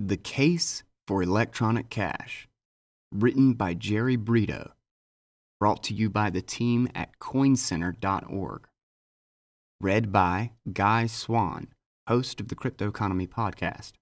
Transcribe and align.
The 0.00 0.16
Case 0.16 0.82
for 1.06 1.22
Electronic 1.22 1.88
Cash, 1.88 2.48
written 3.12 3.52
by 3.52 3.74
Jerry 3.74 4.16
Brito, 4.16 4.72
brought 5.60 5.84
to 5.84 5.94
you 5.94 6.10
by 6.10 6.30
the 6.30 6.42
team 6.42 6.88
at 6.96 7.20
coincenter.org. 7.20 8.66
Read 9.80 10.10
by 10.10 10.50
Guy 10.72 11.06
Swan, 11.06 11.68
host 12.08 12.40
of 12.40 12.48
the 12.48 12.56
Cryptoconomy 12.56 13.28
podcast. 13.28 13.92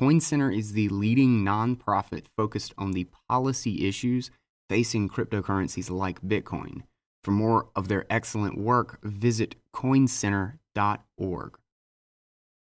CoinCenter 0.00 0.56
is 0.56 0.72
the 0.72 0.88
leading 0.88 1.44
nonprofit 1.44 2.24
focused 2.34 2.72
on 2.78 2.92
the 2.92 3.08
policy 3.28 3.86
issues 3.86 4.30
facing 4.70 5.10
cryptocurrencies 5.10 5.90
like 5.90 6.22
Bitcoin. 6.22 6.84
For 7.22 7.30
more 7.30 7.68
of 7.76 7.88
their 7.88 8.06
excellent 8.08 8.56
work, 8.58 9.00
visit 9.02 9.56
coincenter.org. 9.74 11.58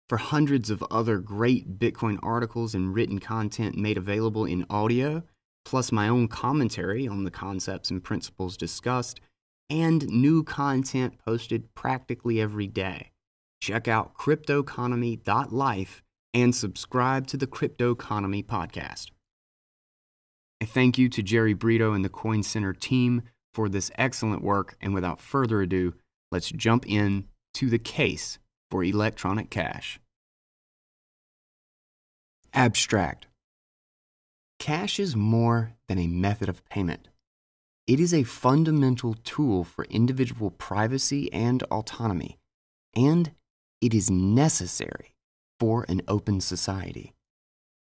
For 0.09 0.17
hundreds 0.17 0.71
of 0.71 0.83
other 0.89 1.19
great 1.19 1.77
Bitcoin 1.77 2.17
articles 2.23 2.73
and 2.73 2.95
written 2.95 3.19
content 3.19 3.77
made 3.77 3.95
available 3.95 4.43
in 4.43 4.65
audio, 4.67 5.21
plus 5.65 5.91
my 5.91 6.09
own 6.09 6.27
commentary 6.27 7.07
on 7.07 7.25
the 7.25 7.31
concepts 7.31 7.91
and 7.91 8.03
principles 8.03 8.57
discussed, 8.57 9.21
and 9.69 10.07
new 10.07 10.43
content 10.43 11.19
posted 11.23 11.75
practically 11.75 12.41
every 12.41 12.65
day. 12.65 13.11
Check 13.61 13.87
out 13.87 14.15
cryptoconomy.life 14.15 16.01
and 16.33 16.55
subscribe 16.55 17.27
to 17.27 17.37
the 17.37 17.47
Cryptoconomy 17.47 18.43
podcast. 18.43 19.11
A 20.59 20.65
thank 20.65 20.97
you 20.97 21.07
to 21.09 21.21
Jerry 21.21 21.53
Brito 21.53 21.93
and 21.93 22.03
the 22.03 22.09
Coin 22.09 22.41
Center 22.41 22.73
team 22.73 23.21
for 23.53 23.69
this 23.69 23.91
excellent 23.95 24.41
work, 24.41 24.75
and 24.81 24.95
without 24.95 25.21
further 25.21 25.61
ado, 25.61 25.93
let's 26.31 26.49
jump 26.49 26.89
in 26.89 27.27
to 27.53 27.69
the 27.69 27.77
case 27.77 28.39
for 28.69 28.83
electronic 28.83 29.49
cash. 29.49 29.99
Abstract 32.53 33.27
Cash 34.59 34.99
is 34.99 35.15
more 35.15 35.73
than 35.87 35.97
a 35.97 36.07
method 36.07 36.49
of 36.49 36.65
payment. 36.65 37.07
It 37.87 37.99
is 37.99 38.13
a 38.13 38.23
fundamental 38.23 39.15
tool 39.23 39.63
for 39.63 39.85
individual 39.85 40.51
privacy 40.51 41.31
and 41.31 41.63
autonomy, 41.63 42.37
and 42.95 43.31
it 43.81 43.93
is 43.93 44.11
necessary 44.11 45.15
for 45.59 45.85
an 45.87 46.01
open 46.07 46.41
society. 46.41 47.13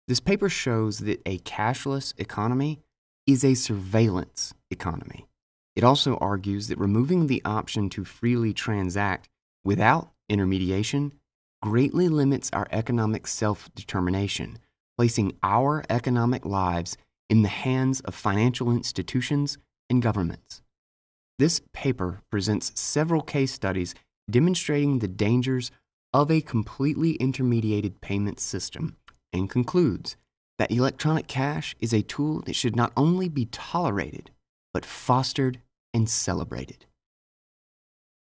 This 0.08 0.20
paper 0.20 0.48
shows 0.48 0.98
that 0.98 1.22
a 1.24 1.38
cashless 1.38 2.12
economy 2.18 2.80
is 3.26 3.44
a 3.44 3.54
surveillance 3.54 4.52
economy. 4.70 5.26
It 5.74 5.84
also 5.84 6.16
argues 6.16 6.68
that 6.68 6.78
removing 6.78 7.26
the 7.26 7.42
option 7.44 7.88
to 7.90 8.04
freely 8.04 8.52
transact 8.52 9.28
without 9.64 10.10
intermediation 10.28 11.12
greatly 11.62 12.08
limits 12.08 12.50
our 12.52 12.66
economic 12.70 13.26
self 13.26 13.68
determination, 13.74 14.58
placing 14.96 15.36
our 15.42 15.84
economic 15.90 16.44
lives 16.44 16.96
in 17.28 17.42
the 17.42 17.48
hands 17.48 18.00
of 18.00 18.14
financial 18.14 18.70
institutions 18.70 19.58
and 19.90 20.02
governments. 20.02 20.62
This 21.38 21.60
paper 21.72 22.22
presents 22.30 22.78
several 22.80 23.22
case 23.22 23.52
studies 23.52 23.94
demonstrating 24.30 24.98
the 24.98 25.08
dangers 25.08 25.70
of 26.12 26.30
a 26.30 26.40
completely 26.40 27.14
intermediated 27.14 28.00
payment 28.00 28.40
system 28.40 28.96
and 29.32 29.50
concludes 29.50 30.16
that 30.58 30.70
electronic 30.70 31.26
cash 31.26 31.76
is 31.78 31.92
a 31.92 32.02
tool 32.02 32.40
that 32.42 32.56
should 32.56 32.74
not 32.74 32.92
only 32.96 33.28
be 33.28 33.46
tolerated, 33.46 34.30
but 34.72 34.86
fostered 34.86 35.60
and 35.92 36.08
celebrated. 36.08 36.86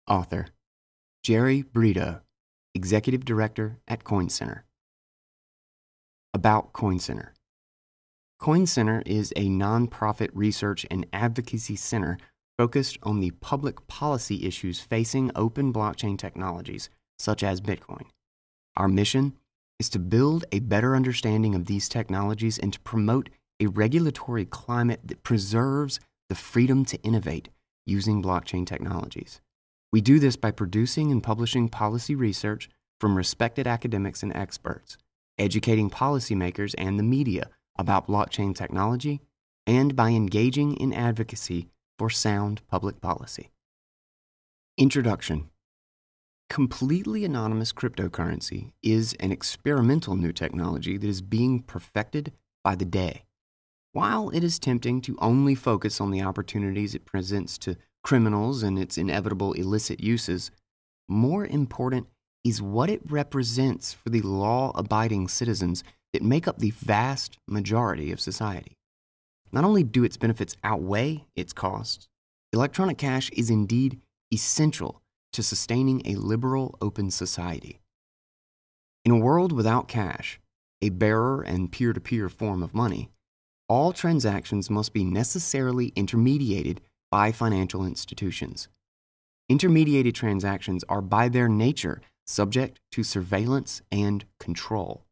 Author 0.09 0.47
Jerry 1.23 1.63
Brito, 1.63 2.21
Executive 2.75 3.25
Director 3.25 3.79
at 3.87 4.03
CoinCenter. 4.03 4.63
About 6.35 6.73
CoinCenter. 6.73 7.29
CoinCenter 8.41 9.07
is 9.07 9.33
a 9.37 9.47
nonprofit 9.47 10.31
research 10.35 10.85
and 10.91 11.07
advocacy 11.13 11.77
center 11.77 12.19
focused 12.59 12.99
on 13.05 13.21
the 13.21 13.31
public 13.31 13.87
policy 13.87 14.45
issues 14.45 14.81
facing 14.81 15.31
open 15.37 15.73
blockchain 15.73 16.19
technologies 16.19 16.91
such 17.21 17.45
as 17.45 17.61
Bitcoin. 17.61 18.07
Our 18.77 18.89
mission 18.89 19.35
is 19.79 19.89
to 19.91 20.01
build 20.01 20.45
a 20.51 20.59
better 20.59 20.97
understanding 20.97 21.55
of 21.55 21.67
these 21.67 21.89
technologies 21.89 22.59
and 22.59 22.73
to 22.73 22.81
promote 22.81 23.31
a 23.61 23.67
regulatory 23.67 24.45
climate 24.45 25.03
that 25.05 25.23
preserves 25.23 26.01
the 26.29 26.35
freedom 26.35 26.85
to 26.87 27.01
innovate 27.03 27.49
using 27.87 28.21
blockchain 28.21 28.67
technologies. 28.67 29.41
We 29.93 30.01
do 30.01 30.19
this 30.19 30.37
by 30.37 30.51
producing 30.53 31.13
and 31.13 31.23
publishing 31.23 31.69
policy 31.69 32.15
research 32.15 32.71
from 32.99 33.17
respected 33.17 33.67
academics 33.67 34.23
and 34.23 34.35
experts, 34.35 34.97
educating 35.39 35.91
policymakers 35.91 36.75
and 36.79 36.99
the 36.99 37.03
media 37.03 37.51
about 37.77 38.09
blockchain 38.09 38.55
technology, 38.55 39.21
and 39.67 39.95
by 39.95 40.11
engaging 40.11 40.77
in 40.77 40.93
advocacy 40.93 41.69
for 41.99 42.09
sound 42.09 42.63
public 42.69 43.01
policy. 43.01 43.51
Introduction 44.79 45.51
Completely 46.49 47.25
anonymous 47.25 47.73
cryptocurrency 47.73 48.73
is 48.83 49.15
an 49.21 49.33
experimental 49.33 50.17
new 50.17 50.33
technology 50.33 50.97
that 50.97 51.07
is 51.07 51.23
being 51.23 51.63
perfected 51.63 52.33
by 52.65 52.75
the 52.75 52.85
day. 52.85 53.25
While 53.93 54.31
it 54.31 54.43
is 54.43 54.59
tempting 54.59 55.03
to 55.03 55.19
only 55.21 55.55
focus 55.55 56.01
on 56.01 56.11
the 56.11 56.23
opportunities 56.23 56.95
it 56.95 57.05
presents 57.05 57.59
to 57.59 57.77
criminals 58.03 58.63
and 58.63 58.79
its 58.79 58.99
inevitable 58.99 59.53
illicit 59.53 60.01
uses, 60.01 60.51
more 61.09 61.47
important 61.47 62.07
is 62.45 62.61
what 62.61 62.91
it 62.91 63.01
represents 63.11 63.93
for 63.93 64.11
the 64.11 64.23
law 64.23 64.73
abiding 64.75 65.29
citizens 65.29 65.85
that 66.13 66.23
make 66.23 66.49
up 66.49 66.59
the 66.59 66.71
vast 66.71 67.39
majority 67.49 68.13
of 68.13 68.21
society. 68.21 68.77
Not 69.53 69.65
only 69.65 69.83
do 69.85 70.05
its 70.05 70.17
benefits 70.17 70.57
outweigh 70.65 71.25
its 71.37 71.53
costs, 71.53 72.09
electronic 72.53 72.99
cash 72.99 73.31
is 73.31 73.51
indeed 73.51 74.01
essential 74.33 75.03
to 75.33 75.43
sustaining 75.43 76.03
a 76.05 76.17
liberal, 76.17 76.77
open 76.81 77.11
society. 77.11 77.81
In 79.05 79.13
a 79.13 79.19
world 79.19 79.53
without 79.53 79.89
cash, 79.89 80.41
a 80.81 80.91
bearer 80.91 81.43
and 81.43 81.71
peer 81.71 81.93
to 81.93 82.01
peer 82.01 82.29
form 82.29 82.63
of 82.63 82.75
money, 82.75 83.11
all 83.69 83.93
transactions 83.93 84.69
must 84.69 84.93
be 84.93 85.05
necessarily 85.05 85.93
intermediated 85.97 86.81
by 87.13 87.31
financial 87.31 87.85
institutions. 87.85 88.69
Intermediated 89.51 90.15
transactions 90.15 90.83
are 90.89 91.03
by 91.03 91.29
their 91.29 91.47
nature 91.47 92.01
subject 92.25 92.81
to 92.91 93.03
surveillance 93.05 93.83
and 93.93 94.25
control. 94.41 95.05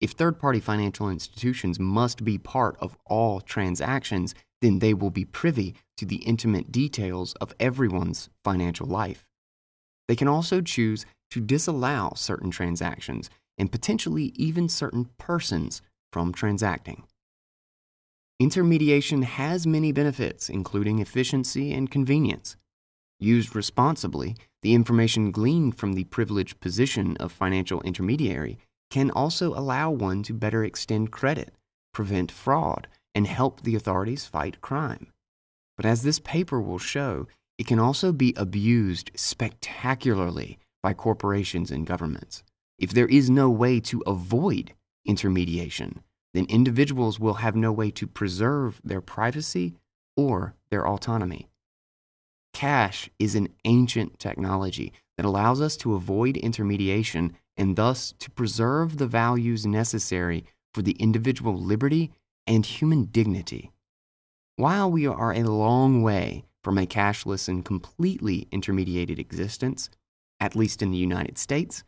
If 0.00 0.12
third 0.12 0.38
party 0.38 0.60
financial 0.60 1.10
institutions 1.10 1.80
must 1.80 2.22
be 2.22 2.38
part 2.38 2.76
of 2.78 2.96
all 3.04 3.40
transactions, 3.40 4.32
then 4.62 4.78
they 4.78 4.94
will 4.94 5.10
be 5.10 5.24
privy 5.24 5.74
to 5.96 6.06
the 6.06 6.22
intimate 6.22 6.70
details 6.70 7.34
of 7.40 7.52
everyone's 7.58 8.30
financial 8.44 8.86
life. 8.86 9.26
They 10.06 10.14
can 10.14 10.28
also 10.28 10.60
choose 10.60 11.04
to 11.32 11.40
disallow 11.40 12.12
certain 12.14 12.52
transactions 12.52 13.28
and 13.58 13.72
potentially 13.72 14.32
even 14.36 14.68
certain 14.68 15.10
persons 15.18 15.82
from 16.12 16.32
transacting. 16.32 17.02
Intermediation 18.40 19.20
has 19.20 19.66
many 19.66 19.92
benefits, 19.92 20.48
including 20.48 20.98
efficiency 20.98 21.74
and 21.74 21.90
convenience. 21.90 22.56
Used 23.18 23.54
responsibly, 23.54 24.34
the 24.62 24.72
information 24.72 25.30
gleaned 25.30 25.76
from 25.76 25.92
the 25.92 26.04
privileged 26.04 26.58
position 26.58 27.18
of 27.18 27.32
financial 27.32 27.82
intermediary 27.82 28.58
can 28.90 29.10
also 29.10 29.52
allow 29.52 29.90
one 29.90 30.22
to 30.22 30.32
better 30.32 30.64
extend 30.64 31.12
credit, 31.12 31.54
prevent 31.92 32.32
fraud, 32.32 32.88
and 33.14 33.26
help 33.26 33.60
the 33.60 33.74
authorities 33.74 34.24
fight 34.24 34.62
crime. 34.62 35.08
But 35.76 35.84
as 35.84 36.02
this 36.02 36.18
paper 36.18 36.62
will 36.62 36.78
show, 36.78 37.26
it 37.58 37.66
can 37.66 37.78
also 37.78 38.10
be 38.10 38.32
abused 38.38 39.10
spectacularly 39.16 40.58
by 40.82 40.94
corporations 40.94 41.70
and 41.70 41.86
governments. 41.86 42.42
If 42.78 42.92
there 42.92 43.08
is 43.08 43.28
no 43.28 43.50
way 43.50 43.80
to 43.80 44.02
avoid 44.06 44.72
intermediation, 45.04 46.00
then 46.34 46.46
individuals 46.48 47.18
will 47.18 47.34
have 47.34 47.56
no 47.56 47.72
way 47.72 47.90
to 47.90 48.06
preserve 48.06 48.80
their 48.84 49.00
privacy 49.00 49.74
or 50.16 50.54
their 50.70 50.86
autonomy. 50.86 51.48
Cash 52.52 53.10
is 53.18 53.34
an 53.34 53.48
ancient 53.64 54.18
technology 54.18 54.92
that 55.16 55.26
allows 55.26 55.60
us 55.60 55.76
to 55.78 55.94
avoid 55.94 56.36
intermediation 56.36 57.36
and 57.56 57.76
thus 57.76 58.14
to 58.18 58.30
preserve 58.30 58.98
the 58.98 59.06
values 59.06 59.66
necessary 59.66 60.44
for 60.72 60.82
the 60.82 60.92
individual 60.92 61.56
liberty 61.56 62.12
and 62.46 62.64
human 62.64 63.04
dignity. 63.04 63.70
While 64.56 64.90
we 64.90 65.06
are 65.06 65.32
a 65.32 65.44
long 65.44 66.02
way 66.02 66.44
from 66.62 66.78
a 66.78 66.86
cashless 66.86 67.48
and 67.48 67.64
completely 67.64 68.46
intermediated 68.52 69.18
existence, 69.18 69.90
at 70.38 70.56
least 70.56 70.82
in 70.82 70.90
the 70.90 70.98
United 70.98 71.38
States, 71.38 71.84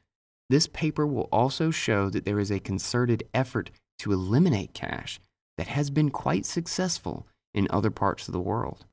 this 0.49 0.67
paper 0.67 1.07
will 1.07 1.29
also 1.33 1.71
show 1.71 2.11
that 2.11 2.25
there 2.25 2.39
is 2.39 2.51
a 2.51 2.61
concerted 2.61 3.25
effort 3.33 3.71
to 4.03 4.13
eliminate 4.13 4.75
cash 4.75 5.19
that 5.59 5.69
has 5.69 5.91
been 5.91 6.11
quite 6.11 6.47
successful 6.47 7.27
in 7.55 7.67
other 7.71 7.91
parts 7.91 8.29
of 8.29 8.33
the 8.33 8.41
world. 8.41 8.87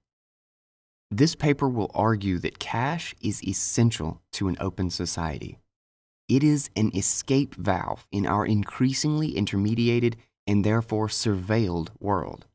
This 1.11 1.35
paper 1.35 1.67
will 1.67 1.91
argue 1.93 2.37
that 2.39 2.59
cash 2.59 3.15
is 3.21 3.43
essential 3.43 4.21
to 4.33 4.47
an 4.47 4.57
open 4.59 4.89
society. 4.89 5.57
it 6.29 6.43
is 6.43 6.69
an 6.75 6.91
escape 6.95 7.55
valve 7.55 8.05
in 8.11 8.25
our 8.25 8.45
increasingly 8.45 9.35
intermediated 9.35 10.15
and 10.45 10.63
therefore 10.63 11.07
surveilled 11.07 11.89
world. 11.99 12.45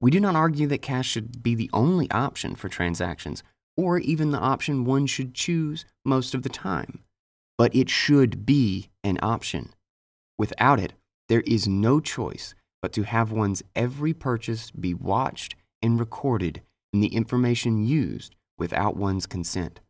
We 0.00 0.10
do 0.10 0.20
not 0.20 0.34
argue 0.34 0.66
that 0.66 0.82
cash 0.82 1.08
should 1.08 1.42
be 1.42 1.54
the 1.54 1.70
only 1.72 2.10
option 2.10 2.56
for 2.56 2.68
transactions, 2.68 3.42
or 3.76 3.98
even 3.98 4.32
the 4.32 4.38
option 4.38 4.84
one 4.84 5.06
should 5.06 5.32
choose 5.32 5.86
most 6.04 6.34
of 6.34 6.42
the 6.42 6.48
time, 6.48 7.04
but 7.56 7.74
it 7.74 7.88
should 7.88 8.44
be 8.44 8.90
an 9.04 9.18
option. 9.22 9.70
Without 10.36 10.80
it, 10.80 10.92
there 11.28 11.42
is 11.42 11.66
no 11.66 12.00
choice 12.00 12.54
but 12.82 12.92
to 12.92 13.02
have 13.04 13.32
one's 13.32 13.62
every 13.74 14.12
purchase 14.12 14.70
be 14.70 14.92
watched 14.92 15.54
and 15.80 15.98
recorded 15.98 16.60
and 16.92 17.02
the 17.02 17.14
information 17.14 17.82
used 17.82 18.34
without 18.58 18.96
one's 18.96 19.26
consent. 19.26 19.80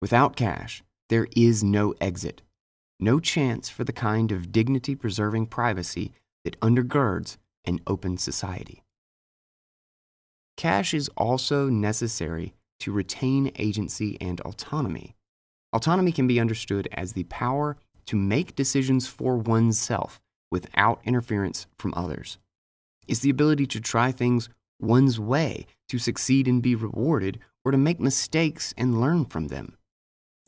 Without 0.00 0.36
cash, 0.36 0.82
there 1.08 1.26
is 1.36 1.62
no 1.64 1.94
exit, 2.00 2.42
no 3.00 3.20
chance 3.20 3.68
for 3.68 3.84
the 3.84 3.92
kind 3.92 4.32
of 4.32 4.52
dignity 4.52 4.94
preserving 4.94 5.46
privacy 5.46 6.12
that 6.44 6.58
undergirds 6.60 7.36
an 7.64 7.80
open 7.86 8.16
society. 8.16 8.82
Cash 10.56 10.94
is 10.94 11.10
also 11.16 11.68
necessary 11.68 12.54
to 12.80 12.92
retain 12.92 13.50
agency 13.56 14.16
and 14.20 14.40
autonomy. 14.42 15.16
Autonomy 15.72 16.12
can 16.12 16.26
be 16.26 16.38
understood 16.38 16.88
as 16.92 17.12
the 17.12 17.24
power 17.24 17.76
to 18.06 18.16
make 18.16 18.54
decisions 18.54 19.06
for 19.06 19.36
oneself 19.36 20.20
without 20.54 21.00
interference 21.04 21.66
from 21.80 21.92
others. 21.96 22.38
It's 23.08 23.18
the 23.18 23.30
ability 23.30 23.66
to 23.66 23.80
try 23.80 24.12
things 24.12 24.48
one's 24.80 25.18
way, 25.18 25.66
to 25.88 25.98
succeed 25.98 26.46
and 26.46 26.62
be 26.62 26.76
rewarded, 26.76 27.40
or 27.64 27.72
to 27.72 27.76
make 27.76 27.98
mistakes 27.98 28.72
and 28.78 29.00
learn 29.00 29.24
from 29.24 29.48
them. 29.48 29.76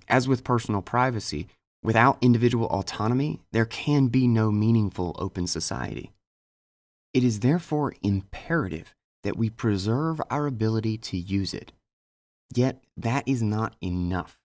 As 0.06 0.29
with 0.29 0.44
personal 0.44 0.81
privacy, 0.81 1.49
without 1.82 2.19
individual 2.20 2.69
autonomy, 2.69 3.41
there 3.50 3.64
can 3.64 4.06
be 4.06 4.29
no 4.29 4.53
meaningful 4.53 5.17
open 5.19 5.49
society. 5.49 6.12
It 7.12 7.25
is 7.25 7.41
therefore 7.41 7.97
imperative 8.00 8.94
that 9.25 9.37
we 9.37 9.50
preserve 9.50 10.23
our 10.31 10.47
ability 10.47 10.99
to 10.99 11.17
use 11.17 11.52
it. 11.52 11.73
Yet, 12.55 12.81
that 12.97 13.25
is 13.26 13.43
not 13.43 13.75
enough. 13.82 14.38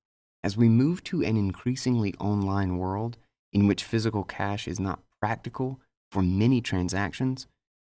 As 0.43 0.57
we 0.57 0.69
move 0.69 1.03
to 1.03 1.21
an 1.21 1.37
increasingly 1.37 2.15
online 2.15 2.79
world 2.79 3.17
in 3.53 3.67
which 3.67 3.83
physical 3.83 4.23
cash 4.23 4.67
is 4.67 4.79
not 4.79 5.03
practical 5.21 5.79
for 6.11 6.21
many 6.21 6.59
transactions, 6.59 7.47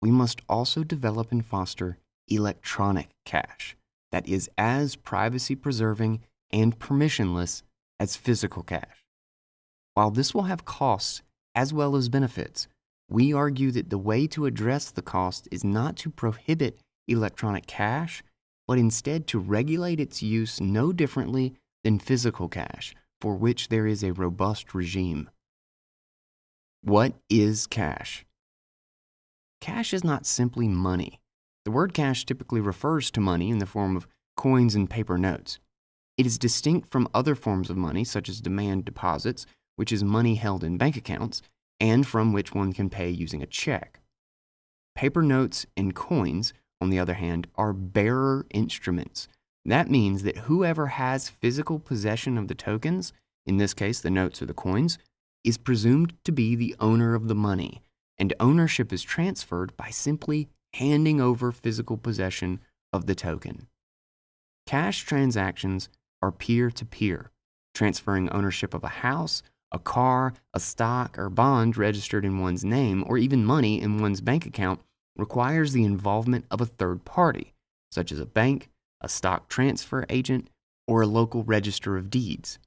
we 0.01 0.11
must 0.11 0.41
also 0.47 0.83
develop 0.83 1.31
and 1.31 1.45
foster 1.45 1.97
electronic 2.27 3.09
cash 3.25 3.75
that 4.11 4.27
is 4.27 4.49
as 4.57 4.95
privacy 4.95 5.55
preserving 5.55 6.21
and 6.51 6.79
permissionless 6.79 7.63
as 7.99 8.15
physical 8.15 8.63
cash. 8.63 9.03
While 9.93 10.11
this 10.11 10.33
will 10.33 10.43
have 10.43 10.65
costs 10.65 11.21
as 11.53 11.73
well 11.73 11.95
as 11.95 12.09
benefits, 12.09 12.67
we 13.09 13.33
argue 13.33 13.71
that 13.71 13.89
the 13.89 13.97
way 13.97 14.27
to 14.27 14.45
address 14.45 14.91
the 14.91 15.01
cost 15.01 15.47
is 15.51 15.63
not 15.63 15.95
to 15.97 16.09
prohibit 16.09 16.79
electronic 17.07 17.67
cash, 17.67 18.23
but 18.67 18.77
instead 18.77 19.27
to 19.27 19.39
regulate 19.39 19.99
its 19.99 20.23
use 20.23 20.59
no 20.59 20.91
differently 20.91 21.53
than 21.83 21.99
physical 21.99 22.49
cash, 22.49 22.95
for 23.21 23.35
which 23.35 23.69
there 23.69 23.85
is 23.85 24.03
a 24.03 24.13
robust 24.13 24.73
regime. 24.73 25.29
What 26.85 27.15
is 27.31 27.65
cash? 27.65 28.27
Cash 29.59 29.91
is 29.91 30.03
not 30.03 30.27
simply 30.27 30.67
money. 30.67 31.19
The 31.63 31.71
word 31.71 31.95
cash 31.95 32.27
typically 32.27 32.61
refers 32.61 33.09
to 33.09 33.19
money 33.19 33.49
in 33.49 33.57
the 33.57 33.65
form 33.65 33.97
of 33.97 34.05
coins 34.37 34.75
and 34.75 34.87
paper 34.87 35.17
notes. 35.17 35.57
It 36.15 36.27
is 36.27 36.37
distinct 36.37 36.91
from 36.91 37.07
other 37.11 37.33
forms 37.33 37.71
of 37.71 37.75
money, 37.75 38.03
such 38.03 38.29
as 38.29 38.39
demand 38.39 38.85
deposits, 38.85 39.47
which 39.77 39.91
is 39.91 40.03
money 40.03 40.35
held 40.35 40.63
in 40.63 40.77
bank 40.77 40.95
accounts, 40.95 41.41
and 41.79 42.05
from 42.05 42.33
which 42.33 42.53
one 42.53 42.71
can 42.71 42.91
pay 42.91 43.09
using 43.09 43.41
a 43.41 43.47
check. 43.47 43.99
Paper 44.93 45.23
notes 45.23 45.65
and 45.75 45.95
coins, 45.95 46.53
on 46.79 46.91
the 46.91 46.99
other 46.99 47.15
hand, 47.15 47.47
are 47.55 47.73
bearer 47.73 48.45
instruments. 48.51 49.27
That 49.65 49.89
means 49.89 50.21
that 50.21 50.37
whoever 50.37 50.85
has 50.85 51.29
physical 51.29 51.79
possession 51.79 52.37
of 52.37 52.47
the 52.47 52.53
tokens, 52.53 53.11
in 53.43 53.57
this 53.57 53.73
case 53.73 54.01
the 54.01 54.11
notes 54.11 54.39
or 54.39 54.45
the 54.45 54.53
coins, 54.53 54.99
is 55.45 55.57
presumed 55.57 56.13
to 56.23 56.31
be 56.31 56.55
the 56.55 56.75
owner 56.79 57.13
of 57.13 57.27
the 57.27 57.35
money, 57.35 57.81
and 58.17 58.33
ownership 58.39 58.91
is 58.91 59.03
transferred 59.03 59.75
by 59.77 59.89
simply 59.89 60.49
handing 60.73 61.21
over 61.21 61.51
physical 61.51 61.97
possession 61.97 62.59
of 62.91 63.05
the 63.05 63.15
token. 63.15 63.67
Cash 64.65 65.03
transactions 65.03 65.89
are 66.21 66.31
peer 66.31 66.71
to 66.71 66.85
peer, 66.85 67.31
transferring 67.73 68.29
ownership 68.29 68.73
of 68.73 68.83
a 68.83 68.87
house, 68.87 69.43
a 69.71 69.79
car, 69.79 70.33
a 70.53 70.59
stock, 70.59 71.17
or 71.19 71.29
bond 71.29 71.77
registered 71.77 72.25
in 72.25 72.39
one's 72.39 72.65
name, 72.65 73.03
or 73.07 73.17
even 73.17 73.45
money 73.45 73.79
in 73.79 73.99
one's 73.99 74.21
bank 74.21 74.45
account 74.45 74.79
requires 75.15 75.73
the 75.73 75.83
involvement 75.83 76.45
of 76.49 76.61
a 76.61 76.65
third 76.65 77.05
party, 77.05 77.53
such 77.91 78.11
as 78.11 78.19
a 78.19 78.25
bank, 78.25 78.69
a 79.01 79.09
stock 79.09 79.47
transfer 79.49 80.05
agent, 80.09 80.49
or 80.87 81.01
a 81.01 81.07
local 81.07 81.43
register 81.43 81.97
of 81.97 82.09
deeds. 82.09 82.57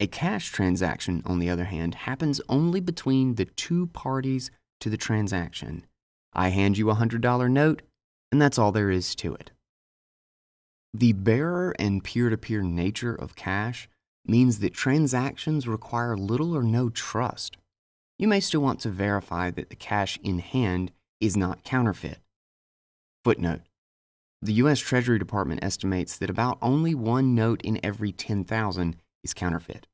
A 0.00 0.06
cash 0.06 0.50
transaction, 0.50 1.22
on 1.24 1.38
the 1.38 1.50
other 1.50 1.64
hand, 1.64 1.94
happens 1.94 2.40
only 2.48 2.80
between 2.80 3.36
the 3.36 3.44
two 3.44 3.86
parties 3.88 4.50
to 4.80 4.90
the 4.90 4.96
transaction. 4.96 5.86
I 6.32 6.48
hand 6.48 6.78
you 6.78 6.90
a 6.90 6.96
$100 6.96 7.50
note, 7.50 7.82
and 8.30 8.40
that's 8.40 8.58
all 8.58 8.72
there 8.72 8.90
is 8.90 9.14
to 9.16 9.34
it. 9.34 9.50
The 10.94 11.12
bearer 11.12 11.74
and 11.78 12.02
peer 12.02 12.30
to 12.30 12.36
peer 12.36 12.62
nature 12.62 13.14
of 13.14 13.36
cash 13.36 13.88
means 14.26 14.58
that 14.58 14.74
transactions 14.74 15.66
require 15.66 16.16
little 16.16 16.56
or 16.56 16.62
no 16.62 16.88
trust. 16.88 17.56
You 18.18 18.28
may 18.28 18.40
still 18.40 18.60
want 18.60 18.80
to 18.80 18.90
verify 18.90 19.50
that 19.50 19.70
the 19.70 19.76
cash 19.76 20.18
in 20.22 20.38
hand 20.38 20.92
is 21.20 21.36
not 21.36 21.64
counterfeit. 21.64 22.18
Footnote 23.24 23.62
The 24.40 24.52
U.S. 24.54 24.80
Treasury 24.80 25.18
Department 25.18 25.62
estimates 25.62 26.18
that 26.18 26.30
about 26.30 26.58
only 26.60 26.94
one 26.94 27.34
note 27.34 27.62
in 27.62 27.80
every 27.82 28.12
10,000 28.12 28.96
is 29.24 29.34
counterfeit. 29.34 29.86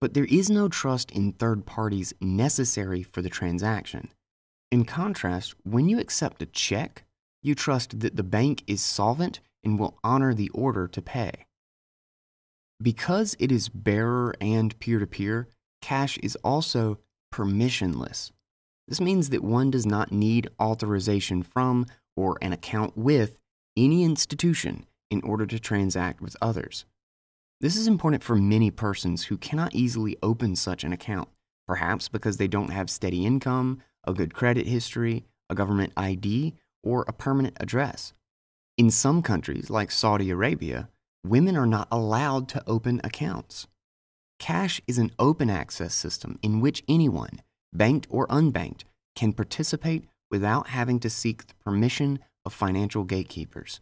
But 0.00 0.14
there 0.14 0.26
is 0.26 0.48
no 0.48 0.68
trust 0.68 1.10
in 1.10 1.32
third 1.32 1.66
parties 1.66 2.14
necessary 2.20 3.02
for 3.02 3.20
the 3.22 3.28
transaction. 3.28 4.10
In 4.70 4.84
contrast, 4.84 5.54
when 5.64 5.88
you 5.88 5.98
accept 5.98 6.42
a 6.42 6.46
check, 6.46 7.04
you 7.42 7.54
trust 7.54 8.00
that 8.00 8.16
the 8.16 8.22
bank 8.22 8.62
is 8.66 8.82
solvent 8.82 9.40
and 9.64 9.78
will 9.78 9.98
honor 10.04 10.34
the 10.34 10.50
order 10.50 10.86
to 10.86 11.02
pay. 11.02 11.46
Because 12.80 13.34
it 13.40 13.50
is 13.50 13.68
bearer 13.68 14.34
and 14.40 14.78
peer 14.78 15.00
to 15.00 15.06
peer, 15.06 15.48
cash 15.82 16.16
is 16.18 16.36
also 16.44 16.98
permissionless. 17.34 18.30
This 18.86 19.00
means 19.00 19.30
that 19.30 19.42
one 19.42 19.70
does 19.70 19.84
not 19.84 20.12
need 20.12 20.48
authorization 20.60 21.42
from 21.42 21.86
or 22.16 22.38
an 22.40 22.52
account 22.52 22.96
with 22.96 23.40
any 23.76 24.04
institution 24.04 24.86
in 25.10 25.22
order 25.22 25.46
to 25.46 25.58
transact 25.58 26.20
with 26.20 26.36
others. 26.40 26.84
This 27.60 27.76
is 27.76 27.88
important 27.88 28.22
for 28.22 28.36
many 28.36 28.70
persons 28.70 29.24
who 29.24 29.36
cannot 29.36 29.74
easily 29.74 30.16
open 30.22 30.54
such 30.54 30.84
an 30.84 30.92
account, 30.92 31.28
perhaps 31.66 32.08
because 32.08 32.36
they 32.36 32.46
don't 32.46 32.70
have 32.70 32.88
steady 32.88 33.26
income, 33.26 33.82
a 34.04 34.12
good 34.12 34.32
credit 34.32 34.66
history, 34.68 35.24
a 35.50 35.56
government 35.56 35.92
ID, 35.96 36.54
or 36.84 37.04
a 37.08 37.12
permanent 37.12 37.56
address. 37.58 38.12
In 38.76 38.92
some 38.92 39.22
countries, 39.22 39.70
like 39.70 39.90
Saudi 39.90 40.30
Arabia, 40.30 40.88
women 41.26 41.56
are 41.56 41.66
not 41.66 41.88
allowed 41.90 42.48
to 42.50 42.62
open 42.68 43.00
accounts. 43.02 43.66
Cash 44.38 44.80
is 44.86 44.98
an 44.98 45.10
open 45.18 45.50
access 45.50 45.94
system 45.94 46.38
in 46.44 46.60
which 46.60 46.84
anyone, 46.88 47.42
banked 47.72 48.06
or 48.08 48.28
unbanked, 48.28 48.84
can 49.16 49.32
participate 49.32 50.04
without 50.30 50.68
having 50.68 51.00
to 51.00 51.10
seek 51.10 51.48
the 51.48 51.54
permission 51.54 52.20
of 52.44 52.52
financial 52.52 53.02
gatekeepers. 53.02 53.80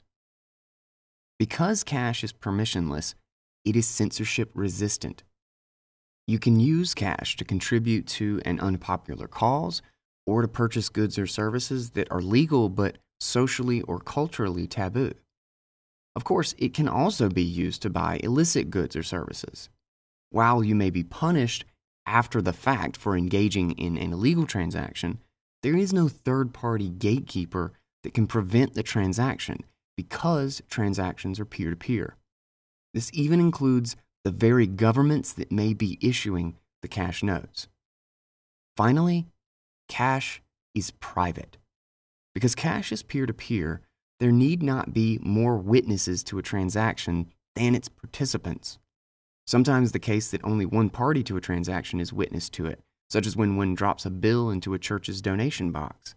Because 1.38 1.84
cash 1.84 2.24
is 2.24 2.32
permissionless, 2.32 3.14
it 3.66 3.76
is 3.76 3.86
censorship 3.86 4.50
resistant. 4.54 5.24
You 6.26 6.38
can 6.38 6.58
use 6.58 6.94
cash 6.94 7.36
to 7.36 7.44
contribute 7.44 8.06
to 8.08 8.40
an 8.44 8.60
unpopular 8.60 9.28
cause 9.28 9.82
or 10.26 10.42
to 10.42 10.48
purchase 10.48 10.88
goods 10.88 11.18
or 11.18 11.26
services 11.26 11.90
that 11.90 12.10
are 12.10 12.22
legal 12.22 12.68
but 12.68 12.96
socially 13.20 13.82
or 13.82 14.00
culturally 14.00 14.66
taboo. 14.66 15.12
Of 16.14 16.24
course, 16.24 16.54
it 16.58 16.72
can 16.72 16.88
also 16.88 17.28
be 17.28 17.42
used 17.42 17.82
to 17.82 17.90
buy 17.90 18.20
illicit 18.22 18.70
goods 18.70 18.96
or 18.96 19.02
services. 19.02 19.68
While 20.30 20.64
you 20.64 20.74
may 20.74 20.90
be 20.90 21.04
punished 21.04 21.64
after 22.06 22.40
the 22.40 22.52
fact 22.52 22.96
for 22.96 23.16
engaging 23.16 23.72
in 23.72 23.98
an 23.98 24.12
illegal 24.12 24.46
transaction, 24.46 25.18
there 25.62 25.76
is 25.76 25.92
no 25.92 26.08
third 26.08 26.54
party 26.54 26.88
gatekeeper 26.88 27.72
that 28.02 28.14
can 28.14 28.26
prevent 28.26 28.74
the 28.74 28.82
transaction 28.82 29.64
because 29.96 30.62
transactions 30.70 31.40
are 31.40 31.44
peer 31.44 31.70
to 31.70 31.76
peer. 31.76 32.16
This 32.96 33.10
even 33.12 33.40
includes 33.40 33.94
the 34.24 34.30
very 34.30 34.66
governments 34.66 35.30
that 35.34 35.52
may 35.52 35.74
be 35.74 35.98
issuing 36.00 36.56
the 36.80 36.88
cash 36.88 37.22
notes. 37.22 37.68
Finally, 38.74 39.26
cash 39.86 40.40
is 40.74 40.92
private. 40.92 41.58
Because 42.32 42.54
cash 42.54 42.92
is 42.92 43.02
peer 43.02 43.26
to 43.26 43.34
peer, 43.34 43.82
there 44.18 44.32
need 44.32 44.62
not 44.62 44.94
be 44.94 45.18
more 45.20 45.58
witnesses 45.58 46.24
to 46.24 46.38
a 46.38 46.42
transaction 46.42 47.26
than 47.54 47.74
its 47.74 47.90
participants. 47.90 48.78
Sometimes 49.46 49.92
the 49.92 49.98
case 49.98 50.30
that 50.30 50.42
only 50.42 50.64
one 50.64 50.88
party 50.88 51.22
to 51.24 51.36
a 51.36 51.40
transaction 51.42 52.00
is 52.00 52.14
witness 52.14 52.48
to 52.48 52.64
it, 52.64 52.80
such 53.10 53.26
as 53.26 53.36
when 53.36 53.56
one 53.56 53.74
drops 53.74 54.06
a 54.06 54.10
bill 54.10 54.48
into 54.48 54.72
a 54.72 54.78
church's 54.78 55.20
donation 55.20 55.70
box. 55.70 56.14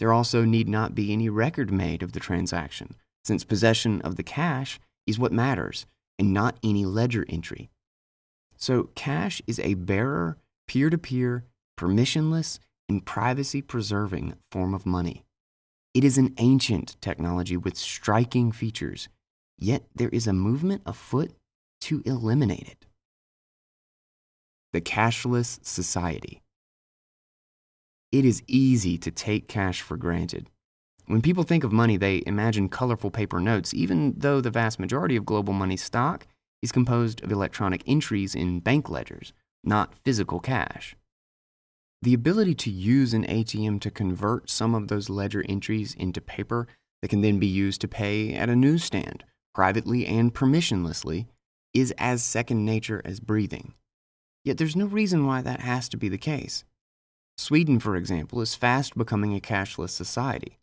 There 0.00 0.12
also 0.12 0.44
need 0.44 0.68
not 0.68 0.92
be 0.92 1.12
any 1.12 1.28
record 1.28 1.70
made 1.70 2.02
of 2.02 2.14
the 2.14 2.20
transaction, 2.20 2.96
since 3.22 3.44
possession 3.44 4.00
of 4.00 4.16
the 4.16 4.24
cash 4.24 4.80
is 5.06 5.20
what 5.20 5.30
matters 5.30 5.86
and 6.18 6.32
not 6.32 6.58
any 6.62 6.84
ledger 6.84 7.24
entry. 7.28 7.70
So, 8.56 8.90
cash 8.94 9.42
is 9.46 9.58
a 9.60 9.74
bearer, 9.74 10.38
peer 10.66 10.90
to 10.90 10.98
peer, 10.98 11.44
permissionless, 11.78 12.58
and 12.88 13.04
privacy 13.04 13.60
preserving 13.60 14.34
form 14.50 14.74
of 14.74 14.86
money. 14.86 15.24
It 15.92 16.04
is 16.04 16.18
an 16.18 16.34
ancient 16.38 16.96
technology 17.00 17.56
with 17.56 17.76
striking 17.76 18.52
features, 18.52 19.08
yet 19.58 19.84
there 19.94 20.08
is 20.10 20.26
a 20.26 20.32
movement 20.32 20.82
afoot 20.86 21.32
to 21.82 22.02
eliminate 22.04 22.68
it. 22.68 22.86
The 24.72 24.80
cashless 24.80 25.58
society. 25.64 26.42
It 28.12 28.24
is 28.24 28.42
easy 28.46 28.98
to 28.98 29.10
take 29.10 29.48
cash 29.48 29.82
for 29.82 29.96
granted. 29.96 30.50
When 31.06 31.22
people 31.22 31.44
think 31.44 31.62
of 31.62 31.72
money, 31.72 31.96
they 31.96 32.22
imagine 32.26 32.68
colorful 32.68 33.10
paper 33.10 33.40
notes, 33.40 33.72
even 33.72 34.14
though 34.16 34.40
the 34.40 34.50
vast 34.50 34.80
majority 34.80 35.14
of 35.14 35.24
global 35.24 35.52
money 35.52 35.76
stock 35.76 36.26
is 36.62 36.72
composed 36.72 37.22
of 37.22 37.30
electronic 37.30 37.82
entries 37.86 38.34
in 38.34 38.58
bank 38.58 38.90
ledgers, 38.90 39.32
not 39.62 39.94
physical 39.94 40.40
cash. 40.40 40.96
The 42.02 42.14
ability 42.14 42.54
to 42.56 42.70
use 42.70 43.14
an 43.14 43.24
ATM 43.24 43.80
to 43.82 43.90
convert 43.90 44.50
some 44.50 44.74
of 44.74 44.88
those 44.88 45.08
ledger 45.08 45.44
entries 45.48 45.94
into 45.94 46.20
paper 46.20 46.66
that 47.02 47.08
can 47.08 47.20
then 47.20 47.38
be 47.38 47.46
used 47.46 47.80
to 47.82 47.88
pay 47.88 48.34
at 48.34 48.48
a 48.48 48.56
newsstand, 48.56 49.24
privately 49.54 50.06
and 50.06 50.34
permissionlessly, 50.34 51.26
is 51.72 51.94
as 51.98 52.22
second 52.22 52.64
nature 52.64 53.00
as 53.04 53.20
breathing. 53.20 53.74
Yet 54.44 54.58
there's 54.58 54.76
no 54.76 54.86
reason 54.86 55.24
why 55.24 55.40
that 55.42 55.60
has 55.60 55.88
to 55.90 55.96
be 55.96 56.08
the 56.08 56.18
case. 56.18 56.64
Sweden, 57.38 57.78
for 57.78 57.96
example, 57.96 58.40
is 58.40 58.54
fast 58.54 58.96
becoming 58.96 59.36
a 59.36 59.40
cashless 59.40 59.90
society. 59.90 60.58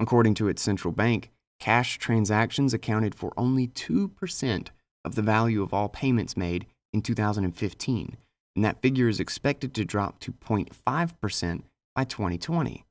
According 0.00 0.34
to 0.34 0.48
its 0.48 0.62
central 0.62 0.92
bank, 0.92 1.30
cash 1.60 1.98
transactions 1.98 2.72
accounted 2.72 3.14
for 3.14 3.34
only 3.36 3.68
2% 3.68 4.68
of 5.04 5.14
the 5.14 5.22
value 5.22 5.62
of 5.62 5.74
all 5.74 5.90
payments 5.90 6.38
made 6.38 6.66
in 6.94 7.02
2015, 7.02 8.16
and 8.56 8.64
that 8.64 8.80
figure 8.80 9.08
is 9.08 9.20
expected 9.20 9.74
to 9.74 9.84
drop 9.84 10.18
to 10.20 10.32
0.5% 10.32 11.62
by 11.94 12.04
2020. 12.04 12.86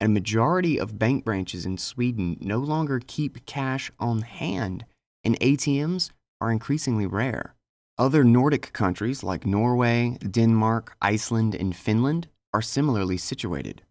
A 0.00 0.08
majority 0.08 0.78
of 0.78 0.98
bank 0.98 1.24
branches 1.24 1.64
in 1.64 1.78
Sweden 1.78 2.36
no 2.40 2.58
longer 2.58 3.00
keep 3.06 3.46
cash 3.46 3.92
on 4.00 4.22
hand, 4.22 4.84
and 5.22 5.38
ATMs 5.38 6.10
are 6.40 6.50
increasingly 6.50 7.06
rare. 7.06 7.54
Other 7.96 8.24
Nordic 8.24 8.72
countries 8.72 9.22
like 9.22 9.46
Norway, 9.46 10.18
Denmark, 10.28 10.96
Iceland, 11.00 11.54
and 11.54 11.76
Finland 11.76 12.26
are 12.52 12.60
similarly 12.60 13.16
situated. 13.18 13.82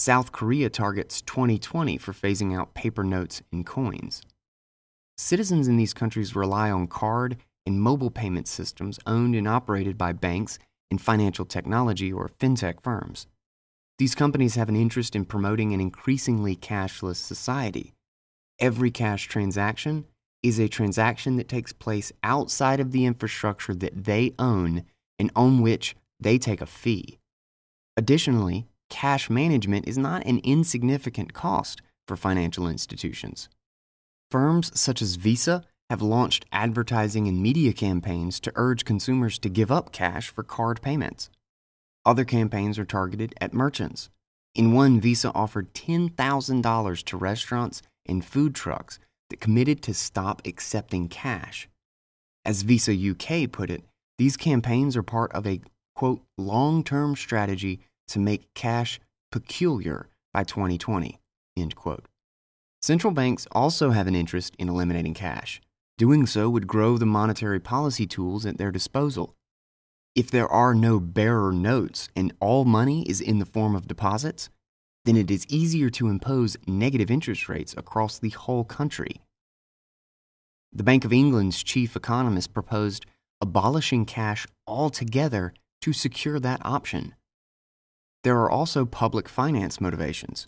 South 0.00 0.32
Korea 0.32 0.70
targets 0.70 1.20
2020 1.20 1.98
for 1.98 2.14
phasing 2.14 2.58
out 2.58 2.72
paper 2.72 3.04
notes 3.04 3.42
and 3.52 3.66
coins. 3.66 4.22
Citizens 5.18 5.68
in 5.68 5.76
these 5.76 5.92
countries 5.92 6.34
rely 6.34 6.70
on 6.70 6.86
card 6.86 7.36
and 7.66 7.82
mobile 7.82 8.10
payment 8.10 8.48
systems 8.48 8.98
owned 9.04 9.34
and 9.34 9.46
operated 9.46 9.98
by 9.98 10.12
banks 10.12 10.58
and 10.90 11.02
financial 11.02 11.44
technology 11.44 12.10
or 12.10 12.30
fintech 12.40 12.82
firms. 12.82 13.26
These 13.98 14.14
companies 14.14 14.54
have 14.54 14.70
an 14.70 14.74
interest 14.74 15.14
in 15.14 15.26
promoting 15.26 15.74
an 15.74 15.82
increasingly 15.82 16.56
cashless 16.56 17.16
society. 17.16 17.92
Every 18.58 18.90
cash 18.90 19.28
transaction 19.28 20.06
is 20.42 20.58
a 20.58 20.66
transaction 20.66 21.36
that 21.36 21.48
takes 21.48 21.74
place 21.74 22.10
outside 22.22 22.80
of 22.80 22.92
the 22.92 23.04
infrastructure 23.04 23.74
that 23.74 24.04
they 24.04 24.32
own 24.38 24.84
and 25.18 25.30
on 25.36 25.60
which 25.60 25.94
they 26.18 26.38
take 26.38 26.62
a 26.62 26.66
fee. 26.66 27.18
Additionally, 27.98 28.66
cash 28.90 29.30
management 29.30 29.88
is 29.88 29.96
not 29.96 30.26
an 30.26 30.40
insignificant 30.44 31.32
cost 31.32 31.80
for 32.06 32.16
financial 32.16 32.68
institutions. 32.68 33.48
Firms 34.30 34.78
such 34.78 35.00
as 35.00 35.16
Visa 35.16 35.64
have 35.88 36.02
launched 36.02 36.44
advertising 36.52 37.26
and 37.26 37.42
media 37.42 37.72
campaigns 37.72 38.38
to 38.40 38.52
urge 38.54 38.84
consumers 38.84 39.38
to 39.38 39.48
give 39.48 39.72
up 39.72 39.90
cash 39.92 40.28
for 40.28 40.42
card 40.42 40.82
payments. 40.82 41.30
Other 42.04 42.24
campaigns 42.24 42.78
are 42.78 42.84
targeted 42.84 43.34
at 43.40 43.54
merchants. 43.54 44.08
In 44.54 44.72
one, 44.72 45.00
Visa 45.00 45.32
offered 45.34 45.74
$10,000 45.74 47.04
to 47.04 47.16
restaurants 47.16 47.82
and 48.06 48.24
food 48.24 48.54
trucks 48.54 48.98
that 49.30 49.40
committed 49.40 49.82
to 49.82 49.94
stop 49.94 50.42
accepting 50.44 51.08
cash. 51.08 51.68
As 52.44 52.62
Visa 52.62 52.92
UK 52.92 53.50
put 53.50 53.70
it, 53.70 53.84
these 54.18 54.36
campaigns 54.36 54.96
are 54.96 55.02
part 55.02 55.32
of 55.32 55.46
a 55.46 55.60
quote 55.94 56.22
long 56.38 56.82
term 56.82 57.16
strategy 57.16 57.80
to 58.10 58.18
make 58.18 58.52
cash 58.54 59.00
peculiar 59.32 60.08
by 60.32 60.44
2020. 60.44 61.18
End 61.56 61.74
quote. 61.74 62.06
Central 62.82 63.12
banks 63.12 63.46
also 63.52 63.90
have 63.90 64.06
an 64.06 64.14
interest 64.14 64.54
in 64.58 64.68
eliminating 64.68 65.14
cash. 65.14 65.60
Doing 65.98 66.26
so 66.26 66.48
would 66.48 66.66
grow 66.66 66.96
the 66.96 67.06
monetary 67.06 67.60
policy 67.60 68.06
tools 68.06 68.46
at 68.46 68.56
their 68.56 68.70
disposal. 68.70 69.34
If 70.14 70.30
there 70.30 70.48
are 70.48 70.74
no 70.74 70.98
bearer 70.98 71.52
notes 71.52 72.08
and 72.16 72.32
all 72.40 72.64
money 72.64 73.02
is 73.02 73.20
in 73.20 73.38
the 73.38 73.44
form 73.44 73.76
of 73.76 73.86
deposits, 73.86 74.48
then 75.04 75.16
it 75.16 75.30
is 75.30 75.46
easier 75.48 75.90
to 75.90 76.08
impose 76.08 76.56
negative 76.66 77.10
interest 77.10 77.48
rates 77.48 77.74
across 77.76 78.18
the 78.18 78.30
whole 78.30 78.64
country. 78.64 79.20
The 80.72 80.82
Bank 80.82 81.04
of 81.04 81.12
England's 81.12 81.62
chief 81.62 81.96
economist 81.96 82.54
proposed 82.54 83.06
abolishing 83.40 84.04
cash 84.04 84.46
altogether 84.66 85.52
to 85.82 85.92
secure 85.92 86.38
that 86.40 86.64
option. 86.64 87.14
There 88.22 88.38
are 88.40 88.50
also 88.50 88.84
public 88.84 89.28
finance 89.28 89.80
motivations. 89.80 90.46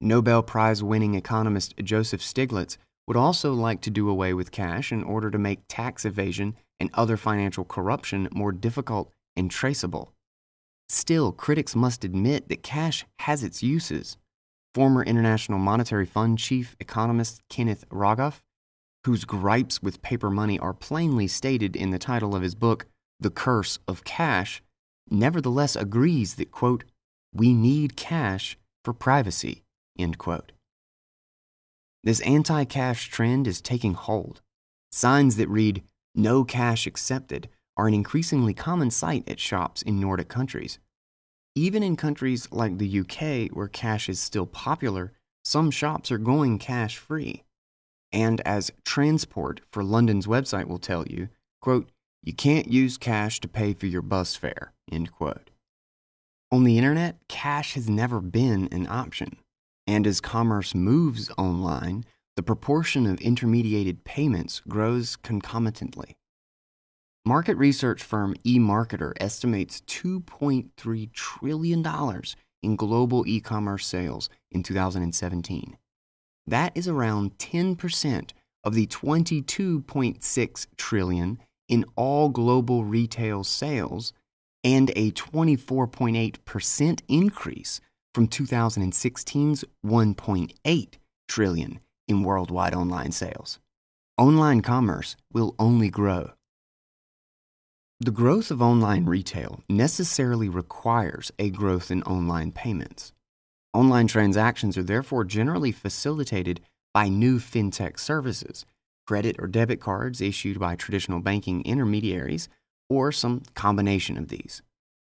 Nobel 0.00 0.42
Prize 0.42 0.82
winning 0.82 1.14
economist 1.14 1.74
Joseph 1.82 2.20
Stiglitz 2.20 2.76
would 3.06 3.16
also 3.16 3.52
like 3.52 3.80
to 3.82 3.90
do 3.90 4.08
away 4.08 4.34
with 4.34 4.50
cash 4.50 4.90
in 4.90 5.04
order 5.04 5.30
to 5.30 5.38
make 5.38 5.60
tax 5.68 6.04
evasion 6.04 6.56
and 6.80 6.90
other 6.94 7.16
financial 7.16 7.64
corruption 7.64 8.28
more 8.32 8.50
difficult 8.50 9.12
and 9.36 9.50
traceable. 9.50 10.12
Still, 10.88 11.32
critics 11.32 11.76
must 11.76 12.04
admit 12.04 12.48
that 12.48 12.62
cash 12.62 13.06
has 13.20 13.44
its 13.44 13.62
uses. 13.62 14.16
Former 14.74 15.04
International 15.04 15.58
Monetary 15.58 16.06
Fund 16.06 16.38
chief 16.38 16.76
economist 16.80 17.40
Kenneth 17.48 17.88
Rogoff, 17.88 18.40
whose 19.04 19.24
gripes 19.24 19.82
with 19.82 20.02
paper 20.02 20.30
money 20.30 20.58
are 20.58 20.74
plainly 20.74 21.28
stated 21.28 21.76
in 21.76 21.90
the 21.90 21.98
title 21.98 22.34
of 22.34 22.42
his 22.42 22.54
book, 22.54 22.86
The 23.20 23.30
Curse 23.30 23.78
of 23.86 24.04
Cash, 24.04 24.62
nevertheless 25.10 25.76
agrees 25.76 26.34
that, 26.34 26.50
quote, 26.50 26.84
we 27.34 27.54
need 27.54 27.96
cash 27.96 28.58
for 28.84 28.92
privacy, 28.92 29.62
end 29.98 30.18
quote. 30.18 30.52
This 32.04 32.20
anti 32.20 32.64
cash 32.64 33.08
trend 33.08 33.46
is 33.46 33.60
taking 33.60 33.94
hold. 33.94 34.42
Signs 34.90 35.36
that 35.36 35.48
read, 35.48 35.82
no 36.14 36.44
cash 36.44 36.86
accepted, 36.86 37.48
are 37.76 37.86
an 37.86 37.94
increasingly 37.94 38.52
common 38.52 38.90
sight 38.90 39.28
at 39.28 39.40
shops 39.40 39.82
in 39.82 40.00
Nordic 40.00 40.28
countries. 40.28 40.78
Even 41.54 41.82
in 41.82 41.96
countries 41.96 42.48
like 42.50 42.78
the 42.78 43.00
UK, 43.00 43.54
where 43.54 43.68
cash 43.68 44.08
is 44.08 44.18
still 44.18 44.46
popular, 44.46 45.12
some 45.44 45.70
shops 45.70 46.10
are 46.10 46.18
going 46.18 46.58
cash 46.58 46.96
free. 46.98 47.44
And 48.12 48.40
as 48.42 48.72
Transport 48.84 49.60
for 49.70 49.82
London's 49.82 50.26
website 50.26 50.66
will 50.66 50.78
tell 50.78 51.06
you, 51.06 51.28
quote, 51.60 51.90
you 52.22 52.32
can't 52.32 52.68
use 52.68 52.98
cash 52.98 53.40
to 53.40 53.48
pay 53.48 53.72
for 53.72 53.86
your 53.86 54.02
bus 54.02 54.36
fare, 54.36 54.72
end 54.90 55.12
quote. 55.12 55.51
On 56.52 56.64
the 56.64 56.76
internet, 56.76 57.16
cash 57.28 57.72
has 57.72 57.88
never 57.88 58.20
been 58.20 58.68
an 58.70 58.86
option. 58.86 59.38
And 59.86 60.06
as 60.06 60.20
commerce 60.20 60.74
moves 60.74 61.30
online, 61.38 62.04
the 62.36 62.42
proportion 62.42 63.06
of 63.06 63.18
intermediated 63.20 64.04
payments 64.04 64.60
grows 64.68 65.16
concomitantly. 65.16 66.14
Market 67.24 67.56
research 67.56 68.02
firm 68.02 68.34
eMarketer 68.44 69.14
estimates 69.18 69.80
$2.3 69.86 71.12
trillion 71.14 72.22
in 72.62 72.76
global 72.76 73.26
e 73.26 73.40
commerce 73.40 73.86
sales 73.86 74.28
in 74.50 74.62
2017. 74.62 75.78
That 76.46 76.72
is 76.74 76.86
around 76.86 77.38
10% 77.38 78.30
of 78.62 78.74
the 78.74 78.86
22.6 78.88 80.66
trillion 80.76 81.38
in 81.68 81.86
all 81.96 82.28
global 82.28 82.84
retail 82.84 83.42
sales 83.42 84.12
and 84.64 84.90
a 84.90 85.10
24.8% 85.12 87.00
increase 87.08 87.80
from 88.14 88.28
2016's 88.28 89.64
1.8 89.84 90.94
trillion 91.28 91.80
in 92.08 92.22
worldwide 92.22 92.74
online 92.74 93.12
sales. 93.12 93.58
Online 94.18 94.60
commerce 94.60 95.16
will 95.32 95.54
only 95.58 95.88
grow. 95.88 96.32
The 98.00 98.10
growth 98.10 98.50
of 98.50 98.60
online 98.60 99.06
retail 99.06 99.62
necessarily 99.68 100.48
requires 100.48 101.30
a 101.38 101.50
growth 101.50 101.90
in 101.90 102.02
online 102.02 102.52
payments. 102.52 103.12
Online 103.72 104.06
transactions 104.06 104.76
are 104.76 104.82
therefore 104.82 105.24
generally 105.24 105.72
facilitated 105.72 106.60
by 106.92 107.08
new 107.08 107.38
fintech 107.38 107.98
services, 107.98 108.66
credit 109.06 109.36
or 109.38 109.46
debit 109.46 109.80
cards 109.80 110.20
issued 110.20 110.58
by 110.58 110.76
traditional 110.76 111.20
banking 111.20 111.62
intermediaries, 111.62 112.48
or 112.92 113.12
some 113.12 113.42
combination 113.54 114.18
of 114.18 114.28
these. 114.28 114.62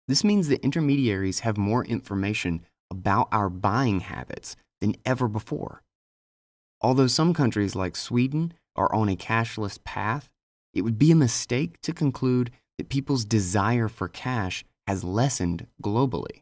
This 0.07 0.23
means 0.23 0.47
that 0.47 0.63
intermediaries 0.63 1.41
have 1.41 1.57
more 1.57 1.85
information 1.85 2.65
about 2.89 3.27
our 3.31 3.49
buying 3.49 4.01
habits 4.01 4.55
than 4.81 4.95
ever 5.05 5.27
before. 5.27 5.81
Although 6.81 7.07
some 7.07 7.33
countries 7.33 7.75
like 7.75 7.95
Sweden 7.95 8.53
are 8.75 8.93
on 8.93 9.09
a 9.09 9.15
cashless 9.15 9.81
path, 9.83 10.29
it 10.73 10.81
would 10.81 10.97
be 10.97 11.11
a 11.11 11.15
mistake 11.15 11.79
to 11.81 11.93
conclude 11.93 12.51
that 12.77 12.89
people's 12.89 13.25
desire 13.25 13.87
for 13.87 14.07
cash 14.07 14.65
has 14.87 15.03
lessened 15.03 15.67
globally. 15.81 16.41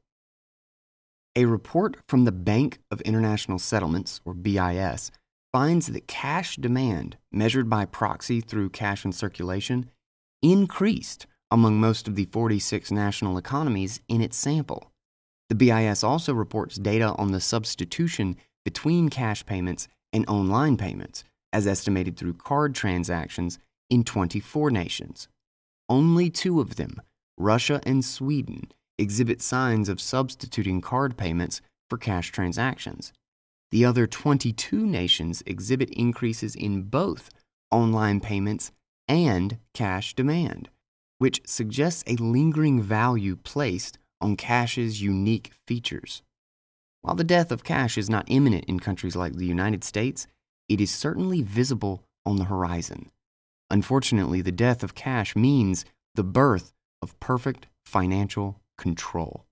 A 1.36 1.45
report 1.45 1.98
from 2.07 2.25
the 2.25 2.31
Bank 2.31 2.79
of 2.89 3.01
International 3.01 3.60
Settlements, 3.60 4.19
or 4.25 4.33
BIS, 4.33 5.12
finds 5.53 5.88
that 5.88 6.07
cash 6.07 6.55
demand, 6.55 7.17
measured 7.31 7.69
by 7.69 7.86
proxy 7.86 8.41
through 8.41 8.69
cash 8.69 9.05
in 9.05 9.12
circulation, 9.12 9.89
increased 10.41 11.27
among 11.51 11.79
most 11.79 12.08
of 12.08 12.15
the 12.15 12.25
46 12.25 12.91
national 12.91 13.38
economies 13.38 14.00
in 14.08 14.22
its 14.22 14.38
sample. 14.38 14.91
The 15.50 15.55
BIS 15.55 16.03
also 16.03 16.34
reports 16.34 16.77
data 16.77 17.13
on 17.17 17.31
the 17.31 17.41
substitution 17.41 18.38
between 18.63 19.10
cash 19.10 19.46
payments 19.46 19.89
and 20.13 20.27
online 20.29 20.77
payments, 20.77 21.25
as 21.51 21.67
estimated 21.67 22.15
through 22.17 22.36
card 22.36 22.74
transactions 22.74 23.60
in 23.89 24.03
24 24.03 24.72
nations. 24.72 25.27
Only 25.89 26.29
two 26.29 26.62
of 26.62 26.77
them, 26.77 27.01
Russia 27.38 27.81
and 27.84 28.05
Sweden, 28.05 28.72
exhibit 28.98 29.41
signs 29.41 29.89
of 29.89 30.00
substituting 30.00 30.79
card 30.79 31.17
payments 31.17 31.62
for 31.89 31.98
cash 31.98 32.31
transactions. 32.31 33.12
The 33.72 33.84
other 33.84 34.08
22 34.08 34.86
nations 34.86 35.43
exhibit 35.46 35.89
increases 35.89 36.55
in 36.55 36.84
both 36.84 37.29
online 37.72 38.22
payments 38.22 38.72
and 39.08 39.58
cash 39.74 40.13
demand, 40.13 40.70
which 41.22 41.40
suggests 41.46 42.04
a 42.08 42.16
lingering 42.16 42.82
value 42.82 43.36
placed 43.36 44.00
on 44.22 44.36
cash's 44.36 45.04
unique 45.04 45.51
features. 45.68 46.24
While 47.01 47.13
the 47.13 47.24
death 47.24 47.51
of 47.51 47.63
cash 47.63 47.96
is 47.96 48.10
not 48.10 48.25
imminent 48.25 48.66
in 48.66 48.80
countries 48.80 49.16
like 49.16 49.34
the 49.34 49.46
United 49.46 49.84
States, 49.84 50.25
it 50.68 50.82
is 50.82 50.90
certainly 50.90 51.44
visible 51.44 52.01
on 52.25 52.38
the 52.38 52.46
horizon. 52.46 53.12
Unfortunately, 53.70 54.42
the 54.42 54.51
death 54.51 54.82
of 54.82 54.96
cash 54.96 55.36
means 55.36 55.86
the 56.16 56.24
birth 56.24 56.74
of 57.04 57.20
perfect 57.20 57.68
financial 57.86 58.60
control. 58.80 59.46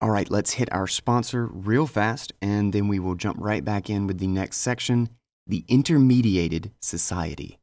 All 0.00 0.08
right, 0.08 0.30
let's 0.30 0.52
hit 0.52 0.72
our 0.72 0.86
sponsor 0.86 1.44
real 1.44 1.86
fast, 1.86 2.32
and 2.40 2.72
then 2.72 2.88
we 2.88 2.98
will 2.98 3.16
jump 3.16 3.36
right 3.38 3.62
back 3.62 3.90
in 3.90 4.06
with 4.06 4.18
the 4.18 4.28
next 4.28 4.62
section 4.62 5.10
the 5.46 5.66
intermediated 5.68 6.70
society. 6.80 7.58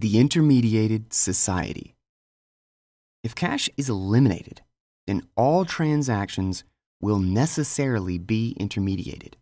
The 0.00 0.14
intermediated 0.14 1.12
society. 1.12 1.96
If 3.24 3.34
cash 3.34 3.68
is 3.76 3.88
eliminated, 3.88 4.60
then 5.08 5.26
all 5.34 5.64
transactions 5.64 6.62
will 7.00 7.18
necessarily 7.18 8.16
be 8.16 8.56
intermediated. 8.60 9.34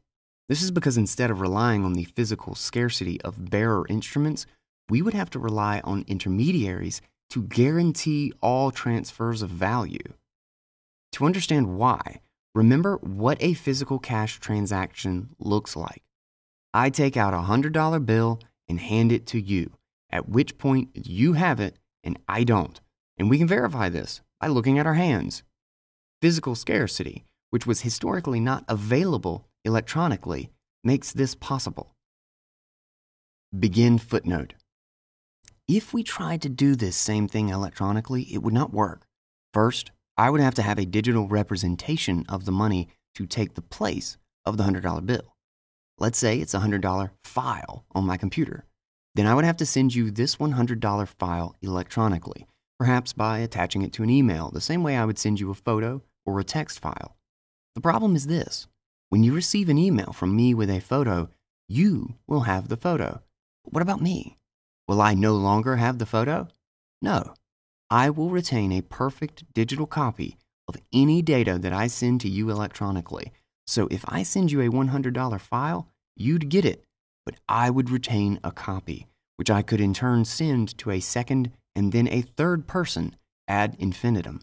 This 0.49 0.63
is 0.63 0.71
because 0.71 0.97
instead 0.97 1.31
of 1.31 1.43
relying 1.43 1.85
on 1.85 1.93
the 1.93 2.05
physical 2.05 2.55
scarcity 2.55 3.21
of 3.21 3.51
bearer 3.51 3.87
instruments, 3.91 4.47
we 4.89 5.03
would 5.03 5.13
have 5.13 5.29
to 5.31 5.39
rely 5.39 5.83
on 5.85 6.07
intermediaries 6.09 7.03
to 7.29 7.43
guarantee 7.43 8.33
all 8.41 8.71
transfers 8.71 9.43
of 9.43 9.51
value. 9.51 10.15
To 11.13 11.27
understand 11.27 11.77
why, 11.77 12.23
remember 12.55 12.97
what 13.03 13.37
a 13.41 13.53
physical 13.53 13.99
cash 13.99 14.41
transaction 14.41 15.35
looks 15.39 15.77
like. 15.77 16.03
I 16.73 16.89
take 16.89 17.19
out 17.19 17.35
a 17.35 17.49
$100 17.49 18.07
bill 18.07 18.41
and 18.71 18.81
hand 18.81 19.13
it 19.13 19.27
to 19.27 19.39
you, 19.39 19.73
at 20.11 20.29
which 20.29 20.59
point 20.59 20.91
you 20.95 21.35
have 21.35 21.61
it 21.61 21.79
and 22.05 22.19
I 22.29 22.45
don't. 22.45 22.81
And 23.19 23.31
we 23.31 23.39
can 23.39 23.49
verify 23.49 23.89
this 23.89 24.21
by 24.41 24.49
looking 24.49 24.79
at 24.79 24.87
our 24.87 24.95
hands. 24.95 25.43
Physical 26.21 26.55
scarcity, 26.55 27.25
which 27.51 27.67
was 27.67 27.81
historically 27.81 28.41
not 28.41 28.65
available 28.69 29.49
electronically, 29.65 30.51
makes 30.85 31.13
this 31.13 31.35
possible. 31.35 31.95
Begin 33.59 33.99
footnote. 33.99 34.55
If 35.69 35.93
we 35.93 36.03
tried 36.03 36.43
to 36.43 36.49
do 36.49 36.77
this 36.77 36.97
same 36.97 37.27
thing 37.27 37.49
electronically, 37.49 38.23
it 38.23 38.43
would 38.43 38.55
not 38.55 38.73
work. 38.73 39.07
First, 39.53 39.91
I 40.17 40.31
would 40.31 40.41
have 40.41 40.55
to 40.55 40.63
have 40.63 40.79
a 40.79 40.87
digital 40.87 41.27
representation 41.27 42.25
of 42.29 42.45
the 42.45 42.53
money 42.53 42.89
to 43.15 43.27
take 43.27 43.55
the 43.55 43.63
place 43.63 44.17
of 44.45 44.57
the 44.59 44.65
$100 44.65 45.07
bill. 45.07 45.35
Let's 45.99 46.19
say 46.19 46.39
it's 46.39 46.55
a 46.55 46.61
$100 46.61 47.11
file 47.25 47.85
on 47.93 48.07
my 48.07 48.17
computer. 48.17 48.66
Then 49.17 49.27
I 49.27 49.35
would 49.35 49.47
have 49.47 49.57
to 49.57 49.67
send 49.67 49.95
you 49.95 50.11
this 50.11 50.37
$100 50.37 51.09
file 51.09 51.57
electronically, 51.63 52.47
perhaps 52.79 53.15
by 53.15 53.39
attaching 53.39 53.81
it 53.81 53.91
to 53.95 54.03
an 54.03 54.11
email, 54.11 54.51
the 54.51 54.61
same 54.61 54.83
way 54.83 54.95
I 54.95 55.07
would 55.07 55.19
send 55.19 55.41
you 55.41 55.51
a 55.51 55.55
photo 55.55 56.03
or 56.27 56.39
a 56.39 56.45
text 56.45 56.81
file. 56.81 57.17
The 57.75 57.81
problem 57.81 58.15
is 58.15 58.27
this 58.27 58.67
when 59.09 59.23
you 59.23 59.33
receive 59.33 59.71
an 59.71 59.79
email 59.79 60.13
from 60.13 60.37
me 60.37 60.53
with 60.53 60.69
a 60.69 60.81
photo, 60.81 61.31
you 61.67 62.17
will 62.27 62.41
have 62.41 62.69
the 62.69 62.77
photo. 62.77 63.23
What 63.65 63.81
about 63.81 64.03
me? 64.03 64.37
Will 64.87 65.01
I 65.01 65.15
no 65.15 65.35
longer 65.35 65.77
have 65.77 65.97
the 65.97 66.05
photo? 66.05 66.49
No. 67.01 67.33
I 67.89 68.11
will 68.11 68.29
retain 68.29 68.71
a 68.71 68.83
perfect 68.83 69.45
digital 69.55 69.87
copy 69.87 70.37
of 70.69 70.77
any 70.93 71.23
data 71.23 71.57
that 71.59 71.73
I 71.73 71.87
send 71.87 72.21
to 72.21 72.29
you 72.29 72.51
electronically. 72.51 73.33
So 73.67 73.89
if 73.91 74.05
I 74.09 74.25
send 74.25 74.53
you 74.53 74.61
a 74.61 74.69
$100 74.69 75.41
file, 75.41 75.89
you'd 76.17 76.51
get 76.51 76.67
it, 76.67 76.85
but 77.27 77.35
I 77.49 77.69
would 77.69 77.91
retain 77.91 78.41
a 78.43 78.53
copy, 78.53 79.09
which 79.37 79.51
I 79.51 79.61
could 79.61 79.81
in 79.81 79.93
turn 79.93 80.25
send 80.25 80.79
to 80.79 80.91
a 80.91 81.01
second 81.01 81.51
and 81.75 81.93
then 81.93 82.09
a 82.09 82.23
third 82.23 82.67
person 82.67 83.15
ad 83.47 83.77
infinitum. 83.79 84.41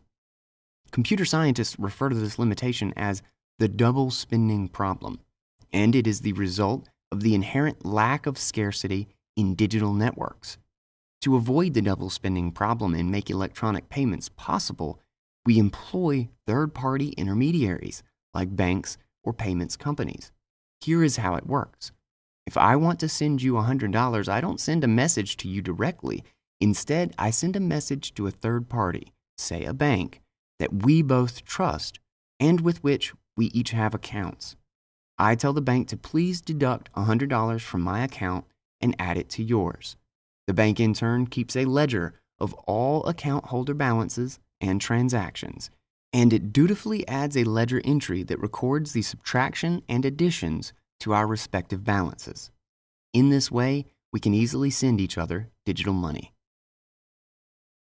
Computer 0.92 1.26
scientists 1.26 1.80
refer 1.80 2.10
to 2.10 2.16
this 2.16 2.38
limitation 2.38 2.94
as 2.96 3.24
the 3.58 3.68
double 3.68 4.12
spending 4.12 4.68
problem, 4.68 5.20
and 5.72 5.96
it 5.96 6.06
is 6.06 6.22
the 6.22 6.34
result 6.34 6.88
of 7.12 7.22
the 7.22 7.34
inherent 7.34 7.84
lack 7.86 8.28
of 8.28 8.38
scarcity 8.38 9.08
in 9.36 9.56
digital 9.56 9.94
networks. 9.94 10.58
To 11.22 11.36
avoid 11.36 11.74
the 11.74 11.82
double 11.82 12.10
spending 12.10 12.52
problem 12.52 12.94
and 12.94 13.10
make 13.10 13.30
electronic 13.30 13.90
payments 13.90 14.30
possible, 14.30 15.00
we 15.46 15.58
employ 15.58 16.30
third 16.46 16.74
party 16.74 17.10
intermediaries 17.10 18.04
like 18.34 18.56
banks 18.56 18.98
or 19.24 19.34
payments 19.34 19.78
companies. 19.78 20.32
Here 20.82 21.04
is 21.04 21.18
how 21.18 21.36
it 21.36 21.48
works. 21.48 21.92
If 22.46 22.58
I 22.58 22.76
want 22.76 23.00
to 23.00 23.10
send 23.10 23.42
you 23.42 23.54
$100, 23.54 24.30
I 24.30 24.42
don't 24.42 24.60
send 24.60 24.84
a 24.84 24.88
message 24.88 25.38
to 25.38 25.48
you 25.48 25.62
directly. 25.62 26.24
Instead, 26.60 27.14
I 27.18 27.30
send 27.30 27.56
a 27.56 27.62
message 27.62 28.14
to 28.16 28.28
a 28.28 28.32
third 28.32 28.70
party, 28.70 29.14
say 29.38 29.66
a 29.66 29.74
bank, 29.74 30.22
that 30.60 30.84
we 30.86 31.02
both 31.02 31.46
trust 31.46 32.00
and 32.40 32.62
with 32.62 32.84
which 32.84 33.14
we 33.36 33.48
each 33.48 33.72
have 33.72 33.94
accounts. 33.94 34.56
I 35.18 35.36
tell 35.36 35.54
the 35.54 35.62
bank 35.62 35.88
to 35.90 35.98
please 35.98 36.42
deduct 36.42 36.92
$100 36.94 37.62
from 37.62 37.82
my 37.82 38.04
account 38.04 38.46
and 38.82 38.96
add 39.00 39.18
it 39.18 39.30
to 39.30 39.44
yours. 39.44 39.96
The 40.48 40.54
bank 40.54 40.80
in 40.80 40.94
turn 40.94 41.28
keeps 41.28 41.56
a 41.56 41.66
ledger 41.66 42.14
of 42.40 42.54
all 42.66 43.06
account 43.06 43.46
holder 43.46 43.74
balances 43.74 44.40
and 44.60 44.82
transactions, 44.82 45.70
and 46.12 46.34
it 46.34 46.52
dutifully 46.52 47.08
adds 47.08 47.38
a 47.38 47.44
ledger 47.46 47.82
entry 47.86 48.24
that 48.24 48.40
records 48.40 48.92
the 48.92 49.02
subtraction 49.02 49.82
and 49.88 50.04
additions 50.04 50.74
to 51.04 51.14
our 51.14 51.28
respective 51.28 51.84
balances. 51.84 52.50
In 53.14 53.30
this 53.30 53.52
way, 53.52 53.86
we 54.14 54.22
can 54.22 54.34
easily 54.34 54.70
send 54.70 55.02
each 55.02 55.18
other 55.18 55.50
digital 55.66 55.94
money. 55.94 56.34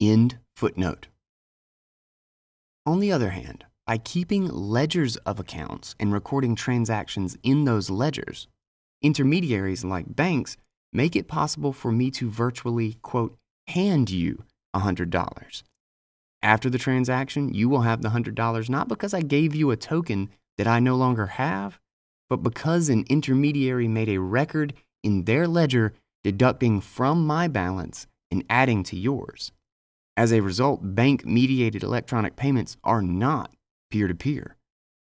End 0.02 0.40
footnote. 0.56 1.10
On 2.86 3.02
the 3.02 3.12
other 3.12 3.32
hand, 3.32 3.66
by 3.86 3.98
keeping 3.98 4.48
ledgers 4.48 5.18
of 5.18 5.38
accounts 5.38 5.96
and 6.00 6.14
recording 6.14 6.56
transactions 6.56 7.38
in 7.44 7.66
those 7.66 7.90
ledgers, 7.90 8.48
intermediaries 9.02 9.84
like 9.84 10.16
banks 10.16 10.56
make 10.94 11.16
it 11.16 11.28
possible 11.28 11.74
for 11.74 11.92
me 11.92 12.10
to 12.12 12.30
virtually, 12.30 13.00
quote, 13.02 13.38
hand 13.68 14.10
you 14.10 14.46
$100. 14.74 15.64
After 16.42 16.70
the 16.70 16.78
transaction, 16.78 17.54
you 17.54 17.68
will 17.68 17.82
have 17.82 18.02
the 18.02 18.10
$100 18.10 18.70
not 18.70 18.88
because 18.88 19.14
I 19.14 19.22
gave 19.22 19.54
you 19.54 19.72
a 19.72 19.76
token 19.76 20.30
that 20.58 20.68
I 20.68 20.80
no 20.80 20.96
longer 20.96 21.26
have, 21.26 21.80
but 22.30 22.44
because 22.44 22.90
an 22.90 23.06
intermediary 23.10 23.88
made 23.88 24.10
a 24.10 24.20
record 24.20 24.74
in 25.04 25.26
their 25.26 25.48
ledger 25.48 25.94
deducting 26.24 26.82
from 26.82 27.26
my 27.26 27.48
balance 27.48 28.08
and 28.30 28.44
adding 28.50 28.84
to 28.84 28.96
yours. 28.96 29.52
As 30.16 30.32
a 30.32 30.42
result, 30.42 30.96
bank 30.96 31.26
mediated 31.26 31.82
electronic 31.82 32.36
payments 32.36 32.78
are 32.84 33.02
not 33.02 33.54
peer 33.90 34.08
to 34.08 34.16
peer. 34.16 34.58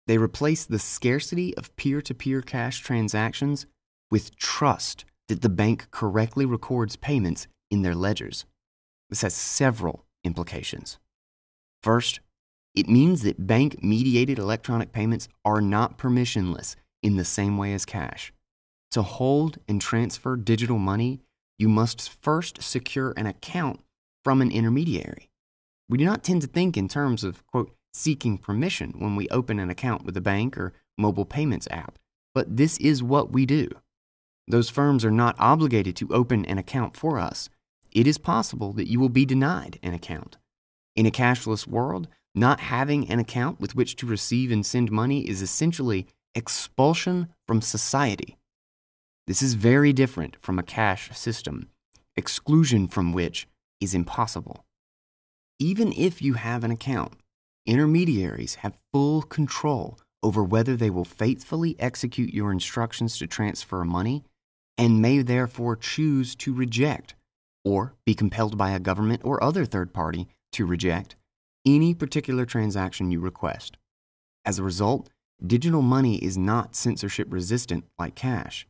They 0.07 0.19
replace 0.19 0.65
the 0.65 0.79
scarcity 0.79 1.57
of 1.57 1.75
peer 1.77 2.03
to 2.03 2.15
peer 2.15 2.43
cash 2.43 2.81
transactions 2.81 3.67
with 4.11 4.37
trust 4.37 5.05
that 5.29 5.43
the 5.43 5.49
bank 5.49 5.89
correctly 5.91 6.45
records 6.45 6.97
payments 6.97 7.47
in 7.71 7.83
their 7.83 7.95
ledgers. 7.95 8.45
This 9.09 9.23
has 9.23 9.35
several 9.35 10.05
implications. 10.25 10.99
First, 11.83 12.21
it 12.75 12.89
means 12.89 13.23
that 13.23 13.47
bank 13.47 13.83
mediated 13.83 14.39
electronic 14.39 14.93
payments 14.93 15.29
are 15.45 15.61
not 15.61 15.97
permissionless 15.97 16.77
in 17.05 17.17
the 17.17 17.25
same 17.25 17.59
way 17.59 17.75
as 17.75 17.85
cash. 17.85 18.33
To 18.93 19.03
hold 19.03 19.59
and 19.69 19.81
transfer 19.81 20.37
digital 20.37 20.79
money, 20.79 21.21
you 21.59 21.69
must 21.69 22.11
first 22.23 22.63
secure 22.63 23.13
an 23.17 23.27
account 23.27 23.81
from 24.25 24.41
an 24.41 24.51
intermediary. 24.51 25.31
We 25.89 25.99
do 25.99 26.05
not 26.05 26.25
tend 26.25 26.43
to 26.43 26.49
think 26.49 26.77
in 26.77 26.89
terms 26.89 27.23
of, 27.23 27.47
quote, 27.47 27.77
seeking 27.93 28.39
permission 28.39 28.95
when 28.99 29.15
we 29.15 29.29
open 29.29 29.61
an 29.61 29.71
account 29.71 30.05
with 30.05 30.17
a 30.17 30.21
bank 30.21 30.57
or 30.57 30.73
mobile 30.97 31.27
payments 31.27 31.69
app, 31.71 31.99
but 32.35 32.57
this 32.57 32.79
is 32.79 33.03
what 33.03 33.31
we 33.31 33.47
do. 33.47 33.69
Those 34.49 34.71
firms 34.71 35.05
are 35.05 35.11
not 35.11 35.37
obligated 35.39 35.95
to 35.97 36.13
open 36.13 36.45
an 36.47 36.59
account 36.59 36.97
for 36.97 37.19
us. 37.19 37.49
It 37.93 38.07
is 38.07 38.19
possible 38.19 38.73
that 38.73 38.89
you 38.89 38.99
will 38.99 39.11
be 39.11 39.25
denied 39.25 39.79
an 39.83 39.95
account. 39.95 40.39
In 40.97 41.07
a 41.07 41.11
cashless 41.11 41.67
world, 41.67 42.09
not 42.35 42.61
having 42.61 43.09
an 43.11 43.19
account 43.21 43.61
with 43.61 43.77
which 43.77 43.95
to 43.97 44.07
receive 44.07 44.51
and 44.51 44.65
send 44.65 44.91
money 44.91 45.29
is 45.29 45.43
essentially 45.43 46.07
expulsion 46.35 47.29
from 47.47 47.61
society. 47.61 48.37
This 49.27 49.43
is 49.43 49.55
very 49.55 49.93
different 49.93 50.37
from 50.41 50.59
a 50.59 50.63
cash 50.63 51.17
system, 51.17 51.71
exclusion 52.17 52.89
from 52.89 53.13
which 53.13 53.47
is 53.81 53.95
impossible. 53.95 54.65
Even 55.59 55.93
if 55.93 56.21
you 56.21 56.35
have 56.35 56.65
an 56.65 56.71
account, 56.71 57.15
intermediaries 57.67 58.57
have 58.57 58.79
full 58.93 59.23
control 59.23 59.99
over 60.23 60.43
whether 60.43 60.77
they 60.77 60.91
will 60.91 61.05
faithfully 61.05 61.77
execute 61.79 62.33
your 62.33 62.51
instructions 62.51 63.19
to 63.19 63.27
transfer 63.27 63.85
money 63.85 64.25
and 64.77 65.01
may 65.01 65.23
therefore 65.23 65.77
choose 65.77 66.35
to 66.35 66.53
reject 66.53 67.15
or 67.65 67.95
be 68.05 68.15
compelled 68.15 68.59
by 68.59 68.71
a 68.73 68.81
government 68.81 69.23
or 69.25 69.43
other 69.43 69.65
third 69.65 69.93
party 69.93 70.29
to 70.53 70.67
reject 70.67 71.17
any 71.67 71.95
particular 71.95 72.45
transaction 72.45 73.11
you 73.11 73.21
request. 73.21 73.77
As 74.45 74.59
a 74.59 74.63
result, 74.63 75.09
digital 75.45 75.83
money 75.83 76.17
is 76.17 76.37
not 76.37 76.77
censorship 76.77 77.29
resistant 77.31 77.85
like 77.99 78.15
cash. 78.15 78.67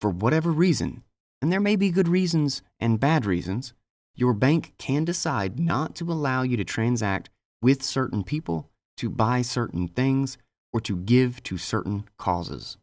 For 0.00 0.10
whatever 0.10 0.50
reason, 0.50 1.02
and 1.42 1.52
there 1.52 1.60
may 1.60 1.76
be 1.76 1.90
good 1.90 2.08
reasons 2.08 2.62
and 2.80 3.00
bad 3.00 3.26
reasons, 3.26 3.72
your 4.14 4.32
bank 4.32 4.74
can 4.78 5.04
decide 5.04 5.58
not 5.58 5.94
to 5.96 6.10
allow 6.10 6.42
you 6.42 6.56
to 6.56 6.64
transact 6.64 7.30
with 7.62 7.82
certain 7.82 8.24
people, 8.24 8.70
to 8.96 9.08
buy 9.08 9.42
certain 9.42 9.88
things, 9.88 10.38
or 10.72 10.80
to 10.80 10.96
give 10.96 11.42
to 11.44 11.56
certain 11.56 12.04
causes. 12.18 12.76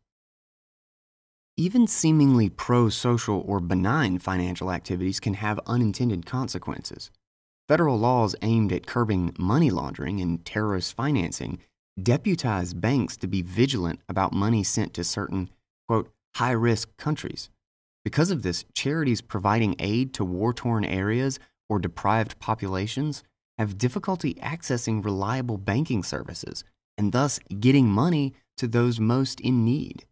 Even 1.57 1.87
seemingly 1.87 2.49
pro 2.49 2.89
social 2.89 3.43
or 3.47 3.59
benign 3.59 4.19
financial 4.19 4.71
activities 4.71 5.19
can 5.19 5.35
have 5.35 5.59
unintended 5.65 6.25
consequences. 6.25 7.11
Federal 7.67 7.97
laws 7.97 8.35
aimed 8.41 8.71
at 8.71 8.85
curbing 8.85 9.33
money 9.39 9.69
laundering 9.69 10.19
and 10.19 10.45
terrorist 10.45 10.95
financing 10.95 11.59
deputize 12.01 12.73
banks 12.73 13.17
to 13.17 13.27
be 13.27 13.41
vigilant 13.41 13.99
about 14.09 14.33
money 14.33 14.63
sent 14.63 14.93
to 14.93 15.03
certain, 15.03 15.49
quote, 15.87 16.09
high 16.35 16.51
risk 16.51 16.95
countries. 16.97 17.49
Because 18.03 18.31
of 18.31 18.43
this, 18.43 18.65
charities 18.73 19.21
providing 19.21 19.75
aid 19.79 20.13
to 20.13 20.25
war 20.25 20.53
torn 20.53 20.85
areas 20.85 21.39
or 21.69 21.79
deprived 21.79 22.39
populations 22.39 23.23
have 23.57 23.77
difficulty 23.77 24.35
accessing 24.35 25.03
reliable 25.03 25.57
banking 25.57 26.03
services 26.03 26.63
and 26.97 27.11
thus 27.11 27.39
getting 27.59 27.87
money 27.87 28.33
to 28.57 28.67
those 28.67 28.99
most 28.99 29.39
in 29.39 29.65
need. 29.65 30.05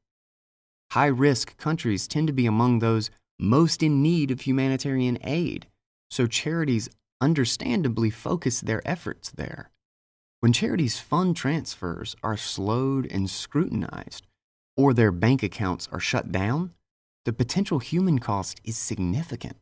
High 0.91 1.08
risk 1.08 1.58
countries 1.58 2.08
tend 2.08 2.28
to 2.28 2.34
be 2.34 2.46
among 2.46 2.80
those 2.80 3.10
most 3.39 3.84
in 3.84 4.02
need 4.02 4.32
of 4.32 4.41
humanitarian 4.41 5.17
aid, 5.24 5.67
so 6.10 6.28
charities 6.28 6.89
understandably 7.19 8.10
focus 8.10 8.62
their 8.62 8.82
efforts 8.88 9.32
there. 9.32 9.69
When 10.43 10.51
charities' 10.51 10.99
fund 10.99 11.38
transfers 11.38 12.17
are 12.21 12.36
slowed 12.36 13.10
and 13.10 13.29
scrutinized, 13.29 14.27
or 14.75 14.93
their 14.93 15.13
bank 15.13 15.41
accounts 15.41 15.88
are 15.89 16.01
shut 16.01 16.34
down, 16.34 16.73
the 17.23 17.32
potential 17.32 17.79
human 17.79 18.19
cost 18.19 18.60
is 18.65 18.75
significant. 18.75 19.56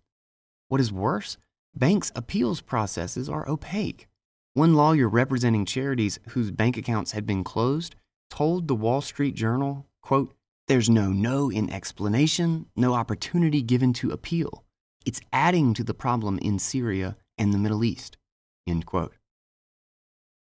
What 0.69 0.81
is 0.81 0.91
worse, 0.91 1.37
banks' 1.75 2.11
appeals 2.15 2.61
processes 2.61 3.29
are 3.29 3.47
opaque. 3.47 4.07
One 4.55 4.73
lawyer 4.73 5.07
representing 5.07 5.65
charities 5.65 6.17
whose 6.29 6.49
bank 6.49 6.77
accounts 6.77 7.11
had 7.11 7.27
been 7.27 7.43
closed 7.43 7.95
told 8.31 8.67
the 8.67 8.73
Wall 8.73 9.01
Street 9.01 9.35
Journal, 9.35 9.85
quote, 10.01 10.33
there's 10.67 10.89
no 10.89 11.11
no 11.11 11.51
in 11.51 11.69
explanation, 11.69 12.65
no 12.75 12.95
opportunity 12.95 13.61
given 13.61 13.93
to 13.93 14.09
appeal. 14.09 14.63
It's 15.05 15.21
adding 15.31 15.75
to 15.75 15.83
the 15.83 15.93
problem 15.93 16.39
in 16.39 16.57
Syria 16.57 17.17
and 17.37 17.53
the 17.53 17.59
Middle 17.59 17.83
East. 17.83 18.17
End 18.65 18.87
quote. 18.87 19.13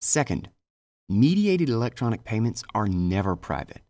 Second, 0.00 0.48
mediated 1.08 1.68
electronic 1.68 2.22
payments 2.22 2.62
are 2.72 2.86
never 2.86 3.34
private. 3.34 3.82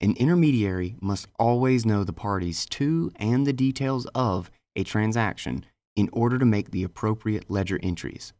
An 0.00 0.14
intermediary 0.16 0.96
must 1.00 1.28
always 1.38 1.86
know 1.86 2.02
the 2.02 2.12
parties 2.12 2.66
to 2.66 3.12
and 3.16 3.46
the 3.46 3.52
details 3.52 4.06
of 4.14 4.50
a 4.74 4.82
transaction 4.82 5.64
in 5.94 6.08
order 6.12 6.38
to 6.38 6.44
make 6.44 6.72
the 6.72 6.82
appropriate 6.82 7.48
ledger 7.48 7.78
entries. 7.82 8.32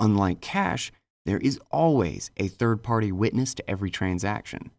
Unlike 0.00 0.40
cash, 0.40 0.90
there 1.24 1.38
is 1.38 1.60
always 1.70 2.32
a 2.36 2.48
third 2.48 2.82
party 2.82 3.12
witness 3.12 3.54
to 3.54 3.70
every 3.70 3.90
transaction. 3.90 4.72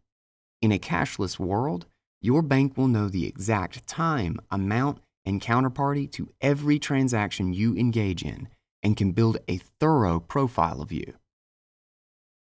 In 0.60 0.72
a 0.72 0.78
cashless 0.78 1.38
world, 1.38 1.86
your 2.20 2.42
bank 2.42 2.76
will 2.76 2.88
know 2.88 3.08
the 3.08 3.26
exact 3.26 3.86
time, 3.86 4.38
amount, 4.50 4.98
and 5.24 5.40
counterparty 5.40 6.10
to 6.12 6.28
every 6.42 6.78
transaction 6.78 7.54
you 7.54 7.74
engage 7.76 8.22
in 8.22 8.48
and 8.82 8.96
can 8.96 9.12
build 9.12 9.38
a 9.48 9.56
thorough 9.56 10.20
profile 10.20 10.82
of 10.82 10.92
you. 10.92 11.14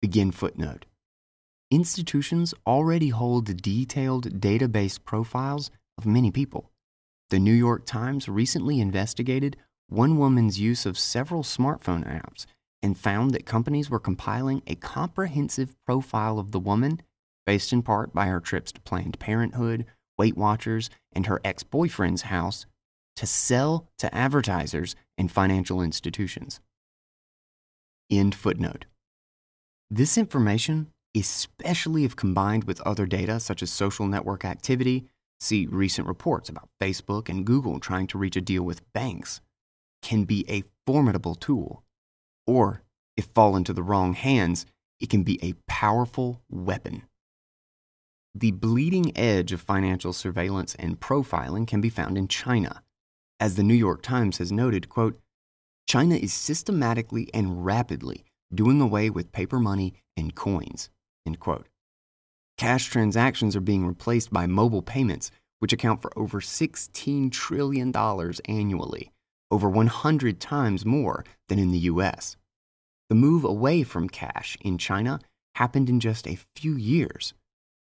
Begin 0.03 0.33
footnote. 0.33 0.85
Institutions 1.71 2.55
already 2.67 3.11
hold 3.11 3.63
detailed 3.63 4.41
database 4.41 4.99
profiles 5.03 5.71
of 5.97 6.05
many 6.05 6.33
people. 6.33 6.73
The 7.31 7.39
New 7.39 7.53
York 7.53 7.87
Times 7.87 8.29
recently 8.29 8.81
investigated 8.81 9.57
one 9.89 10.19
woman's 10.19 10.59
use 10.59 10.87
of 10.87 10.99
several 10.99 11.45
smartphone 11.45 12.05
apps 12.05 12.47
and 12.83 12.99
found 12.99 13.31
that 13.31 13.47
companies 13.47 13.91
were 13.91 14.01
compiling 14.01 14.61
a 14.67 14.75
comprehensive 14.75 15.77
profile 15.87 16.41
of 16.41 16.51
the 16.51 16.59
woman 16.59 17.01
based 17.47 17.73
in 17.73 17.81
part 17.81 18.13
by 18.13 18.27
her 18.27 18.41
trips 18.41 18.73
to 18.73 18.81
Planned 18.81 19.21
Parenthood, 19.21 19.87
Weight 20.19 20.37
Watchers, 20.37 20.91
and 21.13 21.27
her 21.27 21.41
ex 21.45 21.63
boyfriend's 21.63 22.23
house, 22.23 22.67
to 23.15 23.25
sell 23.25 23.89
to 23.99 24.13
advertisers 24.13 24.97
and 25.17 25.31
financial 25.31 25.81
institutions. 25.81 26.59
End 28.11 28.35
footnote. 28.35 28.87
This 29.95 30.17
information, 30.17 30.87
especially 31.15 32.05
if 32.05 32.17
combined 32.17 32.65
with 32.65 32.81
other 32.81 33.05
data 33.05 33.39
such 33.39 33.63
as 33.63 33.71
social 33.71 34.07
network 34.07 34.43
activity, 34.43 35.05
see 35.39 35.67
recent 35.67 36.09
reports 36.09 36.49
about 36.49 36.71
Facebook 36.81 37.29
and 37.29 37.45
Google 37.45 37.79
trying 37.79 38.07
to 38.07 38.17
reach 38.17 38.35
a 38.35 38.41
deal 38.41 38.63
with 38.63 38.91
banks, 38.95 39.43
can 40.01 40.25
be 40.25 40.47
a 40.49 40.65
formidable 40.87 41.35
tool. 41.35 41.85
Or, 42.47 42.81
if 43.19 43.27
fall 43.27 43.55
into 43.55 43.75
the 43.75 43.83
wrong 43.83 44.15
hands, 44.15 44.65
it 44.99 45.11
can 45.11 45.25
be 45.25 45.39
a 45.43 45.57
powerful 45.69 46.41
weapon. 46.49 47.03
The 48.35 48.53
bleeding 48.53 49.15
edge 49.15 49.53
of 49.53 49.61
financial 49.61 50.15
surveillance 50.15 50.75
and 50.77 51.01
profiling 51.01 51.67
can 51.67 51.83
be 51.83 51.91
found 51.91 52.17
in 52.17 52.29
China. 52.29 52.83
As 53.39 53.57
the 53.57 53.63
New 53.63 53.75
York 53.75 54.01
Times 54.01 54.39
has 54.39 54.51
noted, 54.51 54.89
quote, 54.89 55.21
China 55.87 56.15
is 56.15 56.33
systematically 56.33 57.29
and 57.35 57.67
rapidly 57.67 58.25
doing 58.55 58.81
away 58.81 59.11
with 59.11 59.33
paper 59.33 59.59
money 59.59 59.95
and 60.17 60.35
coins. 60.35 60.91
End 61.27 61.39
quote. 61.41 61.69
Cash 62.59 62.87
transactions 62.87 63.57
are 63.57 63.61
being 63.61 63.87
replaced 63.87 64.33
by 64.33 64.47
mobile 64.47 64.83
payments, 64.83 65.31
which 65.59 65.73
account 65.73 66.03
for 66.03 66.17
over 66.17 66.41
$16 66.41 67.31
trillion 67.33 67.93
annually, 68.47 69.13
over 69.51 69.69
100 69.69 70.41
times 70.41 70.85
more 70.85 71.25
than 71.49 71.59
in 71.59 71.71
the 71.71 71.79
US. 71.79 72.37
The 73.09 73.15
move 73.15 73.45
away 73.45 73.83
from 73.83 74.09
cash 74.09 74.57
in 74.61 74.79
China 74.79 75.21
happened 75.57 75.89
in 75.89 76.01
just 76.01 76.27
a 76.27 76.39
few 76.57 76.77
years. 76.77 77.35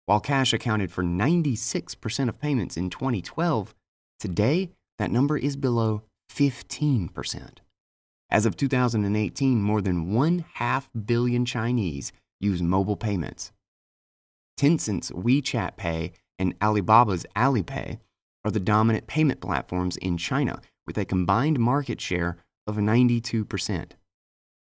While 0.06 0.20
cash 0.20 0.52
accounted 0.52 0.90
for 0.90 1.04
96% 1.04 2.28
of 2.28 2.40
payments 2.40 2.76
in 2.76 2.90
2012, 2.90 3.74
today 4.18 4.70
that 4.98 5.10
number 5.10 5.38
is 5.38 5.56
below 5.56 6.02
15%. 6.32 7.58
As 8.30 8.46
of 8.46 8.56
2018, 8.56 9.60
more 9.60 9.82
than 9.82 10.12
one 10.14 10.44
half 10.54 10.88
billion 11.06 11.44
Chinese 11.44 12.12
use 12.38 12.62
mobile 12.62 12.96
payments. 12.96 13.50
Tencent's 14.56 15.10
WeChat 15.10 15.76
Pay 15.76 16.12
and 16.38 16.58
Alibaba's 16.60 17.26
Alipay 17.34 17.98
are 18.44 18.50
the 18.50 18.60
dominant 18.60 19.06
payment 19.06 19.40
platforms 19.40 19.96
in 19.96 20.16
China 20.16 20.60
with 20.86 20.96
a 20.96 21.04
combined 21.04 21.58
market 21.58 22.00
share 22.00 22.36
of 22.66 22.76
92%. 22.76 23.92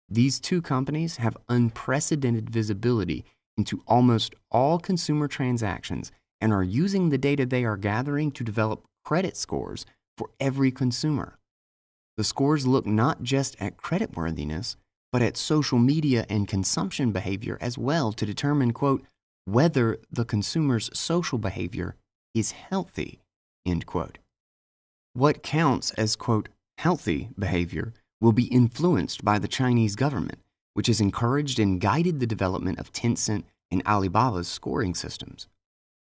These 0.09 0.39
two 0.39 0.61
companies 0.61 1.17
have 1.17 1.37
unprecedented 1.49 2.49
visibility 2.49 3.25
into 3.57 3.83
almost 3.87 4.33
all 4.49 4.79
consumer 4.79 5.27
transactions 5.27 6.11
and 6.39 6.53
are 6.53 6.63
using 6.63 7.09
the 7.09 7.17
data 7.17 7.45
they 7.45 7.65
are 7.65 7.77
gathering 7.77 8.31
to 8.31 8.43
develop 8.43 8.85
credit 9.03 9.35
scores 9.35 9.85
for 10.17 10.29
every 10.39 10.71
consumer. 10.71 11.37
The 12.17 12.23
scores 12.23 12.65
look 12.65 12.85
not 12.85 13.21
just 13.21 13.55
at 13.59 13.77
creditworthiness, 13.77 14.75
but 15.11 15.21
at 15.21 15.37
social 15.37 15.77
media 15.77 16.25
and 16.29 16.47
consumption 16.47 17.11
behavior 17.11 17.57
as 17.61 17.77
well 17.77 18.11
to 18.11 18.25
determine, 18.25 18.73
quote, 18.73 19.05
whether 19.45 19.99
the 20.11 20.25
consumer's 20.25 20.89
social 20.93 21.37
behavior 21.37 21.95
is 22.33 22.51
healthy, 22.51 23.21
end 23.65 23.85
quote. 23.85 24.17
What 25.13 25.43
counts 25.43 25.91
as, 25.91 26.15
quote, 26.15 26.49
healthy 26.77 27.29
behavior 27.37 27.93
will 28.19 28.33
be 28.33 28.45
influenced 28.45 29.23
by 29.23 29.39
the 29.39 29.47
Chinese 29.47 29.95
government, 29.95 30.39
which 30.73 30.87
has 30.87 30.99
encouraged 30.99 31.59
and 31.59 31.79
guided 31.79 32.19
the 32.19 32.27
development 32.27 32.79
of 32.79 32.91
Tencent 32.91 33.45
and 33.71 33.81
Alibaba's 33.85 34.47
scoring 34.47 34.95
systems. 34.95 35.47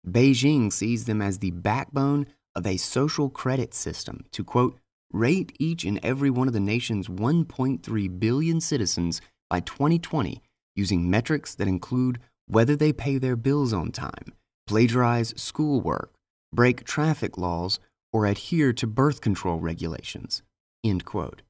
Beijing 0.07 0.73
sees 0.73 1.05
them 1.05 1.23
as 1.23 1.39
the 1.39 1.51
backbone 1.51 2.27
of 2.55 2.67
a 2.67 2.77
social 2.77 3.31
credit 3.31 3.75
system 3.75 4.25
to, 4.33 4.45
quote, 4.45 4.79
rate 5.13 5.53
each 5.59 5.85
and 5.85 5.99
every 6.03 6.31
one 6.31 6.47
of 6.47 6.55
the 6.55 6.61
nation's 6.61 7.09
1.3 7.09 8.21
billion 8.21 8.61
citizens 8.61 9.21
by 9.49 9.61
2020 9.61 10.41
using 10.77 11.11
metrics 11.11 11.55
that 11.55 11.69
include 11.69 12.19
whether 12.47 12.77
they 12.77 12.93
pay 12.93 13.19
their 13.19 13.37
bills 13.37 13.73
on 13.73 13.93
time, 13.93 14.35
plagiarize 14.67 15.35
schoolwork, 15.37 16.13
break 16.53 16.85
traffic 16.85 17.39
laws, 17.39 17.79
or 18.13 18.27
adhere 18.27 18.73
to 18.73 18.87
birth 18.87 19.21
control 19.21 19.59
regulations. 19.59 20.43
End 20.85 21.05
quote. 21.05 21.43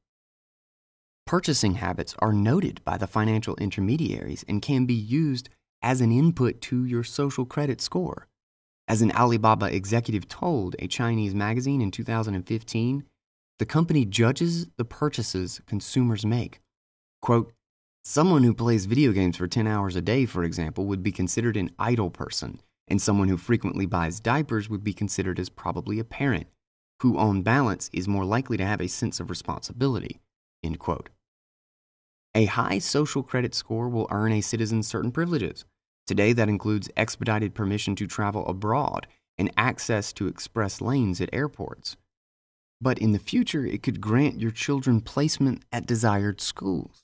Purchasing 1.27 1.75
habits 1.75 2.15
are 2.19 2.33
noted 2.33 2.85
by 2.85 2.99
the 2.99 3.07
financial 3.07 3.55
intermediaries 3.57 4.45
and 4.49 4.61
can 4.61 4.85
be 4.85 4.95
used 4.95 5.49
as 5.81 6.01
an 6.01 6.11
input 6.11 6.61
to 6.61 6.85
your 6.85 7.05
social 7.05 7.45
credit 7.45 7.81
score. 7.81 8.27
As 8.89 9.01
an 9.01 9.13
Alibaba 9.13 9.67
executive 9.67 10.27
told 10.29 10.75
a 10.79 10.89
Chinese 10.89 11.35
magazine 11.35 11.81
in 11.81 11.91
2015, 11.93 13.05
the 13.61 13.67
company 13.67 14.05
judges 14.05 14.67
the 14.77 14.85
purchases 14.85 15.61
consumers 15.67 16.27
make. 16.27 16.61
Quote, 17.23 17.53
Someone 18.03 18.43
who 18.43 18.55
plays 18.55 18.87
video 18.87 19.13
games 19.13 19.37
for 19.37 19.47
10 19.47 19.69
hours 19.69 19.95
a 19.95 20.03
day, 20.03 20.27
for 20.27 20.43
example, 20.43 20.87
would 20.87 21.03
be 21.03 21.13
considered 21.13 21.57
an 21.57 21.71
idle 21.79 22.11
person, 22.11 22.61
and 22.89 23.01
someone 23.01 23.29
who 23.29 23.37
frequently 23.37 23.87
buys 23.87 24.19
diapers 24.19 24.69
would 24.69 24.83
be 24.83 24.95
considered 24.95 25.39
as 25.39 25.49
probably 25.49 25.99
a 25.99 26.05
parent, 26.05 26.49
who 27.03 27.17
on 27.19 27.43
balance 27.43 27.91
is 27.93 28.09
more 28.09 28.25
likely 28.25 28.57
to 28.57 28.65
have 28.65 28.81
a 28.81 28.89
sense 28.89 29.21
of 29.21 29.31
responsibility. 29.31 30.21
End 30.65 30.79
quote. 30.79 31.11
A 32.35 32.47
high 32.47 32.79
social 32.79 33.23
credit 33.23 33.55
score 33.55 33.89
will 33.89 34.09
earn 34.11 34.33
a 34.33 34.41
citizen 34.41 34.83
certain 34.83 35.13
privileges, 35.13 35.65
Today, 36.11 36.33
that 36.33 36.49
includes 36.49 36.91
expedited 36.97 37.55
permission 37.55 37.95
to 37.95 38.09
travel 38.09 38.45
abroad 38.49 39.07
and 39.39 39.53
access 39.57 40.13
to 40.15 40.27
express 40.27 40.81
lanes 40.81 41.21
at 41.21 41.31
airports. 41.33 41.97
But 42.81 42.99
in 42.99 43.13
the 43.13 43.19
future, 43.19 43.67
it 43.67 43.83
could 43.83 44.01
grant 44.01 44.41
your 44.41 44.51
children 44.51 45.01
placement 45.01 45.65
at 45.71 45.87
desired 45.87 46.41
schools. 46.41 47.03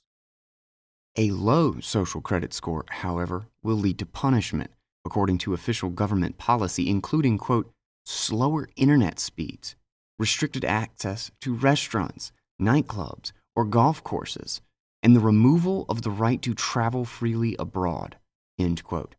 A 1.15 1.31
low 1.31 1.79
social 1.79 2.21
credit 2.21 2.53
score, 2.53 2.85
however, 2.89 3.47
will 3.63 3.75
lead 3.75 3.99
to 3.99 4.05
punishment, 4.05 4.71
according 5.05 5.37
to 5.39 5.53
official 5.53 5.89
government 5.89 6.37
policy, 6.37 6.89
including, 6.89 7.37
quote, 7.37 7.71
slower 8.05 8.69
internet 8.75 9.19
speeds, 9.19 9.75
restricted 10.19 10.63
access 10.63 11.31
to 11.41 11.53
restaurants, 11.53 12.31
nightclubs, 12.61 13.31
or 13.55 13.65
golf 13.65 14.03
courses, 14.03 14.61
and 15.03 15.15
the 15.15 15.19
removal 15.19 15.85
of 15.89 16.01
the 16.01 16.11
right 16.11 16.41
to 16.41 16.53
travel 16.53 17.05
freely 17.05 17.55
abroad. 17.59 18.17
End 18.59 18.83
quote. 18.83 19.15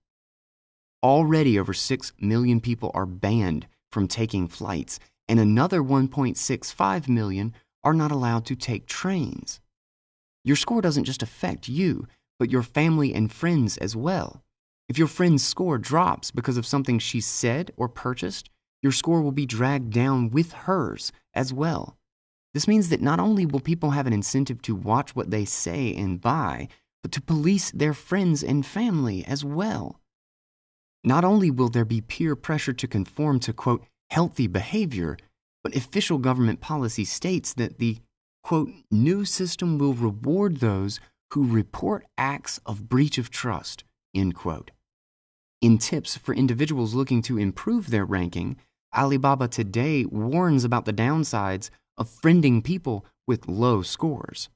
Already 1.03 1.59
over 1.59 1.73
6 1.73 2.13
million 2.21 2.61
people 2.61 2.91
are 2.95 3.07
banned 3.07 3.67
from 3.93 4.09
taking 4.09 4.49
flights, 4.49 4.99
and 5.29 5.39
another 5.39 5.83
1.65 5.83 7.09
million 7.09 7.55
are 7.85 7.95
not 7.95 8.11
allowed 8.11 8.45
to 8.47 8.57
take 8.57 8.87
trains. 8.87 9.61
Your 10.45 10.57
score 10.57 10.81
doesn't 10.81 11.05
just 11.05 11.23
affect 11.23 11.69
you, 11.69 12.07
but 12.39 12.51
your 12.51 12.63
family 12.63 13.13
and 13.13 13.31
friends 13.31 13.77
as 13.77 13.95
well. 13.95 14.43
If 14.89 14.97
your 14.97 15.09
friend's 15.09 15.45
score 15.45 15.77
drops 15.77 16.31
because 16.31 16.57
of 16.57 16.67
something 16.67 16.99
she 16.99 17.21
said 17.21 17.73
or 17.77 17.89
purchased, 17.89 18.49
your 18.83 18.93
score 18.93 19.21
will 19.21 19.33
be 19.33 19.47
dragged 19.47 19.93
down 19.93 20.31
with 20.31 20.53
hers 20.53 21.13
as 21.35 21.53
well. 21.53 21.97
This 22.55 22.67
means 22.69 22.89
that 22.89 23.03
not 23.03 23.21
only 23.21 23.45
will 23.45 23.61
people 23.61 23.91
have 23.91 24.07
an 24.07 24.13
incentive 24.13 24.63
to 24.63 24.75
watch 24.75 25.15
what 25.15 25.31
they 25.31 25.45
say 25.45 25.95
and 25.95 26.21
buy, 26.21 26.69
but 27.03 27.13
to 27.13 27.21
police 27.21 27.71
their 27.71 27.93
friends 27.93 28.43
and 28.43 28.65
family 28.65 29.25
as 29.27 29.45
well. 29.45 30.01
Not 31.05 31.25
only 31.25 31.51
will 31.51 31.69
there 31.69 31.85
be 31.85 32.01
peer 32.01 32.35
pressure 32.35 32.73
to 32.73 32.89
conform 32.89 33.41
to, 33.41 33.53
quote, 33.53 33.85
healthy 34.11 34.47
behavior, 34.47 35.17
but 35.63 35.77
official 35.77 36.19
government 36.19 36.61
policy 36.61 37.05
states 37.05 37.53
that 37.55 37.79
the, 37.79 37.99
quote, 38.43 38.71
new 38.91 39.25
system 39.25 39.79
will 39.79 39.95
reward 39.95 40.59
those 40.59 41.01
who 41.33 41.47
report 41.47 42.07
acts 42.17 42.59
of 42.65 42.89
breach 42.89 43.19
of 43.19 43.31
trust, 43.31 43.85
end 44.15 44.35
quote. 44.35 44.71
In 45.61 45.79
tips 45.79 46.17
for 46.17 46.35
individuals 46.35 46.95
looking 46.95 47.21
to 47.23 47.39
improve 47.39 47.91
their 47.91 48.05
ranking, 48.05 48.57
Alibaba 48.97 49.49
today 49.49 50.05
warns 50.05 50.65
about 50.65 50.85
the 50.85 50.93
downsides 50.93 51.69
of 51.97 52.09
friending 52.09 52.63
people 52.63 53.05
with 53.27 53.49
low 53.49 53.83
scores. 53.83 54.49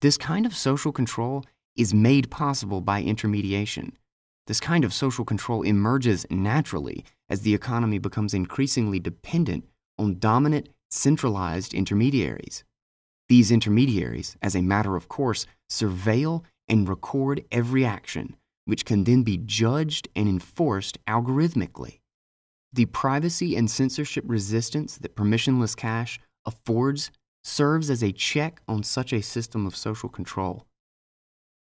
This 0.00 0.18
kind 0.18 0.46
of 0.46 0.54
social 0.54 0.92
control 0.92 1.44
is 1.76 1.94
made 1.94 2.30
possible 2.30 2.80
by 2.80 3.02
intermediation. 3.02 3.96
This 4.46 4.60
kind 4.60 4.84
of 4.84 4.92
social 4.92 5.24
control 5.24 5.62
emerges 5.62 6.26
naturally 6.30 7.04
as 7.30 7.40
the 7.40 7.54
economy 7.54 7.98
becomes 7.98 8.34
increasingly 8.34 9.00
dependent 9.00 9.64
on 9.98 10.18
dominant, 10.18 10.68
centralized 10.90 11.72
intermediaries. 11.72 12.62
These 13.28 13.50
intermediaries, 13.50 14.36
as 14.42 14.54
a 14.54 14.60
matter 14.60 14.96
of 14.96 15.08
course, 15.08 15.46
surveil 15.70 16.42
and 16.68 16.86
record 16.86 17.44
every 17.50 17.86
action, 17.86 18.36
which 18.66 18.84
can 18.84 19.04
then 19.04 19.22
be 19.22 19.38
judged 19.38 20.08
and 20.14 20.28
enforced 20.28 20.98
algorithmically. 21.06 22.00
The 22.72 22.86
privacy 22.86 23.56
and 23.56 23.70
censorship 23.70 24.24
resistance 24.26 24.98
that 24.98 25.16
permissionless 25.16 25.76
cash 25.76 26.20
affords 26.44 27.10
serves 27.42 27.88
as 27.88 28.02
a 28.02 28.12
check 28.12 28.60
on 28.68 28.82
such 28.82 29.12
a 29.12 29.22
system 29.22 29.66
of 29.66 29.76
social 29.76 30.08
control. 30.08 30.66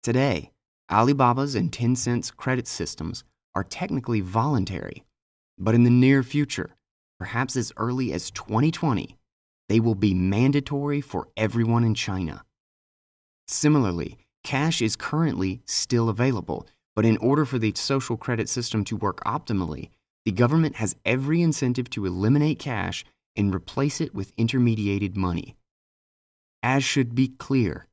Today, 0.04 0.52
Alibaba's 0.90 1.56
and 1.56 1.72
Tencent's 1.72 2.30
credit 2.30 2.68
systems 2.68 3.24
are 3.56 3.64
technically 3.64 4.22
voluntary, 4.22 5.04
but 5.58 5.74
in 5.74 5.84
the 5.84 5.90
near 5.90 6.22
future, 6.22 6.76
perhaps 7.18 7.56
as 7.56 7.74
early 7.78 8.14
as 8.14 8.30
2020, 8.32 9.18
they 9.68 9.80
will 9.80 9.96
be 9.96 10.14
mandatory 10.14 11.02
for 11.02 11.28
everyone 11.36 11.84
in 11.84 11.96
China. 11.96 12.44
Similarly, 13.48 14.18
cash 14.44 14.82
is 14.82 14.96
currently 14.96 15.62
still 15.66 16.08
available, 16.08 16.68
but 16.96 17.06
in 17.06 17.18
order 17.18 17.46
for 17.46 17.58
the 17.58 17.74
social 17.76 18.16
credit 18.16 18.48
system 18.48 18.84
to 18.84 18.96
work 18.96 19.24
optimally, 19.24 19.90
the 20.24 20.32
government 20.32 20.76
has 20.76 20.96
every 21.04 21.42
incentive 21.42 21.90
to 21.92 22.06
eliminate 22.06 22.60
cash 22.60 23.04
and 23.36 23.54
replace 23.54 24.00
it 24.00 24.14
with 24.14 24.36
intermediated 24.38 25.16
money. 25.18 25.56
As 26.62 26.84
should 26.84 27.16
be 27.16 27.28
clear, 27.28 27.88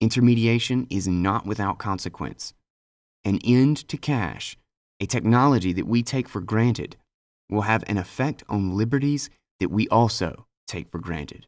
intermediation 0.00 0.86
is 0.90 1.08
not 1.08 1.46
without 1.46 1.78
consequence. 1.78 2.54
An 3.24 3.38
end 3.44 3.88
to 3.88 3.96
cash, 3.96 4.56
a 5.00 5.06
technology 5.06 5.72
that 5.72 5.86
we 5.86 6.02
take 6.02 6.28
for 6.28 6.40
granted, 6.40 6.96
will 7.50 7.62
have 7.62 7.84
an 7.86 7.98
effect 7.98 8.42
on 8.48 8.76
liberties 8.76 9.30
that 9.60 9.70
we 9.70 9.88
also 9.88 10.46
take 10.66 10.90
for 10.90 10.98
granted. 10.98 11.46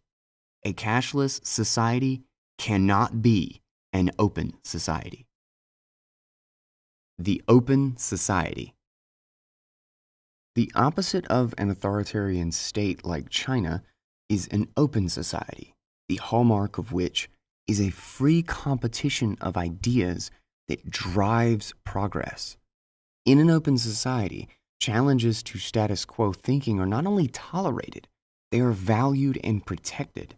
A 0.65 0.73
cashless 0.73 1.45
society 1.45 2.23
cannot 2.59 3.23
be 3.23 3.61
an 3.93 4.11
open 4.19 4.55
society. 4.65 5.27
The 7.19 7.43
Open 7.49 7.97
Society. 7.97 8.75
The 10.55 10.73
opposite 10.75 11.27
of 11.27 11.55
an 11.59 11.71
authoritarian 11.71 12.51
state 12.53 13.05
like 13.05 13.29
China 13.29 13.83
is 14.29 14.49
an 14.49 14.69
open 14.77 15.09
society 15.09 15.75
the 16.11 16.17
hallmark 16.17 16.77
of 16.77 16.91
which 16.93 17.31
is 17.70 17.80
a 17.80 17.90
free 17.90 18.42
competition 18.42 19.37
of 19.40 19.56
ideas 19.56 20.30
that 20.66 20.90
drives 20.90 21.72
progress. 21.85 22.56
In 23.24 23.38
an 23.38 23.48
open 23.48 23.78
society, 23.78 24.48
challenges 24.80 25.40
to 25.44 25.59
status 25.59 26.04
quo 26.04 26.33
thinking 26.33 26.80
are 26.80 26.87
not 26.87 27.06
only 27.06 27.28
tolerated, 27.28 28.09
they 28.50 28.59
are 28.59 28.72
valued 28.72 29.38
and 29.44 29.64
protected. 29.64 30.35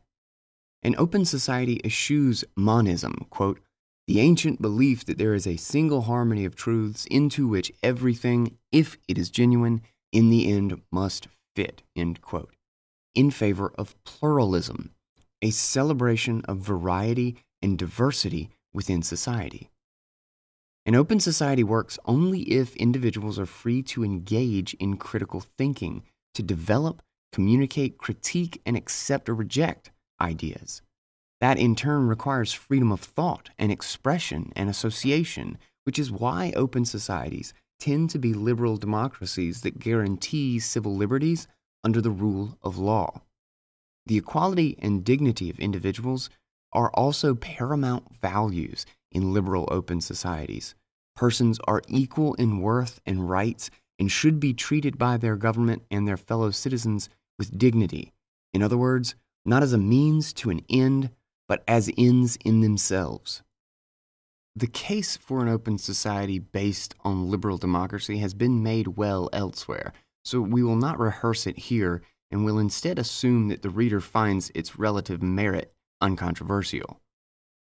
An 0.82 0.94
open 0.98 1.24
society 1.24 1.80
eschews 1.84 2.44
monism, 2.54 3.26
quote, 3.30 3.60
the 4.06 4.20
ancient 4.20 4.60
belief 4.60 5.06
that 5.06 5.16
there 5.16 5.32
is 5.32 5.46
a 5.46 5.56
single 5.56 6.02
harmony 6.02 6.44
of 6.44 6.54
truths 6.54 7.06
into 7.06 7.48
which 7.48 7.72
everything, 7.82 8.58
if 8.72 8.98
it 9.08 9.16
is 9.16 9.30
genuine, 9.30 9.80
in 10.12 10.28
the 10.28 10.52
end 10.52 10.82
must 10.90 11.28
fit, 11.56 11.82
end 11.96 12.20
quote, 12.20 12.54
in 13.14 13.30
favor 13.30 13.72
of 13.78 13.94
pluralism, 14.04 14.90
a 15.42 15.50
celebration 15.50 16.42
of 16.46 16.58
variety 16.58 17.36
and 17.60 17.76
diversity 17.76 18.48
within 18.72 19.02
society. 19.02 19.70
An 20.86 20.94
open 20.94 21.20
society 21.20 21.62
works 21.62 21.98
only 22.06 22.40
if 22.42 22.74
individuals 22.76 23.38
are 23.38 23.46
free 23.46 23.82
to 23.82 24.04
engage 24.04 24.74
in 24.74 24.96
critical 24.96 25.40
thinking, 25.40 26.02
to 26.34 26.42
develop, 26.42 27.02
communicate, 27.32 27.98
critique, 27.98 28.60
and 28.64 28.76
accept 28.76 29.28
or 29.28 29.34
reject 29.34 29.90
ideas. 30.20 30.82
That 31.40 31.58
in 31.58 31.74
turn 31.74 32.08
requires 32.08 32.52
freedom 32.52 32.90
of 32.90 33.00
thought 33.00 33.50
and 33.58 33.70
expression 33.70 34.52
and 34.56 34.68
association, 34.68 35.58
which 35.84 35.98
is 35.98 36.10
why 36.10 36.52
open 36.56 36.84
societies 36.84 37.52
tend 37.80 38.10
to 38.10 38.18
be 38.18 38.32
liberal 38.32 38.76
democracies 38.76 39.62
that 39.62 39.80
guarantee 39.80 40.60
civil 40.60 40.94
liberties 40.96 41.48
under 41.82 42.00
the 42.00 42.10
rule 42.10 42.56
of 42.62 42.78
law. 42.78 43.22
The 44.06 44.16
equality 44.16 44.76
and 44.80 45.04
dignity 45.04 45.50
of 45.50 45.58
individuals 45.60 46.28
are 46.72 46.90
also 46.94 47.34
paramount 47.34 48.16
values 48.20 48.86
in 49.10 49.32
liberal 49.32 49.68
open 49.70 50.00
societies. 50.00 50.74
Persons 51.14 51.60
are 51.68 51.82
equal 51.88 52.34
in 52.34 52.60
worth 52.60 53.00
and 53.04 53.28
rights 53.28 53.70
and 53.98 54.10
should 54.10 54.40
be 54.40 54.54
treated 54.54 54.98
by 54.98 55.16
their 55.16 55.36
government 55.36 55.82
and 55.90 56.08
their 56.08 56.16
fellow 56.16 56.50
citizens 56.50 57.08
with 57.38 57.58
dignity. 57.58 58.12
In 58.52 58.62
other 58.62 58.78
words, 58.78 59.14
not 59.44 59.62
as 59.62 59.72
a 59.72 59.78
means 59.78 60.32
to 60.34 60.50
an 60.50 60.62
end, 60.70 61.10
but 61.46 61.62
as 61.68 61.90
ends 61.98 62.38
in 62.44 62.60
themselves. 62.60 63.42
The 64.54 64.66
case 64.66 65.16
for 65.16 65.40
an 65.40 65.48
open 65.48 65.78
society 65.78 66.38
based 66.38 66.94
on 67.04 67.30
liberal 67.30 67.58
democracy 67.58 68.18
has 68.18 68.34
been 68.34 68.62
made 68.62 68.88
well 68.88 69.28
elsewhere, 69.32 69.92
so 70.24 70.40
we 70.40 70.62
will 70.62 70.76
not 70.76 70.98
rehearse 70.98 71.46
it 71.46 71.58
here 71.58 72.02
and 72.32 72.44
will 72.44 72.58
instead 72.58 72.98
assume 72.98 73.48
that 73.48 73.62
the 73.62 73.70
reader 73.70 74.00
finds 74.00 74.50
its 74.54 74.78
relative 74.78 75.22
merit 75.22 75.72
uncontroversial. 76.00 77.00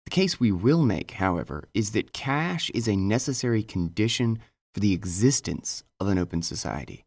The 0.07 0.11
case 0.11 0.41
we 0.41 0.51
will 0.51 0.83
make, 0.83 1.13
however, 1.13 1.69
is 1.75 1.93
that 1.93 2.13
cash 2.13 2.71
is 2.71 2.89
a 2.89 2.97
necessary 2.97 3.63
condition 3.63 4.39
for 4.73 4.81
the 4.81 4.93
existence 4.93 5.85
of 6.01 6.09
an 6.09 6.19
open 6.19 6.43
society. 6.43 7.05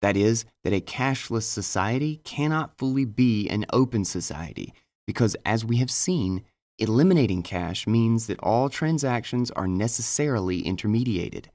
That 0.00 0.16
is, 0.16 0.44
that 0.62 0.72
a 0.72 0.80
cashless 0.80 1.42
society 1.42 2.20
cannot 2.24 2.78
fully 2.78 3.04
be 3.04 3.48
an 3.48 3.66
open 3.72 4.04
society, 4.04 4.72
because 5.06 5.36
as 5.44 5.64
we 5.64 5.78
have 5.78 5.90
seen, 5.90 6.44
eliminating 6.78 7.42
cash 7.42 7.86
means 7.86 8.28
that 8.28 8.38
all 8.40 8.68
transactions 8.68 9.50
are 9.50 9.66
necessarily 9.66 10.62
intermediated, 10.62 11.46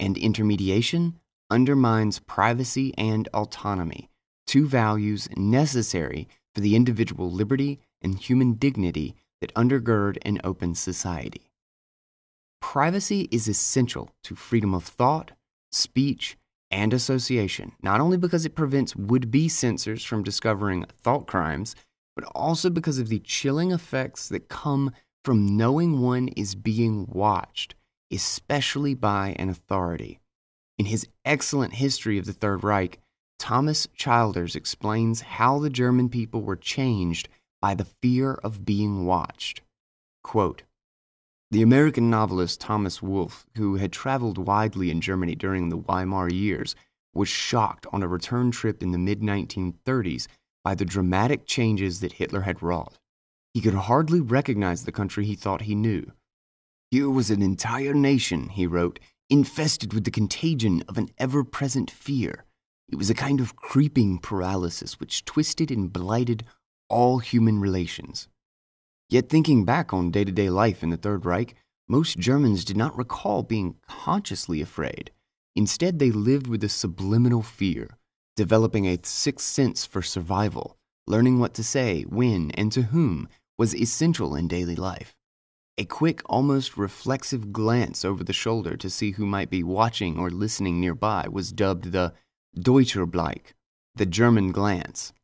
and 0.00 0.18
intermediation 0.18 1.20
undermines 1.50 2.18
privacy 2.18 2.92
and 2.98 3.28
autonomy, 3.28 4.10
two 4.52 4.68
values 4.68 5.30
necessary 5.34 6.28
for 6.54 6.60
the 6.60 6.76
individual 6.76 7.30
liberty 7.30 7.80
and 8.02 8.18
human 8.18 8.52
dignity 8.52 9.14
that 9.40 9.54
undergird 9.54 10.18
an 10.26 10.38
open 10.44 10.74
society. 10.74 11.50
Privacy 12.60 13.28
is 13.30 13.48
essential 13.48 14.10
to 14.22 14.34
freedom 14.34 14.74
of 14.74 14.84
thought, 14.84 15.30
speech, 15.70 16.36
and 16.70 16.92
association, 16.92 17.72
not 17.82 17.98
only 17.98 18.18
because 18.18 18.44
it 18.44 18.54
prevents 18.54 18.94
would 18.94 19.30
be 19.30 19.48
censors 19.48 20.04
from 20.04 20.22
discovering 20.22 20.84
thought 21.02 21.26
crimes, 21.26 21.74
but 22.14 22.26
also 22.34 22.68
because 22.68 22.98
of 22.98 23.08
the 23.08 23.20
chilling 23.20 23.70
effects 23.70 24.28
that 24.28 24.50
come 24.50 24.92
from 25.24 25.56
knowing 25.56 26.02
one 26.02 26.28
is 26.28 26.54
being 26.54 27.06
watched, 27.10 27.74
especially 28.12 28.92
by 28.92 29.34
an 29.38 29.48
authority. 29.48 30.20
In 30.76 30.84
his 30.84 31.08
excellent 31.24 31.72
history 31.72 32.18
of 32.18 32.26
the 32.26 32.34
Third 32.34 32.62
Reich, 32.62 32.98
Thomas 33.38 33.88
Childers 33.94 34.54
explains 34.54 35.20
how 35.22 35.58
the 35.58 35.70
German 35.70 36.08
people 36.08 36.42
were 36.42 36.56
changed 36.56 37.28
by 37.60 37.74
the 37.74 37.84
fear 37.84 38.34
of 38.34 38.64
being 38.64 39.04
watched. 39.04 39.62
Quote, 40.22 40.62
the 41.52 41.60
American 41.60 42.08
novelist 42.08 42.62
Thomas 42.62 43.02
Wolfe, 43.02 43.44
who 43.56 43.74
had 43.74 43.92
traveled 43.92 44.38
widely 44.38 44.90
in 44.90 45.02
Germany 45.02 45.34
during 45.34 45.68
the 45.68 45.76
Weimar 45.76 46.30
years, 46.30 46.74
was 47.12 47.28
shocked 47.28 47.86
on 47.92 48.02
a 48.02 48.08
return 48.08 48.50
trip 48.50 48.82
in 48.82 48.92
the 48.92 48.98
mid 48.98 49.20
1930s 49.20 50.28
by 50.64 50.74
the 50.74 50.86
dramatic 50.86 51.44
changes 51.44 52.00
that 52.00 52.14
Hitler 52.14 52.40
had 52.42 52.62
wrought. 52.62 52.98
He 53.52 53.60
could 53.60 53.74
hardly 53.74 54.18
recognize 54.18 54.84
the 54.84 54.92
country 54.92 55.26
he 55.26 55.34
thought 55.34 55.62
he 55.62 55.74
knew. 55.74 56.12
Here 56.90 57.10
was 57.10 57.30
an 57.30 57.42
entire 57.42 57.92
nation, 57.92 58.48
he 58.48 58.66
wrote, 58.66 58.98
infested 59.28 59.92
with 59.92 60.04
the 60.04 60.10
contagion 60.10 60.82
of 60.88 60.96
an 60.96 61.10
ever 61.18 61.44
present 61.44 61.90
fear. 61.90 62.46
It 62.92 62.98
was 62.98 63.08
a 63.08 63.14
kind 63.14 63.40
of 63.40 63.56
creeping 63.56 64.18
paralysis 64.18 65.00
which 65.00 65.24
twisted 65.24 65.70
and 65.70 65.90
blighted 65.90 66.44
all 66.90 67.20
human 67.20 67.58
relations. 67.58 68.28
Yet, 69.08 69.30
thinking 69.30 69.64
back 69.64 69.94
on 69.94 70.10
day 70.10 70.24
to 70.24 70.32
day 70.32 70.50
life 70.50 70.82
in 70.82 70.90
the 70.90 70.98
Third 70.98 71.24
Reich, 71.24 71.54
most 71.88 72.18
Germans 72.18 72.66
did 72.66 72.76
not 72.76 72.96
recall 72.96 73.42
being 73.42 73.76
consciously 73.88 74.60
afraid. 74.60 75.10
Instead, 75.56 75.98
they 75.98 76.10
lived 76.10 76.46
with 76.46 76.62
a 76.64 76.68
subliminal 76.68 77.42
fear, 77.42 77.96
developing 78.36 78.86
a 78.86 78.98
sixth 79.02 79.46
sense 79.46 79.86
for 79.86 80.02
survival. 80.02 80.76
Learning 81.06 81.38
what 81.38 81.54
to 81.54 81.64
say, 81.64 82.02
when, 82.02 82.50
and 82.52 82.70
to 82.72 82.82
whom 82.82 83.26
was 83.58 83.74
essential 83.74 84.36
in 84.36 84.48
daily 84.48 84.76
life. 84.76 85.16
A 85.78 85.86
quick, 85.86 86.20
almost 86.26 86.76
reflexive 86.76 87.52
glance 87.52 88.04
over 88.04 88.22
the 88.22 88.34
shoulder 88.34 88.76
to 88.76 88.90
see 88.90 89.12
who 89.12 89.24
might 89.24 89.48
be 89.48 89.62
watching 89.62 90.18
or 90.18 90.30
listening 90.30 90.78
nearby 90.78 91.26
was 91.30 91.52
dubbed 91.52 91.92
the 91.92 92.12
Deutscher 92.58 93.06
Blick, 93.06 93.54
the 93.94 94.04
German 94.04 94.52
glance. 94.52 95.14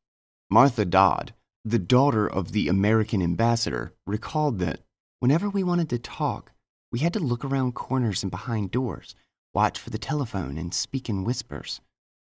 Martha 0.48 0.86
Dodd, 0.86 1.34
the 1.62 1.78
daughter 1.78 2.26
of 2.26 2.52
the 2.52 2.68
American 2.68 3.20
ambassador, 3.20 3.92
recalled 4.06 4.58
that 4.60 4.80
whenever 5.20 5.50
we 5.50 5.62
wanted 5.62 5.90
to 5.90 5.98
talk, 5.98 6.52
we 6.90 7.00
had 7.00 7.12
to 7.12 7.20
look 7.20 7.44
around 7.44 7.74
corners 7.74 8.22
and 8.22 8.30
behind 8.30 8.70
doors, 8.70 9.14
watch 9.52 9.78
for 9.78 9.90
the 9.90 9.98
telephone, 9.98 10.56
and 10.56 10.72
speak 10.72 11.10
in 11.10 11.22
whispers. 11.22 11.82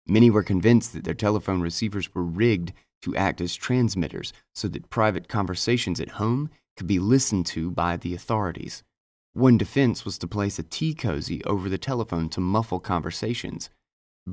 Many 0.07 0.31
were 0.31 0.41
convinced 0.41 0.93
that 0.93 1.03
their 1.03 1.13
telephone 1.13 1.61
receivers 1.61 2.15
were 2.15 2.23
rigged 2.23 2.73
to 3.03 3.15
act 3.15 3.41
as 3.41 3.53
transmitters 3.53 4.33
so 4.55 4.67
that 4.69 4.89
private 4.89 5.27
conversations 5.27 5.99
at 5.99 6.17
home 6.17 6.49
could 6.75 6.87
be 6.87 6.97
listened 6.97 7.45
to 7.45 7.69
by 7.69 7.95
the 7.95 8.15
authorities. 8.15 8.81
One 9.33 9.55
defense 9.55 10.03
was 10.03 10.17
to 10.17 10.27
place 10.27 10.57
a 10.57 10.63
tea 10.63 10.95
cozy 10.95 11.43
over 11.43 11.69
the 11.69 11.77
telephone 11.77 12.27
to 12.29 12.41
muffle 12.41 12.79
conversations. 12.79 13.69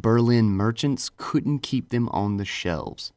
Berlin 0.01 0.51
merchants 0.51 1.11
couldn't 1.17 1.61
keep 1.61 1.89
them 1.89 2.09
on 2.11 2.37
the 2.37 2.45
shelves. 2.45 3.13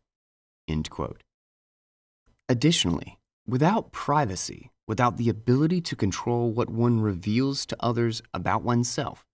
Additionally, 2.47 3.19
without 3.45 3.91
privacy, 3.91 4.71
without 4.87 5.17
the 5.17 5.27
ability 5.27 5.81
to 5.81 5.95
control 5.95 6.51
what 6.51 6.69
one 6.69 7.01
reveals 7.01 7.65
to 7.65 7.75
others 7.81 8.21
about 8.33 8.63
oneself, 8.63 9.25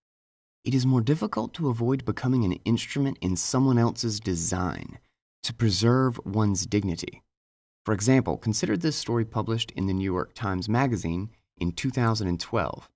it 0.64 0.74
is 0.74 0.84
more 0.84 1.00
difficult 1.00 1.54
to 1.54 1.68
avoid 1.68 2.04
becoming 2.04 2.44
an 2.44 2.54
instrument 2.64 3.16
in 3.20 3.36
someone 3.36 3.78
else's 3.78 4.18
design 4.18 4.98
to 5.44 5.54
preserve 5.54 6.18
one's 6.24 6.66
dignity. 6.66 7.22
For 7.84 7.94
example, 7.94 8.36
consider 8.36 8.76
this 8.76 8.96
story 8.96 9.24
published 9.24 9.70
in 9.70 9.86
the 9.86 9.94
New 9.94 10.04
York 10.12 10.34
Times 10.34 10.68
Magazine 10.68 11.30
in 11.56 11.70
2012. 11.70 12.88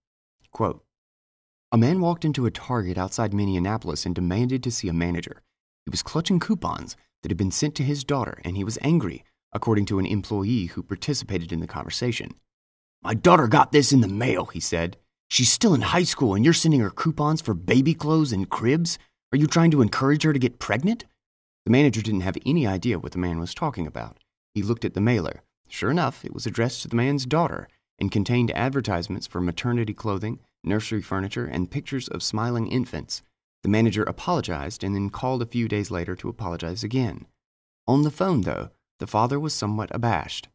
Quote, 0.51 0.85
a 1.72 1.78
man 1.78 2.00
walked 2.00 2.24
into 2.24 2.46
a 2.46 2.50
Target 2.50 2.98
outside 2.98 3.33
Minneapolis 3.33 4.04
and 4.04 4.14
demanded 4.14 4.62
to 4.64 4.72
see 4.72 4.88
a 4.88 4.92
manager. 4.92 5.42
He 5.87 5.90
was 5.90 6.02
clutching 6.02 6.40
coupons 6.40 6.96
that 7.22 7.30
had 7.30 7.38
been 7.38 7.52
sent 7.52 7.76
to 7.76 7.85
his 7.85 8.02
daughter, 8.02 8.40
and 8.44 8.56
he 8.56 8.64
was 8.64 8.78
angry, 8.83 9.24
according 9.52 9.85
to 9.87 10.00
an 10.00 10.06
employee 10.06 10.66
who 10.66 10.83
participated 10.83 11.52
in 11.52 11.61
the 11.61 11.68
conversation. 11.68 12.35
My 13.02 13.14
daughter 13.14 13.46
got 13.46 13.70
this 13.70 13.92
in 13.92 14.00
the 14.00 14.09
mail, 14.09 14.46
he 14.46 14.61
said. 14.61 14.96
She's 15.28 15.52
still 15.52 15.74
in 15.74 15.83
high 15.83 16.02
school, 16.02 16.35
and 16.35 16.44
you're 16.44 16.54
sending 16.54 16.80
her 16.80 16.90
coupons 16.90 17.40
for 17.40 17.54
baby 17.54 17.94
clothes 17.94 18.33
and 18.33 18.50
cribs? 18.50 18.98
Are 19.33 19.38
you 19.38 19.46
trying 19.46 19.70
to 19.70 19.80
encourage 19.80 20.24
her 20.24 20.33
to 20.33 20.40
get 20.40 20.59
pregnant? 20.59 21.04
The 21.64 21.70
manager 21.70 22.02
didn't 22.02 22.22
have 22.22 22.37
any 22.44 22.66
idea 22.66 22.98
what 22.98 23.12
the 23.12 23.18
man 23.18 23.38
was 23.38 23.54
talking 23.54 23.87
about. 23.87 24.18
He 24.54 24.62
looked 24.62 24.85
at 24.85 24.94
the 24.94 25.00
mailer. 25.00 25.42
Sure 25.68 25.90
enough, 25.90 26.24
it 26.24 26.35
was 26.35 26.46
addressed 26.46 26.83
to 26.83 26.88
the 26.88 26.96
man's 26.96 27.26
daughter 27.26 27.68
and 28.00 28.11
contained 28.11 28.50
advertisements 28.50 29.28
for 29.28 29.40
maternity 29.40 29.94
clothing, 29.94 30.40
nursery 30.64 31.03
furniture, 31.03 31.46
and 31.46 31.70
pictures 31.70 32.09
of 32.09 32.23
smiling 32.23 32.66
infants. 32.68 33.23
The 33.62 33.68
manager 33.68 34.03
apologized 34.03 34.83
and 34.83 34.94
then 34.94 35.11
called 35.11 35.42
a 35.42 35.46
few 35.46 35.68
days 35.68 35.90
later 35.90 36.16
to 36.16 36.29
apologize 36.29 36.83
again. 36.83 37.27
On 37.87 38.03
the 38.03 38.11
phone, 38.11 38.42
though, 38.42 38.70
the 38.99 39.07
father 39.07 39.38
was 39.38 39.55
somewhat 39.55 39.94
abashed. 39.94 40.49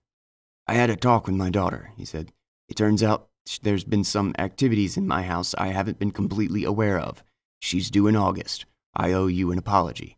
I 0.68 0.74
had 0.74 0.89
a 0.89 0.96
talk 0.96 1.28
with 1.28 1.36
my 1.36 1.50
daughter, 1.50 1.91
he 1.96 2.06
said. 2.06 2.32
It 2.68 2.76
turns 2.76 3.04
out 3.04 3.28
there's 3.62 3.84
been 3.84 4.04
some 4.04 4.34
activities 4.39 4.98
in 4.98 5.08
my 5.08 5.22
house 5.24 5.54
I 5.58 5.68
haven't 5.68 6.00
been 6.00 6.12
completely 6.12 6.63
aware 6.63 7.00
of. 7.00 7.24
She's 7.60 7.91
due 7.91 8.08
in 8.08 8.15
August. 8.15 8.65
I 8.96 9.13
owe 9.13 9.28
you 9.28 9.52
an 9.52 9.60
apology. 9.60 10.18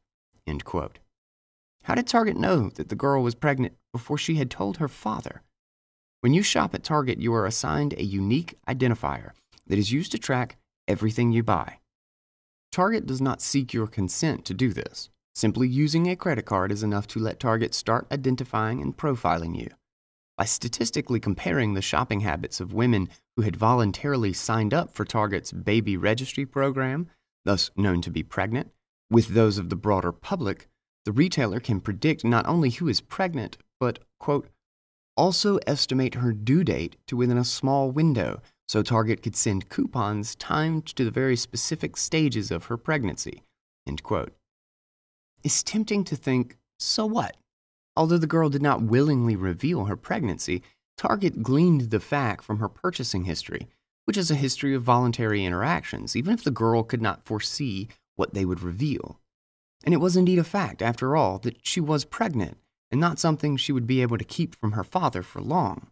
How 1.83 1.95
did 1.95 2.07
Target 2.07 2.37
know 2.37 2.69
that 2.71 2.89
the 2.89 2.95
girl 2.95 3.23
was 3.23 3.35
pregnant 3.35 3.75
before 3.91 4.17
she 4.17 4.35
had 4.35 4.51
told 4.51 4.77
her 4.77 4.87
father? 4.87 5.41
When 6.21 6.33
you 6.33 6.43
shop 6.43 6.73
at 6.73 6.83
Target, 6.83 7.19
you 7.19 7.33
are 7.33 7.45
assigned 7.45 7.93
a 7.93 8.03
unique 8.03 8.57
identifier 8.67 9.31
that 9.67 9.79
is 9.79 9.91
used 9.91 10.11
to 10.11 10.17
track 10.17 10.57
everything 10.87 11.31
you 11.31 11.43
buy. 11.43 11.79
Target 12.71 13.05
does 13.05 13.21
not 13.21 13.41
seek 13.41 13.73
your 13.73 13.87
consent 13.87 14.45
to 14.45 14.53
do 14.53 14.73
this. 14.73 15.09
Simply 15.33 15.67
using 15.67 16.09
a 16.09 16.15
credit 16.15 16.45
card 16.45 16.71
is 16.71 16.83
enough 16.83 17.07
to 17.07 17.19
let 17.19 17.39
Target 17.39 17.73
start 17.73 18.07
identifying 18.11 18.81
and 18.81 18.97
profiling 18.97 19.57
you. 19.57 19.69
By 20.37 20.45
statistically 20.45 21.19
comparing 21.19 21.73
the 21.73 21.81
shopping 21.81 22.21
habits 22.21 22.59
of 22.59 22.73
women 22.73 23.09
who 23.35 23.43
had 23.43 23.55
voluntarily 23.55 24.33
signed 24.33 24.73
up 24.73 24.93
for 24.93 25.05
Target's 25.05 25.51
baby 25.51 25.97
registry 25.97 26.45
program, 26.45 27.09
thus 27.45 27.71
known 27.75 28.01
to 28.01 28.11
be 28.11 28.23
pregnant, 28.23 28.71
with 29.09 29.29
those 29.29 29.57
of 29.57 29.69
the 29.69 29.75
broader 29.75 30.11
public, 30.11 30.67
the 31.05 31.11
retailer 31.11 31.59
can 31.59 31.79
predict 31.79 32.23
not 32.23 32.45
only 32.45 32.69
who 32.69 32.87
is 32.87 32.99
pregnant, 32.99 33.57
but, 33.79 33.99
quote, 34.19 34.49
also 35.15 35.57
estimate 35.65 36.15
her 36.15 36.33
due 36.33 36.63
date 36.63 36.97
to 37.07 37.15
within 37.17 37.37
a 37.37 37.45
small 37.45 37.91
window 37.91 38.41
so 38.67 38.83
Target 38.83 39.23
could 39.23 39.35
send 39.35 39.69
coupons 39.69 40.35
timed 40.35 40.85
to 40.87 41.05
the 41.05 41.11
very 41.11 41.35
specific 41.35 41.95
stages 41.97 42.51
of 42.51 42.65
her 42.65 42.77
pregnancy. 42.77 43.43
End 43.87 44.03
quote. 44.03 44.33
It's 45.43 45.63
tempting 45.63 46.03
to 46.05 46.15
think, 46.15 46.57
so 46.77 47.05
what? 47.05 47.37
Although 47.95 48.17
the 48.17 48.27
girl 48.27 48.49
did 48.49 48.61
not 48.61 48.81
willingly 48.81 49.35
reveal 49.35 49.85
her 49.85 49.95
pregnancy, 49.95 50.61
Target 50.97 51.43
gleaned 51.43 51.89
the 51.91 51.99
fact 51.99 52.43
from 52.43 52.59
her 52.59 52.67
purchasing 52.67 53.23
history, 53.23 53.67
which 54.05 54.17
is 54.17 54.29
a 54.29 54.35
history 54.35 54.73
of 54.73 54.83
voluntary 54.83 55.45
interactions, 55.45 56.15
even 56.15 56.33
if 56.33 56.43
the 56.43 56.51
girl 56.51 56.83
could 56.83 57.01
not 57.01 57.25
foresee 57.25 57.87
what 58.15 58.33
they 58.33 58.45
would 58.45 58.61
reveal. 58.61 59.19
And 59.83 59.93
it 59.93 60.01
was 60.01 60.17
indeed 60.17 60.39
a 60.39 60.43
fact, 60.43 60.81
after 60.81 61.15
all, 61.15 61.37
that 61.39 61.65
she 61.65 61.79
was 61.79 62.03
pregnant, 62.03 62.57
and 62.91 62.99
not 62.99 63.19
something 63.19 63.57
she 63.57 63.71
would 63.71 63.87
be 63.87 64.01
able 64.01 64.17
to 64.17 64.23
keep 64.23 64.55
from 64.55 64.73
her 64.73 64.83
father 64.83 65.21
for 65.21 65.39
long. 65.39 65.87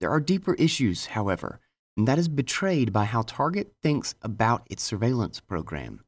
There 0.00 0.10
are 0.10 0.20
deeper 0.20 0.54
issues, 0.54 1.06
however, 1.06 1.60
and 1.96 2.06
that 2.06 2.18
is 2.18 2.28
betrayed 2.28 2.92
by 2.92 3.04
how 3.04 3.22
Target 3.22 3.72
thinks 3.82 4.14
about 4.22 4.66
its 4.68 4.82
surveillance 4.82 5.40
program. 5.40 6.04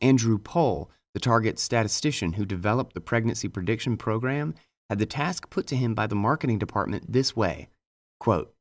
Andrew 0.00 0.38
Pole, 0.38 0.90
the 1.14 1.20
Target 1.20 1.58
statistician 1.58 2.34
who 2.34 2.44
developed 2.44 2.94
the 2.94 3.00
pregnancy 3.00 3.48
prediction 3.48 3.96
program, 3.96 4.54
had 4.88 4.98
the 4.98 5.06
task 5.06 5.50
put 5.50 5.66
to 5.68 5.76
him 5.76 5.94
by 5.94 6.06
the 6.06 6.14
marketing 6.14 6.58
department 6.58 7.12
this 7.12 7.36
way 7.36 7.68
quote, 8.18 8.52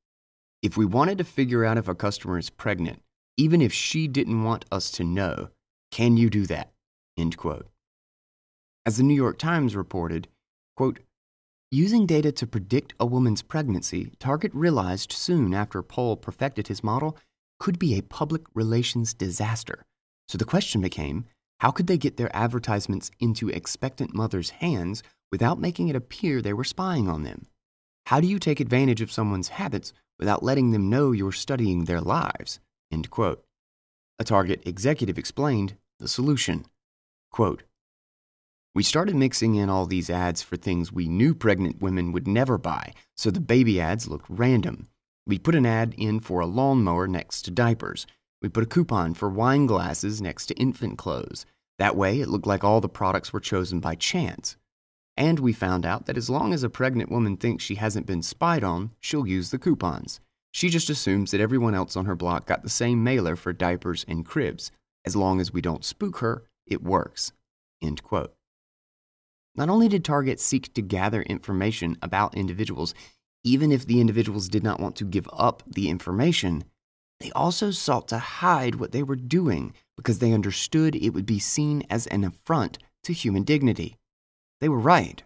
If 0.62 0.78
we 0.78 0.86
wanted 0.86 1.18
to 1.18 1.24
figure 1.24 1.66
out 1.66 1.78
if 1.78 1.88
a 1.88 1.96
customer 1.96 2.38
is 2.38 2.50
pregnant, 2.50 3.02
even 3.38 3.62
if 3.62 3.74
she 3.74 4.08
didn't 4.08 4.44
want 4.44 4.66
us 4.72 4.92
to 4.92 5.04
know, 5.04 5.50
can 5.92 6.18
you 6.18 6.30
do 6.30 6.46
that? 6.48 6.72
End 7.18 7.38
quote. 7.38 7.68
As 8.86 8.98
the 8.98 9.04
New 9.04 9.14
York 9.14 9.38
Times 9.38 9.76
reported, 9.76 10.28
quote, 10.76 11.00
Using 11.72 12.08
data 12.08 12.32
to 12.32 12.48
predict 12.48 12.96
a 13.00 13.06
woman's 13.06 13.44
pregnancy, 13.44 14.12
Target 14.18 14.52
realized 14.56 15.12
soon 15.12 15.54
after 15.54 15.84
Pole 15.84 16.18
perfected 16.18 16.68
his 16.68 16.84
model 16.84 17.16
could 17.60 17.78
be 17.78 17.96
a 17.96 18.02
public 18.02 18.42
relations 18.56 19.14
disaster. 19.14 19.86
So 20.28 20.40
the 20.40 20.46
question 20.46 20.82
became 20.82 21.26
how 21.60 21.70
could 21.70 21.86
they 21.86 22.00
get 22.00 22.18
their 22.18 22.36
advertisements 22.36 23.12
into 23.20 23.50
expectant 23.50 24.16
mothers' 24.16 24.50
hands 24.50 25.04
without 25.32 25.60
making 25.60 25.90
it 25.90 25.96
appear 25.96 26.42
they 26.42 26.54
were 26.54 26.64
spying 26.64 27.08
on 27.08 27.22
them? 27.22 27.46
How 28.08 28.20
do 28.20 28.26
you 28.26 28.40
take 28.40 28.60
advantage 28.60 29.02
of 29.02 29.12
someone's 29.12 29.50
habits 29.50 29.94
without 30.18 30.42
letting 30.42 30.72
them 30.72 30.90
know 30.90 31.12
you're 31.12 31.32
studying 31.32 31.86
their 31.86 32.02
lives? 32.02 32.60
End 32.92 33.12
quote. 33.12 33.44
A 34.18 34.24
Target 34.24 34.64
executive 34.66 35.20
explained 35.20 35.76
the 36.00 36.08
solution. 36.08 36.66
Quote, 37.32 37.62
we 38.76 38.84
started 38.84 39.16
mixing 39.16 39.56
in 39.56 39.70
all 39.70 39.86
these 39.86 40.10
ads 40.10 40.42
for 40.42 40.56
things 40.56 40.92
we 40.92 41.08
knew 41.08 41.34
pregnant 41.34 41.82
women 41.82 42.12
would 42.12 42.28
never 42.28 42.58
buy, 42.58 42.94
so 43.18 43.32
the 43.32 43.40
baby 43.40 43.82
ads 43.82 44.08
looked 44.08 44.28
random. 44.30 44.88
We 45.26 45.40
put 45.40 45.56
an 45.56 45.66
ad 45.66 45.96
in 45.98 46.20
for 46.20 46.40
a 46.40 46.46
lawnmower 46.46 47.08
next 47.08 47.44
to 47.44 47.52
diapers. 47.52 48.06
We 48.42 48.50
put 48.50 48.64
a 48.64 48.68
coupon 48.68 49.16
for 49.16 49.30
wine 49.30 49.66
glasses 49.66 50.22
next 50.22 50.46
to 50.48 50.56
infant 50.56 50.98
clothes. 50.98 51.46
That 51.78 51.96
way, 51.96 52.20
it 52.20 52.30
looked 52.30 52.48
like 52.48 52.64
all 52.64 52.82
the 52.82 52.90
products 52.90 53.34
were 53.34 53.40
chosen 53.40 53.80
by 53.80 53.96
chance. 53.96 54.56
And 55.18 55.40
we 55.40 55.52
found 55.52 55.86
out 55.86 56.06
that 56.06 56.18
as 56.18 56.30
long 56.30 56.54
as 56.54 56.64
a 56.64 56.70
pregnant 56.70 57.12
woman 57.12 57.38
thinks 57.38 57.64
she 57.64 57.76
hasn't 57.76 58.06
been 58.06 58.22
spied 58.22 58.64
on, 58.64 58.92
she'll 59.00 59.28
use 59.28 59.52
the 59.52 59.60
coupons. 59.60 60.20
She 60.52 60.70
just 60.70 60.90
assumes 60.90 61.32
that 61.32 61.42
everyone 61.42 61.76
else 61.76 61.96
on 61.96 62.06
her 62.06 62.16
block 62.16 62.46
got 62.46 62.64
the 62.64 62.70
same 62.70 63.04
mailer 63.04 63.36
for 63.36 63.52
diapers 63.52 64.06
and 64.08 64.26
cribs. 64.26 64.72
As 65.06 65.16
long 65.16 65.42
as 65.42 65.54
we 65.54 65.62
don't 65.62 65.86
spook 65.86 66.18
her, 66.18 66.44
it 66.66 66.82
works. 66.82 67.34
End 67.82 68.04
quote. 68.04 68.34
Not 69.60 69.70
only 69.70 69.90
did 69.90 70.06
Target 70.06 70.40
seek 70.40 70.74
to 70.74 70.82
gather 70.82 71.22
information 71.22 71.98
about 72.02 72.34
individuals, 72.34 72.94
even 73.44 73.74
if 73.74 73.86
the 73.86 74.00
individuals 74.00 74.48
did 74.48 74.64
not 74.64 74.80
want 74.80 74.96
to 74.96 75.04
give 75.04 75.28
up 75.34 75.64
the 75.68 75.90
information, 75.90 76.64
they 77.20 77.30
also 77.32 77.70
sought 77.70 78.08
to 78.08 78.20
hide 78.20 78.76
what 78.76 78.94
they 78.94 79.04
were 79.04 79.18
doing 79.18 79.74
because 79.98 80.20
they 80.20 80.32
understood 80.32 80.96
it 80.96 81.10
would 81.10 81.26
be 81.26 81.40
seen 81.40 81.84
as 81.90 82.08
an 82.08 82.24
affront 82.24 82.78
to 83.04 83.12
human 83.12 83.44
dignity. 83.44 83.98
They 84.62 84.70
were 84.70 84.80
right. 84.80 85.22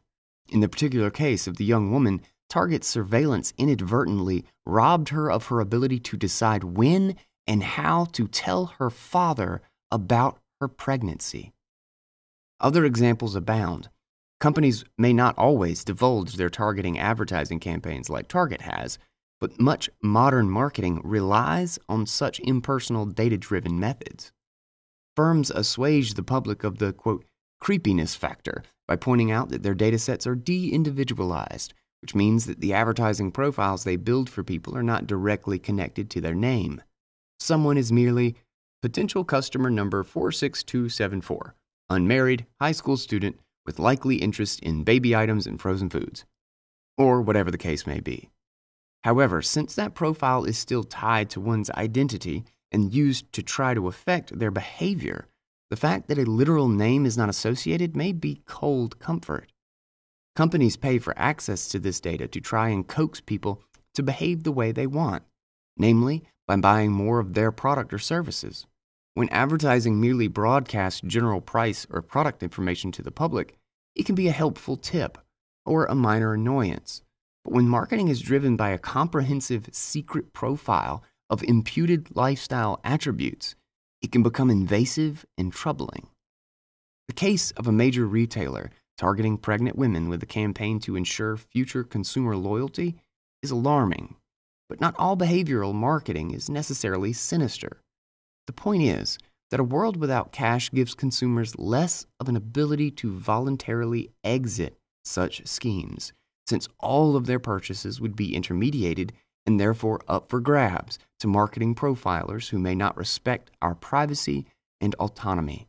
In 0.49 0.61
the 0.61 0.67
particular 0.67 1.11
case 1.11 1.45
of 1.45 1.57
the 1.57 1.65
young 1.65 1.91
woman, 1.91 2.19
Target's 2.49 2.87
surveillance 2.87 3.53
inadvertently 3.59 4.45
robbed 4.65 5.09
her 5.09 5.31
of 5.31 5.45
her 5.47 5.59
ability 5.59 5.99
to 5.99 6.17
decide 6.17 6.63
when 6.63 7.17
and 7.45 7.61
how 7.61 8.05
to 8.13 8.27
tell 8.27 8.65
her 8.79 8.89
father 8.89 9.61
about 9.91 10.39
her 10.59 10.67
pregnancy. 10.67 11.53
Other 12.59 12.83
examples 12.83 13.35
abound. 13.35 13.89
Companies 14.43 14.83
may 14.97 15.13
not 15.13 15.37
always 15.37 15.85
divulge 15.85 16.33
their 16.33 16.49
targeting 16.49 16.99
advertising 16.99 17.61
campaigns 17.61 18.09
like 18.09 18.27
Target 18.27 18.59
has, 18.63 18.99
but 19.39 19.57
much 19.57 19.89
modern 20.01 20.49
marketing 20.49 20.99
relies 21.05 21.79
on 21.87 22.05
such 22.05 22.41
impersonal 22.41 23.05
data 23.05 23.37
driven 23.37 23.79
methods. 23.79 24.33
Firms 25.15 25.49
assuage 25.49 26.15
the 26.15 26.23
public 26.23 26.65
of 26.65 26.79
the 26.79 26.91
quote, 26.91 27.23
creepiness 27.61 28.15
factor 28.15 28.63
by 28.85 28.97
pointing 28.97 29.31
out 29.31 29.47
that 29.47 29.63
their 29.63 29.73
data 29.73 29.97
sets 29.97 30.27
are 30.27 30.35
de 30.35 30.73
individualized, 30.73 31.73
which 32.01 32.13
means 32.13 32.45
that 32.45 32.59
the 32.59 32.73
advertising 32.73 33.31
profiles 33.31 33.85
they 33.85 33.95
build 33.95 34.29
for 34.29 34.43
people 34.43 34.75
are 34.75 34.83
not 34.83 35.07
directly 35.07 35.57
connected 35.57 36.09
to 36.09 36.19
their 36.19 36.35
name. 36.35 36.81
Someone 37.39 37.77
is 37.77 37.93
merely 37.93 38.35
potential 38.81 39.23
customer 39.23 39.69
number 39.69 40.03
46274, 40.03 41.55
unmarried, 41.89 42.45
high 42.59 42.73
school 42.73 42.97
student, 42.97 43.37
with 43.65 43.79
likely 43.79 44.17
interest 44.17 44.59
in 44.61 44.83
baby 44.83 45.15
items 45.15 45.47
and 45.47 45.59
frozen 45.59 45.89
foods, 45.89 46.25
or 46.97 47.21
whatever 47.21 47.51
the 47.51 47.57
case 47.57 47.87
may 47.87 47.99
be. 47.99 48.29
However, 49.03 49.41
since 49.41 49.75
that 49.75 49.95
profile 49.95 50.45
is 50.45 50.57
still 50.57 50.83
tied 50.83 51.29
to 51.31 51.41
one's 51.41 51.69
identity 51.71 52.45
and 52.71 52.93
used 52.93 53.31
to 53.33 53.43
try 53.43 53.73
to 53.73 53.87
affect 53.87 54.37
their 54.37 54.51
behavior, 54.51 55.27
the 55.69 55.75
fact 55.75 56.07
that 56.07 56.17
a 56.17 56.29
literal 56.29 56.67
name 56.67 57.05
is 57.05 57.17
not 57.17 57.29
associated 57.29 57.95
may 57.95 58.11
be 58.11 58.41
cold 58.45 58.99
comfort. 58.99 59.51
Companies 60.35 60.77
pay 60.77 60.99
for 60.99 61.17
access 61.17 61.67
to 61.69 61.79
this 61.79 61.99
data 61.99 62.27
to 62.27 62.39
try 62.41 62.69
and 62.69 62.87
coax 62.87 63.21
people 63.21 63.61
to 63.93 64.03
behave 64.03 64.43
the 64.43 64.51
way 64.51 64.71
they 64.71 64.87
want, 64.87 65.23
namely 65.77 66.23
by 66.47 66.55
buying 66.55 66.91
more 66.91 67.19
of 67.19 67.33
their 67.33 67.51
product 67.51 67.93
or 67.93 67.99
services. 67.99 68.65
When 69.15 69.29
advertising 69.29 70.01
merely 70.01 70.27
broadcasts 70.27 71.01
general 71.05 71.39
price 71.39 71.85
or 71.91 72.01
product 72.01 72.41
information 72.41 72.91
to 72.93 73.03
the 73.03 73.11
public, 73.11 73.55
it 73.95 74.07
can 74.07 74.15
be 74.15 74.27
a 74.27 74.31
helpful 74.31 74.75
tip 74.75 75.19
or 75.67 75.85
a 75.85 75.93
minor 75.93 76.33
annoyance. 76.33 77.03
But 77.45 77.53
when 77.53 77.67
marketing 77.67 78.07
is 78.07 78.21
driven 78.21 78.55
by 78.55 78.69
a 78.69 78.79
comprehensive 78.79 79.69
secret 79.71 80.33
profile 80.33 81.03
of 81.29 81.43
imputed 81.43 82.15
lifestyle 82.15 82.79
attributes, 82.83 83.55
it 84.01 84.11
can 84.11 84.23
become 84.23 84.49
invasive 84.49 85.27
and 85.37 85.53
troubling. 85.53 86.07
The 87.07 87.13
case 87.13 87.51
of 87.51 87.67
a 87.67 87.71
major 87.71 88.07
retailer 88.07 88.71
targeting 88.97 89.37
pregnant 89.37 89.77
women 89.77 90.09
with 90.09 90.23
a 90.23 90.27
campaign 90.27 90.79
to 90.79 90.95
ensure 90.95 91.37
future 91.37 91.83
consumer 91.83 92.35
loyalty 92.35 92.95
is 93.43 93.51
alarming, 93.51 94.15
but 94.69 94.81
not 94.81 94.95
all 94.97 95.15
behavioral 95.15 95.75
marketing 95.75 96.31
is 96.31 96.49
necessarily 96.49 97.13
sinister. 97.13 97.82
The 98.47 98.53
point 98.53 98.83
is 98.83 99.17
that 99.51 99.59
a 99.59 99.63
world 99.63 99.97
without 99.97 100.31
cash 100.31 100.71
gives 100.71 100.95
consumers 100.95 101.57
less 101.57 102.05
of 102.19 102.27
an 102.27 102.35
ability 102.35 102.91
to 102.91 103.13
voluntarily 103.13 104.11
exit 104.23 104.77
such 105.05 105.45
schemes, 105.47 106.11
since 106.47 106.67
all 106.79 107.15
of 107.15 107.25
their 107.25 107.39
purchases 107.39 108.01
would 108.01 108.15
be 108.15 108.35
intermediated 108.35 109.13
and 109.45 109.59
therefore 109.59 110.01
up 110.07 110.29
for 110.29 110.39
grabs 110.39 110.97
to 111.19 111.27
marketing 111.27 111.75
profilers 111.75 112.49
who 112.49 112.59
may 112.59 112.75
not 112.75 112.97
respect 112.97 113.51
our 113.61 113.75
privacy 113.75 114.45
and 114.81 114.95
autonomy. 114.95 115.67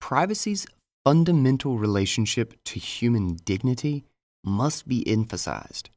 Privacy's 0.00 0.66
fundamental 1.04 1.78
relationship 1.78 2.54
to 2.64 2.78
human 2.78 3.36
dignity 3.44 4.04
must 4.44 4.88
be 4.88 5.06
emphasized. 5.08 5.90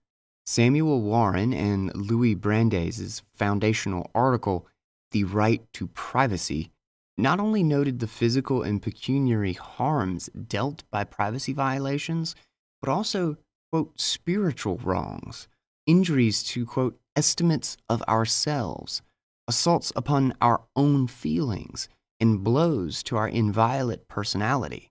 Samuel 0.45 1.01
Warren 1.01 1.53
and 1.53 1.95
Louis 1.95 2.35
Brandeis' 2.35 3.21
foundational 3.33 4.11
article 4.13 4.67
the 5.13 5.23
right 5.23 5.61
to 5.73 5.87
privacy, 5.87 6.69
not 7.17 7.39
only 7.39 7.63
noted 7.63 7.99
the 7.99 8.07
physical 8.07 8.61
and 8.61 8.81
pecuniary 8.81 9.53
harms 9.53 10.29
dealt 10.47 10.83
by 10.91 11.03
privacy 11.03 11.53
violations, 11.53 12.35
but 12.81 12.91
also, 12.91 13.37
quote, 13.71 13.99
spiritual 13.99 14.77
wrongs, 14.83 15.47
injuries 15.85 16.43
to, 16.43 16.65
quote, 16.65 16.99
estimates 17.15 17.77
of 17.87 18.01
ourselves, 18.03 19.01
assaults 19.47 19.93
upon 19.95 20.33
our 20.41 20.63
own 20.75 21.07
feelings, 21.07 21.87
and 22.19 22.43
blows 22.43 23.03
to 23.03 23.15
our 23.15 23.27
inviolate 23.27 24.07
personality. 24.07 24.89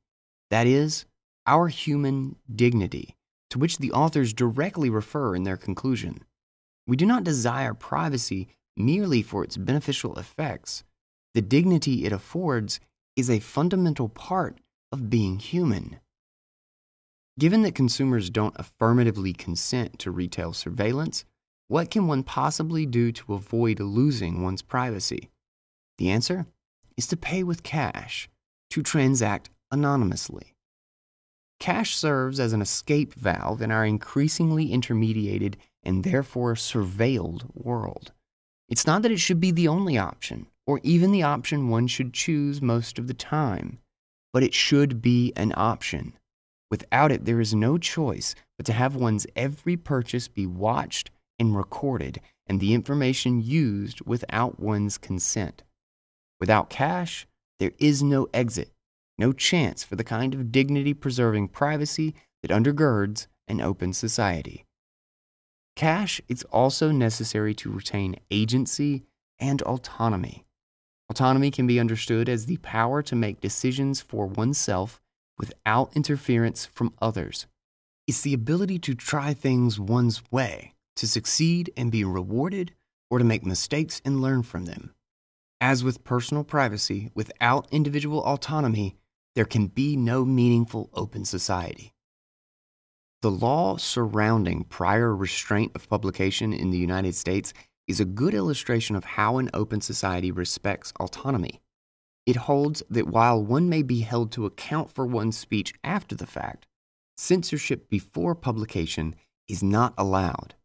That 0.50 0.66
is, 0.66 1.04
our 1.46 1.68
human 1.68 2.36
dignity, 2.54 3.16
to 3.50 3.58
which 3.58 3.78
the 3.78 3.92
authors 3.92 4.32
directly 4.32 4.88
refer 4.88 5.34
in 5.34 5.42
their 5.42 5.56
conclusion. 5.56 6.24
We 6.86 6.96
do 6.96 7.06
not 7.06 7.24
desire 7.24 7.74
privacy 7.74 8.48
merely 8.76 9.22
for 9.22 9.44
its 9.44 9.56
beneficial 9.56 10.18
effects, 10.18 10.84
the 11.34 11.42
dignity 11.42 12.04
it 12.04 12.12
affords 12.12 12.80
is 13.16 13.30
a 13.30 13.40
fundamental 13.40 14.08
part 14.08 14.58
of 14.90 15.10
being 15.10 15.38
human. 15.38 16.00
Given 17.38 17.62
that 17.62 17.74
consumers 17.74 18.30
don't 18.30 18.58
affirmatively 18.58 19.32
consent 19.32 19.98
to 20.00 20.10
retail 20.10 20.52
surveillance, 20.52 21.24
what 21.68 21.90
can 21.90 22.06
one 22.06 22.22
possibly 22.22 22.84
do 22.84 23.12
to 23.12 23.34
avoid 23.34 23.80
losing 23.80 24.42
one's 24.42 24.60
privacy? 24.60 25.30
The 25.98 26.10
answer 26.10 26.46
is 26.96 27.06
to 27.06 27.16
pay 27.16 27.42
with 27.42 27.62
cash, 27.62 28.28
to 28.70 28.82
transact 28.82 29.48
anonymously. 29.70 30.54
Cash 31.58 31.96
serves 31.96 32.38
as 32.40 32.52
an 32.52 32.60
escape 32.60 33.14
valve 33.14 33.62
in 33.62 33.70
our 33.70 33.86
increasingly 33.86 34.72
intermediated 34.72 35.56
and 35.82 36.04
therefore 36.04 36.54
surveilled 36.54 37.44
world. 37.54 38.12
It's 38.72 38.86
not 38.86 39.02
that 39.02 39.12
it 39.12 39.20
should 39.20 39.38
be 39.38 39.50
the 39.50 39.68
only 39.68 39.98
option, 39.98 40.46
or 40.66 40.80
even 40.82 41.12
the 41.12 41.22
option 41.22 41.68
one 41.68 41.88
should 41.88 42.14
choose 42.14 42.62
most 42.62 42.98
of 42.98 43.06
the 43.06 43.12
time, 43.12 43.80
but 44.32 44.42
it 44.42 44.54
should 44.54 45.02
be 45.02 45.30
an 45.36 45.52
option. 45.54 46.14
Without 46.70 47.12
it, 47.12 47.26
there 47.26 47.38
is 47.38 47.54
no 47.54 47.76
choice 47.76 48.34
but 48.56 48.64
to 48.64 48.72
have 48.72 48.96
one's 48.96 49.26
every 49.36 49.76
purchase 49.76 50.26
be 50.26 50.46
watched 50.46 51.10
and 51.38 51.54
recorded, 51.54 52.18
and 52.46 52.60
the 52.60 52.72
information 52.72 53.42
used 53.42 54.00
without 54.06 54.58
one's 54.58 54.96
consent. 54.96 55.62
Without 56.40 56.70
cash, 56.70 57.26
there 57.60 57.72
is 57.78 58.02
no 58.02 58.26
exit, 58.32 58.70
no 59.18 59.34
chance 59.34 59.84
for 59.84 59.96
the 59.96 60.02
kind 60.02 60.32
of 60.32 60.50
dignity 60.50 60.94
preserving 60.94 61.48
privacy 61.48 62.14
that 62.40 62.50
undergirds 62.50 63.26
an 63.46 63.60
open 63.60 63.92
society. 63.92 64.64
Cash 65.74 66.20
is 66.28 66.42
also 66.44 66.90
necessary 66.90 67.54
to 67.54 67.70
retain 67.70 68.16
agency 68.30 69.04
and 69.38 69.62
autonomy. 69.62 70.44
Autonomy 71.10 71.50
can 71.50 71.66
be 71.66 71.80
understood 71.80 72.28
as 72.28 72.46
the 72.46 72.58
power 72.58 73.02
to 73.02 73.16
make 73.16 73.40
decisions 73.40 74.00
for 74.00 74.26
oneself 74.26 75.00
without 75.38 75.94
interference 75.96 76.66
from 76.66 76.94
others. 77.00 77.46
It's 78.06 78.20
the 78.20 78.34
ability 78.34 78.78
to 78.80 78.94
try 78.94 79.34
things 79.34 79.78
one's 79.78 80.22
way, 80.30 80.74
to 80.96 81.06
succeed 81.06 81.72
and 81.76 81.90
be 81.90 82.04
rewarded, 82.04 82.72
or 83.10 83.18
to 83.18 83.24
make 83.24 83.44
mistakes 83.44 84.00
and 84.04 84.22
learn 84.22 84.42
from 84.42 84.64
them. 84.64 84.94
As 85.60 85.84
with 85.84 86.04
personal 86.04 86.44
privacy, 86.44 87.10
without 87.14 87.68
individual 87.70 88.22
autonomy, 88.24 88.96
there 89.34 89.44
can 89.44 89.66
be 89.68 89.96
no 89.96 90.24
meaningful 90.24 90.90
open 90.92 91.24
society. 91.24 91.91
The 93.22 93.30
law 93.30 93.76
surrounding 93.76 94.64
prior 94.64 95.14
restraint 95.14 95.70
of 95.76 95.88
publication 95.88 96.52
in 96.52 96.70
the 96.70 96.78
United 96.78 97.14
States 97.14 97.54
is 97.86 98.00
a 98.00 98.04
good 98.04 98.34
illustration 98.34 98.96
of 98.96 99.04
how 99.04 99.38
an 99.38 99.48
open 99.54 99.80
society 99.80 100.32
respects 100.32 100.92
autonomy. 100.98 101.60
It 102.26 102.34
holds 102.34 102.82
that 102.90 103.06
while 103.06 103.40
one 103.40 103.68
may 103.68 103.84
be 103.84 104.00
held 104.00 104.32
to 104.32 104.44
account 104.44 104.90
for 104.90 105.06
one's 105.06 105.38
speech 105.38 105.72
after 105.84 106.16
the 106.16 106.26
fact, 106.26 106.66
censorship 107.16 107.88
before 107.88 108.34
publication 108.34 109.14
is 109.46 109.62
not 109.62 109.94
allowed. 109.96 110.56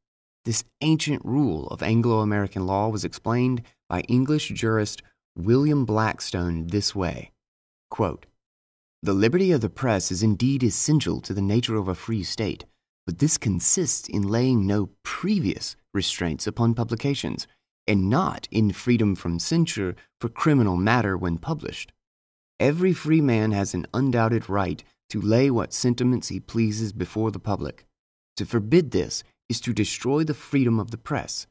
This 0.44 0.64
ancient 0.82 1.24
rule 1.24 1.68
of 1.68 1.84
Anglo 1.84 2.22
American 2.22 2.66
law 2.66 2.90
was 2.90 3.06
explained 3.06 3.62
by 3.88 4.02
English 4.02 4.50
jurist 4.50 5.04
William 5.36 5.86
Blackstone 5.86 6.66
this 6.68 6.96
way 6.96 7.32
quote, 7.92 8.26
the 9.04 9.14
liberty 9.14 9.52
of 9.52 9.62
the 9.62 9.70
press 9.70 10.12
is 10.12 10.24
indeed 10.24 10.64
essential 10.64 11.22
to 11.22 11.34
the 11.34 11.42
nature 11.42 11.76
of 11.76 11.88
a 11.88 11.96
free 11.96 12.24
state, 12.24 12.66
but 13.06 13.20
this 13.20 13.38
consists 13.38 14.08
in 14.08 14.24
laying 14.24 14.66
no 14.66 14.90
previous 15.04 15.76
restraints 15.94 16.48
upon 16.48 16.74
publications, 16.74 17.48
and 17.88 18.10
not 18.10 18.48
in 18.52 18.72
freedom 18.72 19.16
from 19.16 19.40
censure 19.40 19.96
for 20.20 20.30
criminal 20.30 20.76
matter 20.76 21.16
when 21.16 21.38
published. 21.38 21.94
Every 22.60 22.92
free 22.92 23.22
man 23.22 23.52
has 23.52 23.74
an 23.74 23.86
undoubted 23.94 24.50
right 24.50 24.84
to 25.10 25.22
lay 25.22 25.52
what 25.52 25.74
sentiments 25.74 26.30
he 26.30 26.40
pleases 26.40 26.92
before 26.92 27.32
the 27.32 27.40
public. 27.40 27.86
To 28.38 28.46
forbid 28.46 28.92
this 28.92 29.24
is 29.48 29.62
to 29.62 29.74
destroy 29.74 30.24
the 30.24 30.34
freedom 30.34 30.80
of 30.80 30.92
the 30.92 30.98
press. 30.98 31.48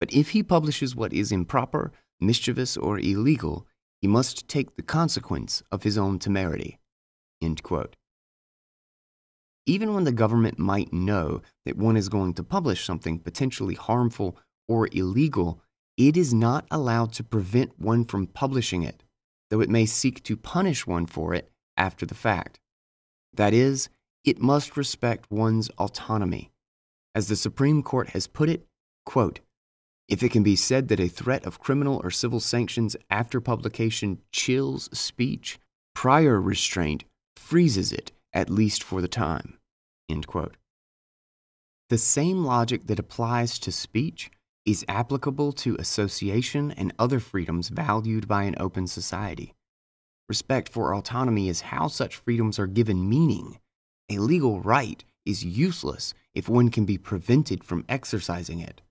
But 0.00 0.12
if 0.12 0.30
he 0.30 0.42
publishes 0.42 0.96
what 0.96 1.12
is 1.12 1.30
improper, 1.30 1.92
mischievous, 2.20 2.76
or 2.76 2.98
illegal, 2.98 3.66
he 4.00 4.08
must 4.08 4.48
take 4.48 4.76
the 4.76 4.82
consequence 4.82 5.62
of 5.70 5.82
his 5.82 5.96
own 5.96 6.18
temerity. 6.18 6.78
End 7.46 7.62
quote. 7.62 7.94
Even 9.66 9.94
when 9.94 10.02
the 10.02 10.10
government 10.10 10.58
might 10.58 10.92
know 10.92 11.42
that 11.64 11.76
one 11.76 11.96
is 11.96 12.08
going 12.08 12.34
to 12.34 12.42
publish 12.42 12.84
something 12.84 13.20
potentially 13.20 13.76
harmful 13.76 14.36
or 14.66 14.88
illegal, 14.90 15.62
it 15.96 16.16
is 16.16 16.34
not 16.34 16.66
allowed 16.72 17.12
to 17.12 17.22
prevent 17.22 17.78
one 17.78 18.04
from 18.04 18.26
publishing 18.26 18.82
it, 18.82 19.04
though 19.48 19.60
it 19.60 19.70
may 19.70 19.86
seek 19.86 20.24
to 20.24 20.36
punish 20.36 20.88
one 20.88 21.06
for 21.06 21.34
it 21.34 21.52
after 21.76 22.04
the 22.04 22.16
fact. 22.16 22.58
That 23.32 23.54
is, 23.54 23.90
it 24.24 24.40
must 24.40 24.76
respect 24.76 25.30
one's 25.30 25.68
autonomy. 25.78 26.50
As 27.14 27.28
the 27.28 27.36
Supreme 27.36 27.84
Court 27.84 28.08
has 28.08 28.26
put 28.26 28.48
it, 28.48 28.66
quote, 29.04 29.38
if 30.08 30.24
it 30.24 30.32
can 30.32 30.42
be 30.42 30.56
said 30.56 30.88
that 30.88 31.00
a 31.00 31.06
threat 31.06 31.46
of 31.46 31.60
criminal 31.60 32.00
or 32.02 32.10
civil 32.10 32.40
sanctions 32.40 32.96
after 33.08 33.40
publication 33.40 34.18
chills 34.32 34.88
speech, 34.92 35.60
prior 35.94 36.40
restraint 36.40 37.04
freezes 37.36 37.92
it, 37.92 38.12
at 38.32 38.50
least 38.50 38.82
for 38.82 39.00
the 39.00 39.08
time. 39.08 39.58
The 41.88 41.98
same 41.98 42.44
logic 42.44 42.86
that 42.88 42.98
applies 42.98 43.58
to 43.60 43.70
speech 43.70 44.30
is 44.64 44.84
applicable 44.88 45.52
to 45.52 45.76
association 45.76 46.72
and 46.72 46.92
other 46.98 47.20
freedoms 47.20 47.68
valued 47.68 48.26
by 48.26 48.42
an 48.42 48.56
open 48.58 48.88
society. 48.88 49.54
Respect 50.28 50.68
for 50.68 50.92
autonomy 50.92 51.48
is 51.48 51.60
how 51.60 51.86
such 51.86 52.16
freedoms 52.16 52.58
are 52.58 52.66
given 52.66 53.08
meaning. 53.08 53.60
A 54.10 54.18
legal 54.18 54.60
right 54.60 55.04
is 55.24 55.44
useless 55.44 56.14
if 56.34 56.48
one 56.48 56.68
can 56.68 56.84
be 56.84 56.98
prevented 56.98 57.62
from 57.62 57.84
exercising 57.88 58.58
it. 58.58 58.82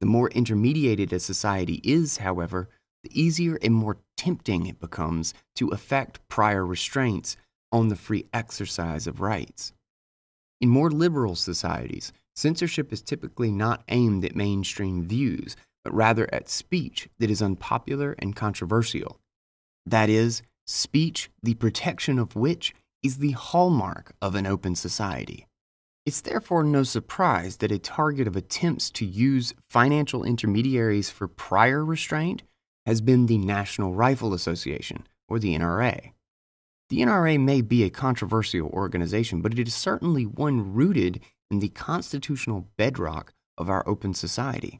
The 0.00 0.06
more 0.06 0.30
intermediated 0.30 1.12
a 1.12 1.20
society 1.20 1.80
is, 1.84 2.18
however, 2.18 2.70
the 3.04 3.20
easier 3.20 3.58
and 3.62 3.74
more 3.74 3.98
tempting 4.16 4.66
it 4.66 4.80
becomes 4.80 5.34
to 5.56 5.68
effect 5.68 6.26
prior 6.28 6.64
restraints 6.64 7.36
on 7.72 7.88
the 7.88 7.96
free 7.96 8.26
exercise 8.32 9.06
of 9.06 9.20
rights. 9.20 9.72
In 10.60 10.68
more 10.68 10.90
liberal 10.90 11.34
societies, 11.34 12.12
censorship 12.36 12.92
is 12.92 13.02
typically 13.02 13.50
not 13.50 13.82
aimed 13.88 14.24
at 14.24 14.36
mainstream 14.36 15.02
views, 15.02 15.56
but 15.82 15.94
rather 15.94 16.32
at 16.32 16.48
speech 16.48 17.08
that 17.18 17.30
is 17.30 17.42
unpopular 17.42 18.14
and 18.18 18.36
controversial. 18.36 19.18
That 19.84 20.08
is, 20.08 20.42
speech 20.66 21.30
the 21.42 21.54
protection 21.54 22.18
of 22.18 22.36
which 22.36 22.74
is 23.02 23.18
the 23.18 23.32
hallmark 23.32 24.14
of 24.22 24.36
an 24.36 24.46
open 24.46 24.76
society. 24.76 25.46
It's 26.04 26.20
therefore 26.20 26.64
no 26.64 26.82
surprise 26.82 27.58
that 27.58 27.72
a 27.72 27.78
target 27.78 28.26
of 28.26 28.36
attempts 28.36 28.90
to 28.92 29.04
use 29.04 29.54
financial 29.68 30.24
intermediaries 30.24 31.10
for 31.10 31.28
prior 31.28 31.84
restraint 31.84 32.42
has 32.86 33.00
been 33.00 33.26
the 33.26 33.38
National 33.38 33.94
Rifle 33.94 34.34
Association, 34.34 35.06
or 35.28 35.38
the 35.38 35.56
NRA. 35.56 36.12
The 36.92 37.00
NRA 37.00 37.40
may 37.40 37.62
be 37.62 37.84
a 37.84 37.88
controversial 37.88 38.68
organization, 38.68 39.40
but 39.40 39.58
it 39.58 39.66
is 39.66 39.74
certainly 39.74 40.26
one 40.26 40.74
rooted 40.74 41.20
in 41.50 41.60
the 41.60 41.70
constitutional 41.70 42.68
bedrock 42.76 43.32
of 43.56 43.70
our 43.70 43.82
open 43.88 44.12
society. 44.12 44.78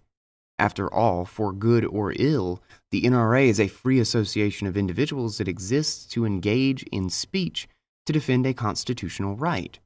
After 0.58 0.92
all, 0.92 1.24
for 1.24 1.54
good 1.54 1.86
or 1.86 2.12
ill, 2.18 2.62
the 2.90 3.04
NRA 3.04 3.46
is 3.46 3.58
a 3.58 3.66
free 3.66 3.98
association 3.98 4.66
of 4.66 4.76
individuals 4.76 5.38
that 5.38 5.48
exists 5.48 6.04
to 6.08 6.26
engage 6.26 6.82
in 6.92 7.08
speech 7.08 7.66
to 8.04 8.12
defend 8.12 8.44
a 8.44 8.52
constitutional 8.52 9.34
right. 9.34 9.78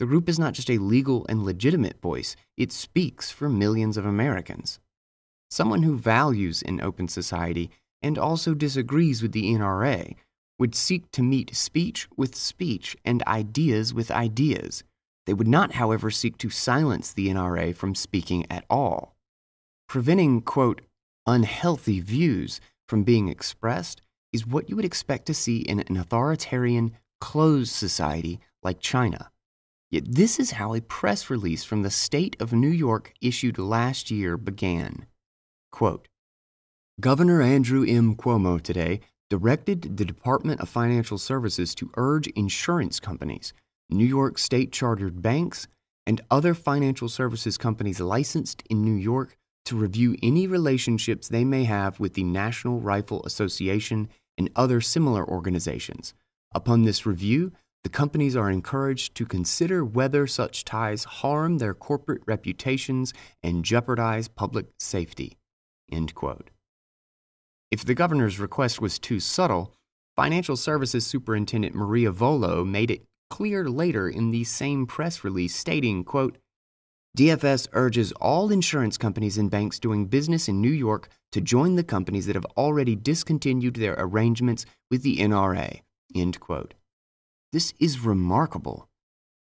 The 0.00 0.06
group 0.06 0.28
is 0.28 0.40
not 0.40 0.54
just 0.54 0.70
a 0.70 0.78
legal 0.78 1.24
and 1.28 1.44
legitimate 1.44 2.02
voice, 2.02 2.34
it 2.56 2.72
speaks 2.72 3.30
for 3.30 3.48
millions 3.48 3.96
of 3.96 4.04
Americans. 4.04 4.80
Someone 5.52 5.84
who 5.84 5.96
values 5.96 6.62
an 6.62 6.80
open 6.80 7.06
society 7.06 7.70
and 8.02 8.18
also 8.18 8.54
disagrees 8.54 9.22
with 9.22 9.30
the 9.30 9.54
NRA 9.54 10.16
would 10.60 10.74
seek 10.74 11.10
to 11.10 11.22
meet 11.22 11.56
speech 11.56 12.06
with 12.16 12.36
speech 12.36 12.94
and 13.04 13.26
ideas 13.26 13.94
with 13.94 14.10
ideas. 14.10 14.84
They 15.24 15.32
would 15.32 15.48
not, 15.48 15.72
however, 15.72 16.10
seek 16.10 16.36
to 16.38 16.50
silence 16.50 17.12
the 17.12 17.28
NRA 17.28 17.74
from 17.74 17.94
speaking 17.94 18.46
at 18.50 18.66
all. 18.68 19.16
Preventing, 19.88 20.42
quote, 20.42 20.82
unhealthy 21.26 22.00
views 22.00 22.60
from 22.86 23.04
being 23.04 23.28
expressed 23.28 24.02
is 24.34 24.46
what 24.46 24.68
you 24.68 24.76
would 24.76 24.84
expect 24.84 25.26
to 25.26 25.34
see 25.34 25.60
in 25.60 25.80
an 25.80 25.96
authoritarian, 25.96 26.92
closed 27.20 27.72
society 27.72 28.38
like 28.62 28.80
China. 28.80 29.30
Yet 29.90 30.14
this 30.14 30.38
is 30.38 30.52
how 30.52 30.74
a 30.74 30.80
press 30.80 31.30
release 31.30 31.64
from 31.64 31.82
the 31.82 31.90
state 31.90 32.36
of 32.38 32.52
New 32.52 32.68
York 32.68 33.12
issued 33.20 33.58
last 33.58 34.10
year 34.10 34.36
began. 34.36 35.06
Quote, 35.72 36.06
Governor 37.00 37.40
Andrew 37.40 37.84
M. 37.88 38.14
Cuomo 38.14 38.60
today 38.60 39.00
directed 39.30 39.96
the 39.96 40.04
Department 40.04 40.60
of 40.60 40.68
Financial 40.68 41.16
Services 41.16 41.74
to 41.76 41.90
urge 41.96 42.26
insurance 42.28 43.00
companies, 43.00 43.54
New 43.88 44.04
York 44.04 44.36
state 44.38 44.72
chartered 44.72 45.22
banks, 45.22 45.68
and 46.06 46.20
other 46.30 46.52
financial 46.52 47.08
services 47.08 47.56
companies 47.56 48.00
licensed 48.00 48.62
in 48.68 48.82
New 48.82 48.94
York 48.94 49.36
to 49.64 49.76
review 49.76 50.16
any 50.22 50.46
relationships 50.46 51.28
they 51.28 51.44
may 51.44 51.64
have 51.64 52.00
with 52.00 52.14
the 52.14 52.24
National 52.24 52.80
Rifle 52.80 53.22
Association 53.24 54.08
and 54.36 54.50
other 54.56 54.80
similar 54.80 55.24
organizations. 55.24 56.14
Upon 56.52 56.82
this 56.82 57.06
review, 57.06 57.52
the 57.84 57.88
companies 57.88 58.36
are 58.36 58.50
encouraged 58.50 59.14
to 59.14 59.24
consider 59.24 59.84
whether 59.84 60.26
such 60.26 60.64
ties 60.64 61.04
harm 61.04 61.58
their 61.58 61.74
corporate 61.74 62.22
reputations 62.26 63.14
and 63.42 63.64
jeopardize 63.64 64.28
public 64.28 64.66
safety. 64.78 65.36
End 65.90 66.14
quote. 66.14 66.50
If 67.70 67.84
the 67.84 67.94
governor's 67.94 68.40
request 68.40 68.80
was 68.80 68.98
too 68.98 69.20
subtle, 69.20 69.72
Financial 70.16 70.56
Services 70.56 71.06
Superintendent 71.06 71.72
Maria 71.72 72.10
Vullo 72.10 72.66
made 72.66 72.90
it 72.90 73.04
clear 73.30 73.68
later 73.68 74.08
in 74.08 74.30
the 74.30 74.42
same 74.42 74.86
press 74.86 75.22
release 75.22 75.54
stating, 75.54 76.02
quote, 76.02 76.36
DFS 77.16 77.68
urges 77.72 78.10
all 78.12 78.50
insurance 78.50 78.96
companies 78.96 79.38
and 79.38 79.50
banks 79.50 79.78
doing 79.78 80.06
business 80.06 80.48
in 80.48 80.60
New 80.60 80.70
York 80.70 81.08
to 81.30 81.40
join 81.40 81.76
the 81.76 81.84
companies 81.84 82.26
that 82.26 82.36
have 82.36 82.46
already 82.56 82.96
discontinued 82.96 83.74
their 83.74 83.94
arrangements 83.98 84.66
with 84.90 85.02
the 85.02 85.18
NRA. 85.18 85.80
End 86.14 86.40
quote. 86.40 86.74
This 87.52 87.72
is 87.78 88.00
remarkable. 88.00 88.88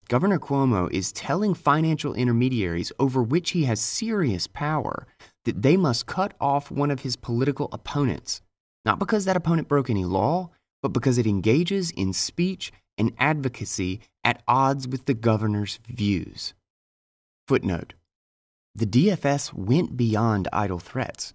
Governor 0.08 0.40
Cuomo 0.40 0.92
is 0.92 1.12
telling 1.12 1.54
financial 1.54 2.16
intermediaries 2.16 2.92
over 3.00 3.22
which 3.22 3.52
he 3.52 3.66
has 3.66 3.80
serious 3.80 4.48
power 4.48 5.06
that 5.46 5.62
they 5.62 5.78
must 5.78 6.06
cut 6.06 6.34
off 6.40 6.72
one 6.72 6.92
of 6.92 7.02
his 7.02 7.16
political 7.16 7.70
opponents, 7.72 8.42
not 8.86 9.00
because 9.00 9.26
that 9.26 9.38
opponent 9.38 9.68
broke 9.68 9.90
any 9.90 10.06
law, 10.06 10.50
but 10.82 10.90
because 10.90 11.18
it 11.18 11.28
engages 11.28 11.92
in 11.92 12.14
speech 12.14 12.72
and 12.98 13.14
advocacy 13.18 14.02
at 14.24 14.44
odds 14.48 14.88
with 14.88 15.06
the 15.06 15.14
governor's 15.14 15.80
views. 15.88 16.54
Footnote 17.48 17.94
The 18.76 18.86
DFS 18.86 19.54
went 19.54 19.98
beyond 19.98 20.48
idle 20.54 20.80
threats. 20.80 21.34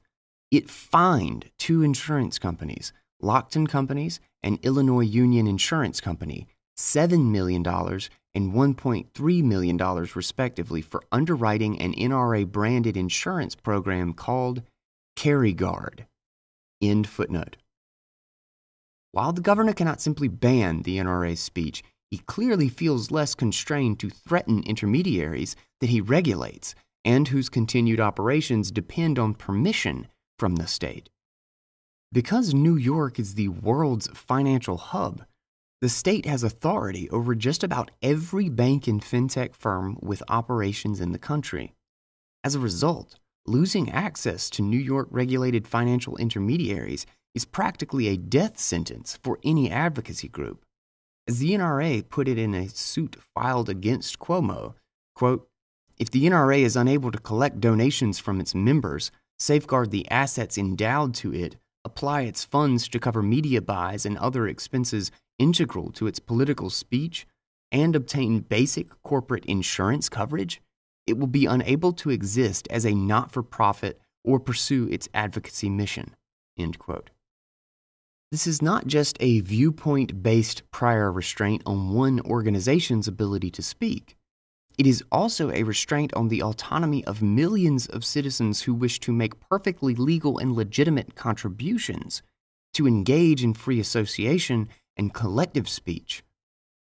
It 0.51 0.71
fined 0.71 1.51
two 1.59 1.83
insurance 1.83 2.39
companies, 2.39 2.93
Lockton 3.23 3.69
Companies 3.69 4.21
and 4.43 4.59
Illinois 4.63 5.01
Union 5.01 5.47
Insurance 5.47 6.01
Company, 6.01 6.47
$7 6.77 7.31
million 7.31 7.65
and 8.35 8.53
$1.3 8.53 9.43
million, 9.45 9.77
respectively, 10.15 10.83
for 10.83 11.03
underwriting 11.13 11.81
an 11.81 11.95
NRA 11.95 12.47
branded 12.47 12.97
insurance 12.97 13.55
program 13.55 14.13
called 14.13 14.63
CarryGuard. 15.17 16.07
End 16.83 17.09
footnote. 17.09 17.57
While 19.13 19.33
the 19.33 19.41
governor 19.41 19.73
cannot 19.73 20.01
simply 20.01 20.27
ban 20.27 20.83
the 20.83 20.99
NRA's 20.99 21.41
speech, 21.41 21.85
he 22.11 22.19
clearly 22.19 22.69
feels 22.69 23.11
less 23.11 23.35
constrained 23.35 24.01
to 24.01 24.11
threaten 24.11 24.63
intermediaries 24.65 25.55
that 25.81 25.91
he 25.91 26.01
regulates 26.01 26.75
and 27.05 27.29
whose 27.29 27.49
continued 27.49 28.01
operations 28.01 28.71
depend 28.71 29.19
on 29.19 29.35
permission 29.35 30.09
from 30.39 30.57
the 30.57 30.67
state. 30.67 31.11
Because 32.13 32.55
New 32.55 32.77
York 32.77 33.19
is 33.19 33.35
the 33.35 33.49
world's 33.49 34.09
financial 34.09 34.77
hub, 34.77 35.25
the 35.81 35.89
state 35.89 36.27
has 36.27 36.43
authority 36.43 37.11
over 37.11 37.35
just 37.35 37.63
about 37.63 37.91
every 38.03 38.49
bank 38.49 38.87
and 38.87 39.03
fintech 39.03 39.55
firm 39.55 39.99
with 40.01 40.23
operations 40.29 41.01
in 41.01 41.13
the 41.13 41.19
country. 41.19 41.75
As 42.43 42.55
a 42.55 42.61
result, 42.61 43.19
losing 43.47 43.91
access 43.91 44.49
to 44.51 44.63
New 44.63 44.79
York 44.79 45.09
regulated 45.11 45.69
financial 45.69 46.17
intermediaries 46.17 47.07
is 47.35 47.45
practically 47.45 48.09
a 48.09 48.17
death 48.17 48.59
sentence 48.59 49.19
for 49.23 49.39
any 49.45 49.71
advocacy 49.71 50.29
group. 50.29 50.65
As 51.27 51.39
the 51.39 51.53
NRA 51.53 52.09
put 52.09 52.29
it 52.29 52.39
in 52.39 52.55
a 52.55 52.69
suit 52.69 53.17
filed 53.35 53.69
against 53.69 54.19
Cuomo, 54.19 54.75
quote, 55.15 55.49
if 55.99 56.11
the 56.11 56.25
NRA 56.25 56.61
is 56.61 56.77
unable 56.77 57.11
to 57.11 57.19
collect 57.19 57.61
donations 57.61 58.19
from 58.19 58.41
its 58.41 58.55
members, 58.55 59.11
safeguard 59.39 59.91
the 59.91 60.11
assets 60.11 60.59
endowed 60.59 61.15
to 61.15 61.33
it, 61.33 61.57
apply 61.85 62.23
its 62.23 62.45
funds 62.45 62.89
to 62.89 62.99
cover 62.99 63.23
media 63.23 63.61
buys 63.61 64.07
and 64.07 64.17
other 64.19 64.47
expenses 64.49 65.11
integral 65.39 65.91
to 65.93 66.07
its 66.07 66.19
political 66.19 66.71
speech 66.71 67.27
and 67.73 67.97
obtain 67.97 68.41
basic 68.41 68.89
corporate 69.03 69.45
insurance 69.47 70.09
coverage, 70.09 70.63
it 71.07 71.19
will 71.19 71.27
be 71.27 71.47
unable 71.47 71.93
to 71.93 72.11
exist 72.11 72.67
as 72.71 72.85
a 72.87 72.95
not 72.95 73.33
for 73.33 73.43
profit 73.43 74.01
or 74.25 74.41
pursue 74.41 74.89
its 74.89 75.09
advocacy 75.13 75.69
mission. 75.69 76.15
This 78.31 78.47
is 78.47 78.63
not 78.63 78.87
just 78.87 79.17
a 79.21 79.41
viewpoint 79.41 80.23
based 80.23 80.69
prior 80.71 81.13
restraint 81.13 81.63
on 81.67 81.93
one 81.95 82.21
organization's 82.21 83.07
ability 83.07 83.51
to 83.53 83.63
speak. 83.63 84.17
It 84.77 84.87
is 84.87 85.05
also 85.13 85.51
a 85.51 85.63
restraint 85.63 86.13
on 86.15 86.29
the 86.29 86.43
autonomy 86.43 87.05
of 87.05 87.23
millions 87.23 87.87
of 87.87 88.05
citizens 88.05 88.63
who 88.63 88.75
wish 88.75 88.99
to 89.01 89.13
make 89.13 89.39
perfectly 89.49 89.95
legal 89.95 90.39
and 90.39 90.53
legitimate 90.53 91.15
contributions, 91.15 92.23
to 92.75 92.89
engage 92.89 93.45
in 93.45 93.55
free 93.55 93.79
association 93.79 94.69
and 94.97 95.15
collective 95.15 95.69
speech. 95.69 96.25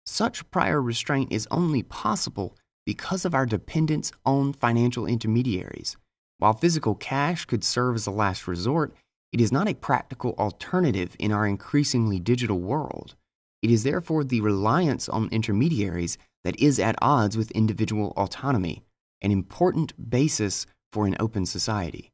Such 0.05 0.49
prior 0.51 0.81
restraint 0.81 1.31
is 1.31 1.47
only 1.51 1.83
possible 1.83 2.57
because 2.85 3.23
of 3.23 3.33
our 3.33 3.45
dependence 3.45 4.11
on 4.25 4.51
financial 4.51 5.05
intermediaries. 5.05 5.95
While 6.39 6.53
physical 6.53 6.95
cash 6.95 7.45
could 7.45 7.63
serve 7.63 7.95
as 7.95 8.07
a 8.07 8.11
last 8.11 8.47
resort, 8.47 8.93
it 9.31 9.39
is 9.39 9.51
not 9.51 9.69
a 9.69 9.75
practical 9.75 10.33
alternative 10.39 11.15
in 11.19 11.31
our 11.31 11.45
increasingly 11.45 12.19
digital 12.19 12.59
world. 12.59 13.15
It 13.61 13.71
is 13.71 13.83
therefore 13.83 14.23
the 14.23 14.41
reliance 14.41 15.07
on 15.07 15.29
intermediaries 15.29 16.17
that 16.43 16.59
is 16.59 16.79
at 16.79 16.95
odds 17.01 17.37
with 17.37 17.51
individual 17.51 18.13
autonomy, 18.15 18.83
an 19.21 19.31
important 19.31 20.09
basis 20.09 20.65
for 20.91 21.05
an 21.05 21.15
open 21.19 21.45
society. 21.45 22.11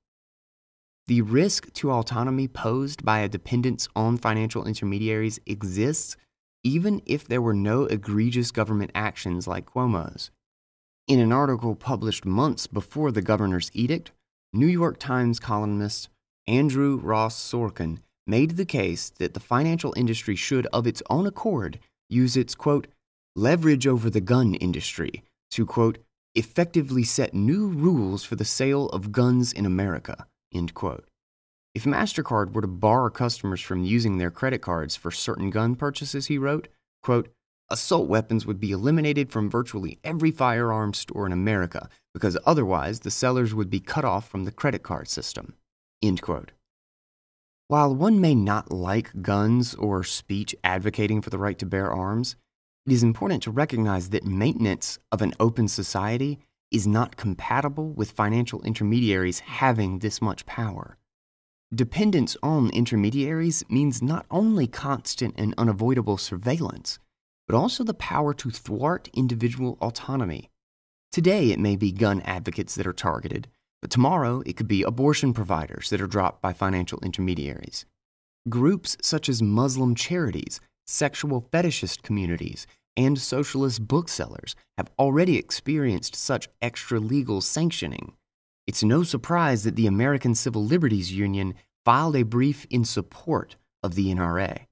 The 1.07 1.21
risk 1.21 1.71
to 1.73 1.91
autonomy 1.91 2.47
posed 2.47 3.05
by 3.05 3.19
a 3.19 3.30
dependence 3.30 3.88
on 3.95 4.17
financial 4.17 4.65
intermediaries 4.65 5.39
exists 5.45 6.17
even 6.63 6.99
if 7.05 7.28
there 7.28 7.43
were 7.43 7.53
no 7.53 7.84
egregious 7.84 8.49
government 8.49 8.89
actions 8.95 9.47
like 9.47 9.67
Cuomo's. 9.67 10.32
In 11.07 11.19
an 11.19 11.32
article 11.32 11.76
published 11.76 12.26
months 12.26 12.65
before 12.65 13.11
the 13.11 13.21
governor's 13.21 13.69
edict, 13.73 14.11
New 14.51 14.65
York 14.65 14.97
Times 14.97 15.39
columnist 15.39 16.09
Andrew 16.47 16.97
Ross 16.97 17.36
Sorkin 17.38 17.99
made 18.26 18.57
the 18.57 18.65
case 18.65 19.11
that 19.19 19.36
the 19.36 19.39
financial 19.39 19.93
industry 19.95 20.36
should, 20.36 20.65
of 20.73 20.88
its 20.88 21.03
own 21.07 21.28
accord, 21.28 21.78
use 22.09 22.36
its, 22.36 22.55
quote, 22.55 22.88
leverage 23.36 23.86
over 23.86 24.09
the 24.09 24.21
gun 24.21 24.55
industry 24.55 25.23
to, 25.51 25.65
quote, 25.65 25.97
effectively 26.36 27.03
set 27.03 27.33
new 27.33 27.67
rules 27.67 28.23
for 28.23 28.36
the 28.36 28.45
sale 28.45 28.88
of 28.89 29.11
guns 29.11 29.51
in 29.53 29.65
America, 29.65 30.27
End 30.53 30.73
quote. 30.73 31.05
If 31.73 31.83
MasterCard 31.83 32.53
were 32.53 32.61
to 32.61 32.67
bar 32.67 33.09
customers 33.09 33.59
from 33.59 33.83
using 33.83 34.17
their 34.17 34.31
credit 34.31 34.61
cards 34.61 34.95
for 34.95 35.11
certain 35.11 35.49
gun 35.49 35.75
purchases, 35.75 36.27
he 36.27 36.38
wrote, 36.38 36.69
quote, 37.03 37.27
assault 37.69 38.07
weapons 38.07 38.45
would 38.45 38.59
be 38.59 38.71
eliminated 38.71 39.29
from 39.29 39.49
virtually 39.49 39.99
every 40.03 40.31
firearms 40.31 40.99
store 40.99 41.25
in 41.25 41.33
America 41.33 41.89
because 42.13 42.38
otherwise 42.45 43.01
the 43.01 43.11
sellers 43.11 43.53
would 43.53 43.69
be 43.69 43.81
cut 43.81 44.05
off 44.05 44.29
from 44.29 44.45
the 44.45 44.51
credit 44.51 44.83
card 44.83 45.09
system. 45.09 45.55
End 46.01 46.21
quote. 46.21 46.51
While 47.67 47.95
one 47.95 48.21
may 48.21 48.36
not 48.36 48.71
like 48.71 49.21
guns 49.21 49.75
or 49.75 50.03
speech 50.03 50.55
advocating 50.63 51.21
for 51.21 51.31
the 51.31 51.39
right 51.39 51.57
to 51.59 51.65
bear 51.65 51.91
arms, 51.91 52.36
it 52.86 52.93
is 52.93 53.03
important 53.03 53.41
to 53.43 53.51
recognize 53.51 54.09
that 54.09 54.25
maintenance 54.25 54.99
of 55.11 55.21
an 55.21 55.33
open 55.39 55.67
society 55.67 56.39
is 56.71 56.86
not 56.86 57.17
compatible 57.17 57.91
with 57.91 58.11
financial 58.11 58.61
intermediaries 58.61 59.39
having 59.39 59.99
this 59.99 60.21
much 60.21 60.45
power. 60.45 60.97
Dependence 61.73 62.38
on 62.43 62.69
intermediaries 62.69 63.63
means 63.69 64.01
not 64.01 64.25
only 64.29 64.67
constant 64.67 65.33
and 65.38 65.53
unavoidable 65.57 66.17
surveillance, 66.17 66.99
but 67.47 67.55
also 67.55 67.83
the 67.83 67.93
power 67.93 68.33
to 68.33 68.51
thwart 68.51 69.09
individual 69.13 69.77
autonomy. 69.81 70.49
Today, 71.11 71.51
it 71.51 71.59
may 71.59 71.75
be 71.75 71.91
gun 71.91 72.21
advocates 72.21 72.75
that 72.75 72.86
are 72.86 72.93
targeted, 72.93 73.47
but 73.81 73.89
tomorrow 73.89 74.43
it 74.45 74.57
could 74.57 74.67
be 74.67 74.83
abortion 74.83 75.33
providers 75.33 75.89
that 75.89 76.01
are 76.01 76.07
dropped 76.07 76.41
by 76.41 76.53
financial 76.53 76.99
intermediaries. 77.01 77.86
Groups 78.47 78.95
such 79.01 79.27
as 79.27 79.41
Muslim 79.41 79.95
charities, 79.95 80.59
sexual 80.86 81.41
fetishist 81.51 82.01
communities, 82.01 82.67
and 82.97 83.19
socialist 83.19 83.88
booksellers 83.88 84.55
have 84.77 84.91
already 84.97 85.38
experienced 85.38 86.15
such 86.15 86.49
extra 86.61 86.99
legal 86.99 87.41
sanctioning. 87.41 88.13
It's 88.67 88.83
no 88.83 89.03
surprise 89.03 89.63
that 89.63 89.75
the 89.75 89.88
American 89.88 90.33
Civil 90.33 90.65
Liberties 90.65 91.11
Union 91.11 91.53
filed 91.83 92.15
a 92.15 92.23
brief 92.23 92.65
in 92.69 92.83
support 92.83 93.57
of 93.83 93.95
the 93.95 94.13
NRA. 94.13 94.65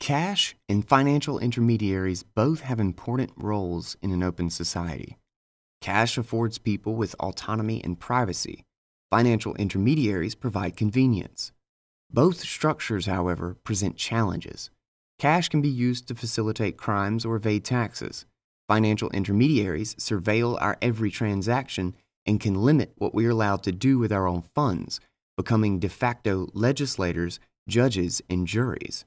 Cash 0.00 0.56
and 0.68 0.86
financial 0.86 1.38
intermediaries 1.38 2.24
both 2.24 2.62
have 2.62 2.80
important 2.80 3.30
roles 3.36 3.96
in 4.02 4.10
an 4.10 4.24
open 4.24 4.50
society. 4.50 5.16
Cash 5.80 6.18
affords 6.18 6.58
people 6.58 6.96
with 6.96 7.14
autonomy 7.20 7.80
and 7.84 8.00
privacy. 8.00 8.64
Financial 9.10 9.54
intermediaries 9.54 10.34
provide 10.34 10.76
convenience. 10.76 11.52
Both 12.12 12.40
structures, 12.40 13.06
however, 13.06 13.56
present 13.64 13.96
challenges. 13.96 14.68
Cash 15.18 15.48
can 15.48 15.62
be 15.62 15.68
used 15.68 16.08
to 16.08 16.14
facilitate 16.14 16.76
crimes 16.76 17.24
or 17.24 17.36
evade 17.36 17.64
taxes. 17.64 18.26
Financial 18.68 19.08
intermediaries 19.10 19.94
surveil 19.94 20.60
our 20.60 20.76
every 20.82 21.10
transaction 21.10 21.94
and 22.26 22.38
can 22.38 22.54
limit 22.54 22.92
what 22.96 23.14
we 23.14 23.24
are 23.26 23.30
allowed 23.30 23.62
to 23.62 23.72
do 23.72 23.98
with 23.98 24.12
our 24.12 24.28
own 24.28 24.42
funds, 24.42 25.00
becoming 25.38 25.78
de 25.78 25.88
facto 25.88 26.48
legislators, 26.52 27.40
judges, 27.66 28.20
and 28.28 28.46
juries. 28.46 29.06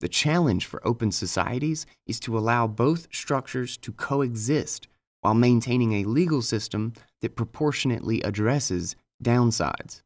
The 0.00 0.08
challenge 0.08 0.66
for 0.66 0.86
open 0.86 1.10
societies 1.10 1.84
is 2.06 2.20
to 2.20 2.38
allow 2.38 2.68
both 2.68 3.08
structures 3.12 3.76
to 3.78 3.92
coexist 3.92 4.86
while 5.22 5.34
maintaining 5.34 5.94
a 5.94 6.04
legal 6.04 6.42
system 6.42 6.92
that 7.22 7.34
proportionately 7.34 8.20
addresses 8.22 8.94
downsides. 9.22 10.02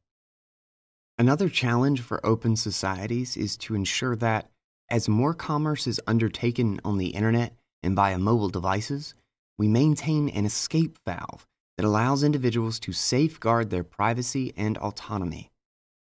Another 1.21 1.51
challenge 1.51 2.01
for 2.01 2.25
open 2.25 2.57
societies 2.57 3.37
is 3.37 3.55
to 3.59 3.75
ensure 3.75 4.17
that, 4.17 4.49
as 4.89 5.07
more 5.07 5.35
commerce 5.35 5.87
is 5.87 6.01
undertaken 6.07 6.81
on 6.83 6.97
the 6.97 7.09
internet 7.09 7.53
and 7.83 7.95
via 7.95 8.19
mobile 8.19 8.49
devices, 8.49 9.13
we 9.59 9.69
maintain 9.69 10.31
an 10.31 10.47
escape 10.47 10.97
valve 11.05 11.47
that 11.77 11.85
allows 11.85 12.23
individuals 12.25 12.81
to 12.81 12.95
safeguard 12.95 13.69
their 13.69 13.85
privacy 13.85 14.55
and 14.57 14.79
autonomy. 14.79 15.51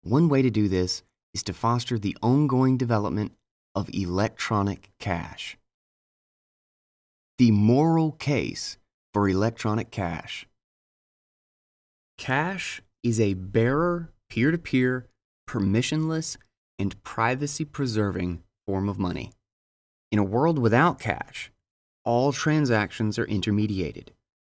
One 0.02 0.28
way 0.28 0.42
to 0.42 0.50
do 0.50 0.68
this 0.68 1.02
is 1.32 1.42
to 1.44 1.54
foster 1.54 1.98
the 1.98 2.14
ongoing 2.20 2.76
development 2.76 3.32
of 3.74 3.88
electronic 3.94 4.90
cash. 5.00 5.56
The 7.38 7.50
moral 7.50 8.12
case 8.12 8.76
for 9.14 9.26
electronic 9.26 9.90
cash. 9.90 10.46
Cash 12.18 12.82
is 13.02 13.18
a 13.18 13.32
bearer, 13.32 14.12
peer 14.30 14.50
to 14.50 14.58
peer, 14.58 15.06
permissionless, 15.48 16.36
and 16.78 17.02
privacy 17.02 17.64
preserving 17.64 18.42
form 18.66 18.88
of 18.88 18.98
money. 18.98 19.32
In 20.10 20.18
a 20.18 20.24
world 20.24 20.58
without 20.58 20.98
cash, 20.98 21.50
all 22.04 22.32
transactions 22.32 23.18
are 23.18 23.26
intermediated. 23.26 24.12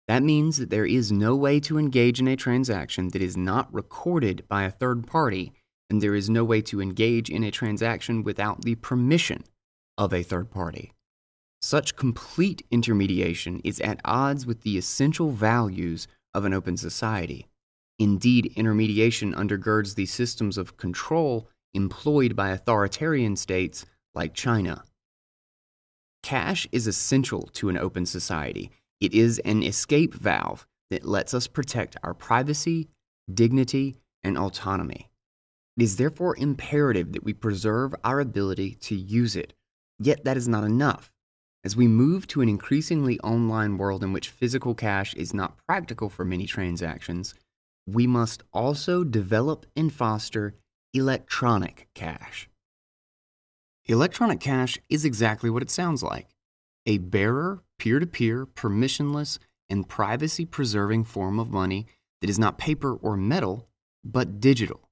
That 0.06 0.22
means 0.22 0.56
that 0.56 0.70
there 0.70 0.86
is 0.86 1.12
no 1.12 1.36
way 1.36 1.60
to 1.60 1.78
engage 1.78 2.20
in 2.20 2.28
a 2.28 2.36
transaction 2.36 3.08
that 3.08 3.22
is 3.22 3.36
not 3.36 3.72
recorded 3.72 4.44
by 4.48 4.64
a 4.64 4.70
third 4.70 5.06
party, 5.06 5.52
and 5.90 6.00
there 6.00 6.14
is 6.14 6.30
no 6.30 6.44
way 6.44 6.62
to 6.62 6.80
engage 6.80 7.30
in 7.30 7.44
a 7.44 7.50
transaction 7.50 8.22
without 8.22 8.62
the 8.62 8.74
permission 8.74 9.44
of 9.98 10.12
a 10.12 10.22
third 10.22 10.50
party. 10.50 10.92
Such 11.60 11.96
complete 11.96 12.64
intermediation 12.70 13.60
is 13.64 13.80
at 13.80 14.00
odds 14.04 14.46
with 14.46 14.62
the 14.62 14.78
essential 14.78 15.30
values 15.30 16.06
of 16.32 16.44
an 16.44 16.54
open 16.54 16.76
society. 16.76 17.47
Indeed, 17.98 18.52
intermediation 18.54 19.34
undergirds 19.34 19.94
the 19.94 20.06
systems 20.06 20.56
of 20.56 20.76
control 20.76 21.48
employed 21.74 22.36
by 22.36 22.50
authoritarian 22.50 23.36
states 23.36 23.84
like 24.14 24.34
China. 24.34 24.84
Cash 26.22 26.66
is 26.72 26.86
essential 26.86 27.42
to 27.54 27.68
an 27.68 27.78
open 27.78 28.06
society. 28.06 28.70
It 29.00 29.14
is 29.14 29.38
an 29.40 29.62
escape 29.62 30.14
valve 30.14 30.66
that 30.90 31.04
lets 31.04 31.34
us 31.34 31.46
protect 31.46 31.96
our 32.02 32.14
privacy, 32.14 32.88
dignity, 33.32 33.96
and 34.22 34.36
autonomy. 34.38 35.10
It 35.76 35.82
is 35.82 35.96
therefore 35.96 36.36
imperative 36.36 37.12
that 37.12 37.24
we 37.24 37.32
preserve 37.32 37.94
our 38.02 38.20
ability 38.20 38.74
to 38.82 38.96
use 38.96 39.36
it. 39.36 39.54
Yet 39.98 40.24
that 40.24 40.36
is 40.36 40.48
not 40.48 40.64
enough. 40.64 41.10
As 41.64 41.76
we 41.76 41.86
move 41.86 42.26
to 42.28 42.40
an 42.40 42.48
increasingly 42.48 43.18
online 43.20 43.78
world 43.78 44.02
in 44.02 44.12
which 44.12 44.30
physical 44.30 44.74
cash 44.74 45.14
is 45.14 45.34
not 45.34 45.56
practical 45.66 46.08
for 46.08 46.24
many 46.24 46.46
transactions, 46.46 47.34
we 47.94 48.06
must 48.06 48.42
also 48.52 49.02
develop 49.02 49.64
and 49.74 49.92
foster 49.92 50.54
electronic 50.92 51.88
cash. 51.94 52.48
Electronic 53.86 54.40
cash 54.40 54.78
is 54.90 55.04
exactly 55.04 55.48
what 55.48 55.62
it 55.62 55.70
sounds 55.70 56.02
like 56.02 56.28
a 56.86 56.98
bearer, 56.98 57.62
peer 57.78 57.98
to 57.98 58.06
peer, 58.06 58.46
permissionless, 58.46 59.38
and 59.68 59.88
privacy 59.88 60.44
preserving 60.44 61.04
form 61.04 61.38
of 61.38 61.50
money 61.50 61.86
that 62.20 62.30
is 62.30 62.38
not 62.38 62.58
paper 62.58 62.94
or 62.94 63.16
metal, 63.16 63.68
but 64.04 64.40
digital. 64.40 64.88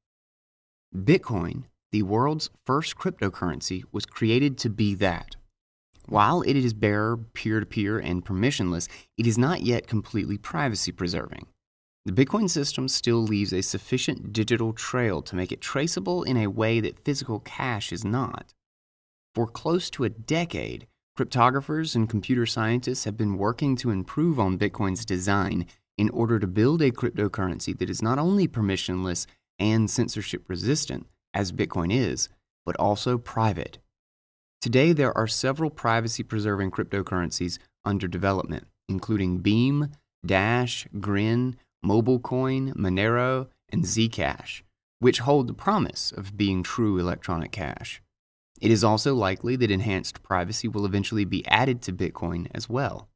Bitcoin, 0.95 1.65
the 1.93 2.03
world's 2.03 2.51
first 2.65 2.97
cryptocurrency, 2.97 3.83
was 3.93 4.05
created 4.05 4.59
to 4.59 4.69
be 4.69 4.95
that. 4.95 5.37
While 6.07 6.43
it 6.43 6.55
is 6.55 6.75
bearer, 6.75 7.17
peer 7.17 7.61
to 7.61 7.67
peer, 7.67 7.99
and 7.99 8.25
permissionless, 8.25 8.89
it 9.17 9.27
is 9.27 9.39
not 9.39 9.63
yet 9.63 9.87
completely 9.87 10.39
privacy 10.39 10.93
preserving. 10.93 11.47
The 12.07 12.13
Bitcoin 12.13 12.49
system 12.49 12.87
still 12.87 13.21
leaves 13.21 13.53
a 13.53 13.63
sufficient 13.63 14.33
digital 14.33 14.73
trail 14.73 15.23
to 15.23 15.35
make 15.35 15.51
it 15.51 15.61
traceable 15.61 16.23
in 16.23 16.37
a 16.37 16.47
way 16.47 16.79
that 16.79 17.05
physical 17.05 17.41
cash 17.41 17.93
is 17.93 18.05
not. 18.05 18.55
For 19.35 19.49
close 19.49 19.91
to 19.91 20.05
a 20.05 20.09
decade, 20.09 20.87
cryptographers 21.19 21.97
and 21.97 22.09
computer 22.09 22.47
scientists 22.47 23.03
have 23.07 23.17
been 23.17 23.37
working 23.37 23.75
to 23.79 23.91
improve 23.91 24.39
on 24.39 24.57
Bitcoin's 24.57 25.05
design 25.05 25.67
in 25.99 26.09
order 26.11 26.39
to 26.39 26.47
build 26.47 26.81
a 26.81 26.93
cryptocurrency 26.93 27.77
that 27.77 27.91
is 27.91 28.03
not 28.03 28.21
only 28.21 28.47
permissionless 28.47 29.27
and 29.59 29.91
censorship 29.91 30.45
resistant, 30.47 31.09
as 31.35 31.51
Bitcoin 31.51 31.93
is, 31.93 32.29
but 32.65 32.77
also 32.77 33.19
private. 33.19 33.79
Today, 34.61 34.93
there 34.93 35.17
are 35.19 35.27
several 35.27 35.71
privacy 35.71 36.23
preserving 36.23 36.71
cryptocurrencies 36.71 37.59
under 37.85 38.07
development, 38.07 38.69
including 38.89 39.39
Beam, 39.39 39.89
Dash, 40.25 40.87
Grin, 41.01 41.57
MobileCoin, 41.87 42.75
Monero, 42.75 43.49
and 43.69 43.85
Zcash, 43.85 44.63
which 44.99 45.21
hold 45.21 45.47
the 45.47 45.55
promise 45.55 46.13
of 46.13 46.37
being 46.37 46.63
true 46.63 46.99
electronic 46.99 47.53
cash. 47.53 48.03
It 48.61 48.71
is 48.71 48.83
also 48.83 49.15
likely 49.15 49.57
that 49.57 49.71
enhanced 49.71 50.23
privacy 50.23 50.67
will 50.67 50.87
eventually 50.87 51.25
be 51.25 51.47
added 51.47 51.83
to 51.83 51.93
Bitcoin 51.93 52.49
as 52.55 52.69
well. 52.69 53.09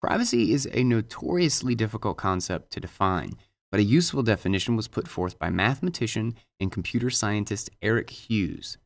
Privacy 0.00 0.52
is 0.52 0.66
a 0.72 0.82
notoriously 0.82 1.74
difficult 1.74 2.16
concept 2.16 2.70
to 2.72 2.80
define, 2.80 3.32
but 3.70 3.80
a 3.80 3.84
useful 3.84 4.22
definition 4.22 4.74
was 4.74 4.88
put 4.88 5.06
forth 5.06 5.38
by 5.38 5.50
mathematician 5.50 6.34
and 6.58 6.72
computer 6.72 7.10
scientist 7.10 7.70
Eric 7.82 8.10
Hughes. 8.10 8.78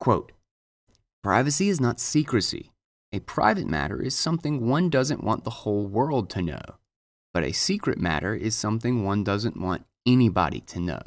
Quote, 0.00 0.32
Privacy 1.22 1.68
is 1.68 1.80
not 1.80 2.00
secrecy. 2.00 2.72
A 3.12 3.20
private 3.20 3.68
matter 3.68 4.02
is 4.02 4.16
something 4.16 4.66
one 4.66 4.90
doesn't 4.90 5.22
want 5.22 5.44
the 5.44 5.50
whole 5.50 5.86
world 5.86 6.28
to 6.30 6.42
know, 6.42 6.60
but 7.32 7.44
a 7.44 7.52
secret 7.52 7.98
matter 7.98 8.34
is 8.34 8.54
something 8.54 9.04
one 9.04 9.24
doesn't 9.24 9.60
want 9.60 9.86
anybody 10.06 10.60
to 10.60 10.80
know. 10.80 11.00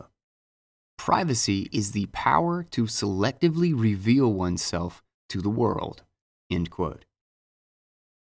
Privacy 0.97 1.69
is 1.71 1.91
the 1.91 2.07
power 2.07 2.63
to 2.71 2.83
selectively 2.83 3.73
reveal 3.77 4.31
oneself 4.33 5.03
to 5.29 5.41
the 5.41 5.49
world. 5.49 6.03
End 6.49 6.69
quote. 6.69 7.05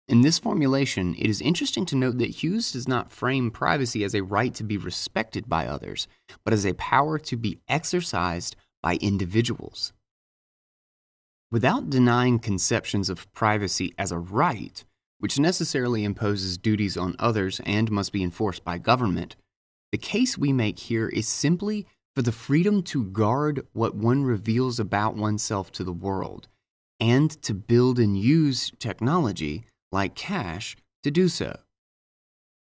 In 0.08 0.22
this 0.22 0.40
formulation, 0.40 1.14
it 1.18 1.28
is 1.28 1.40
interesting 1.40 1.86
to 1.86 1.96
note 1.96 2.18
that 2.18 2.42
Hughes 2.42 2.72
does 2.72 2.88
not 2.88 3.12
frame 3.12 3.50
privacy 3.50 4.02
as 4.02 4.14
a 4.14 4.24
right 4.24 4.52
to 4.54 4.64
be 4.64 4.76
respected 4.76 5.48
by 5.48 5.66
others, 5.66 6.08
but 6.44 6.52
as 6.52 6.66
a 6.66 6.74
power 6.74 7.16
to 7.18 7.36
be 7.36 7.60
exercised 7.68 8.56
by 8.82 8.96
individuals. 8.96 9.92
Without 11.52 11.90
denying 11.90 12.38
conceptions 12.38 13.08
of 13.08 13.32
privacy 13.32 13.94
as 13.98 14.10
a 14.10 14.18
right, 14.18 14.84
which 15.20 15.38
necessarily 15.38 16.02
imposes 16.02 16.58
duties 16.58 16.96
on 16.96 17.14
others 17.18 17.60
and 17.64 17.90
must 17.90 18.12
be 18.12 18.22
enforced 18.22 18.64
by 18.64 18.76
government, 18.76 19.36
the 19.92 19.98
case 19.98 20.36
we 20.36 20.52
make 20.52 20.78
here 20.78 21.08
is 21.08 21.28
simply 21.28 21.86
for 22.14 22.22
the 22.22 22.32
freedom 22.32 22.82
to 22.82 23.04
guard 23.04 23.66
what 23.72 23.94
one 23.94 24.24
reveals 24.24 24.80
about 24.80 25.16
oneself 25.16 25.70
to 25.72 25.84
the 25.84 25.92
world, 25.92 26.48
and 26.98 27.30
to 27.42 27.54
build 27.54 27.98
and 27.98 28.18
use 28.18 28.72
technology 28.78 29.64
like 29.92 30.14
cash 30.14 30.76
to 31.02 31.10
do 31.10 31.28
so. 31.28 31.60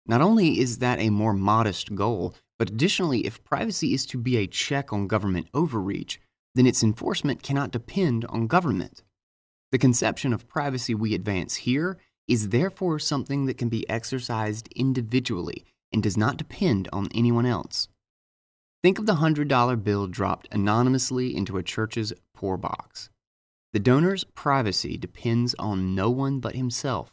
Not 0.07 0.21
only 0.21 0.61
is 0.61 0.79
that 0.79 1.01
a 1.01 1.11
more 1.11 1.33
modest 1.33 1.95
goal, 1.95 2.35
but 2.59 2.71
additionally, 2.71 3.27
if 3.27 3.45
privacy 3.45 3.93
is 3.93 4.07
to 4.07 4.19
be 4.19 4.37
a 4.37 4.47
check 4.47 4.93
on 4.93 5.09
government 5.09 5.49
overreach, 5.53 6.21
then 6.55 6.67
its 6.67 6.83
enforcement 6.83 7.43
cannot 7.43 7.71
depend 7.71 8.25
on 8.27 8.47
government. 8.47 9.03
The 9.73 9.79
conception 9.79 10.33
of 10.33 10.49
privacy 10.49 10.95
we 10.95 11.15
advance 11.15 11.57
here 11.57 11.99
is 12.29 12.49
therefore 12.49 12.99
something 12.99 13.47
that 13.47 13.59
can 13.59 13.69
be 13.69 13.89
exercised 13.89 14.69
individually 14.75 15.65
and 15.93 16.03
does 16.03 16.17
not 16.17 16.37
depend 16.37 16.89
on 16.93 17.09
anyone 17.15 17.47
else. 17.47 17.89
Think 18.83 18.99
of 18.99 19.07
the 19.07 19.17
$100 19.17 19.83
bill 19.83 20.07
dropped 20.07 20.49
anonymously 20.53 21.35
into 21.37 21.57
a 21.57 21.63
church's 21.63 22.13
poor 22.35 22.57
box. 22.57 23.11
The 23.73 23.81
donor's 23.81 24.25
privacy 24.25 24.97
depends 24.97 25.55
on 25.59 25.95
no 25.95 26.11
one 26.11 26.41
but 26.41 26.55
himself. 26.55 27.13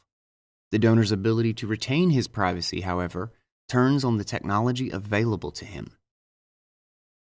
The 0.72 0.80
donor's 0.80 1.11
ability 1.11 1.53
to 1.55 1.68
retain 1.68 2.11
his 2.11 2.28
privacy, 2.28 2.82
however, 2.82 3.32
turns 3.70 4.03
on 4.03 4.18
the 4.18 4.24
technology 4.24 4.89
available 4.89 5.51
to 5.51 5.66
him. 5.66 5.91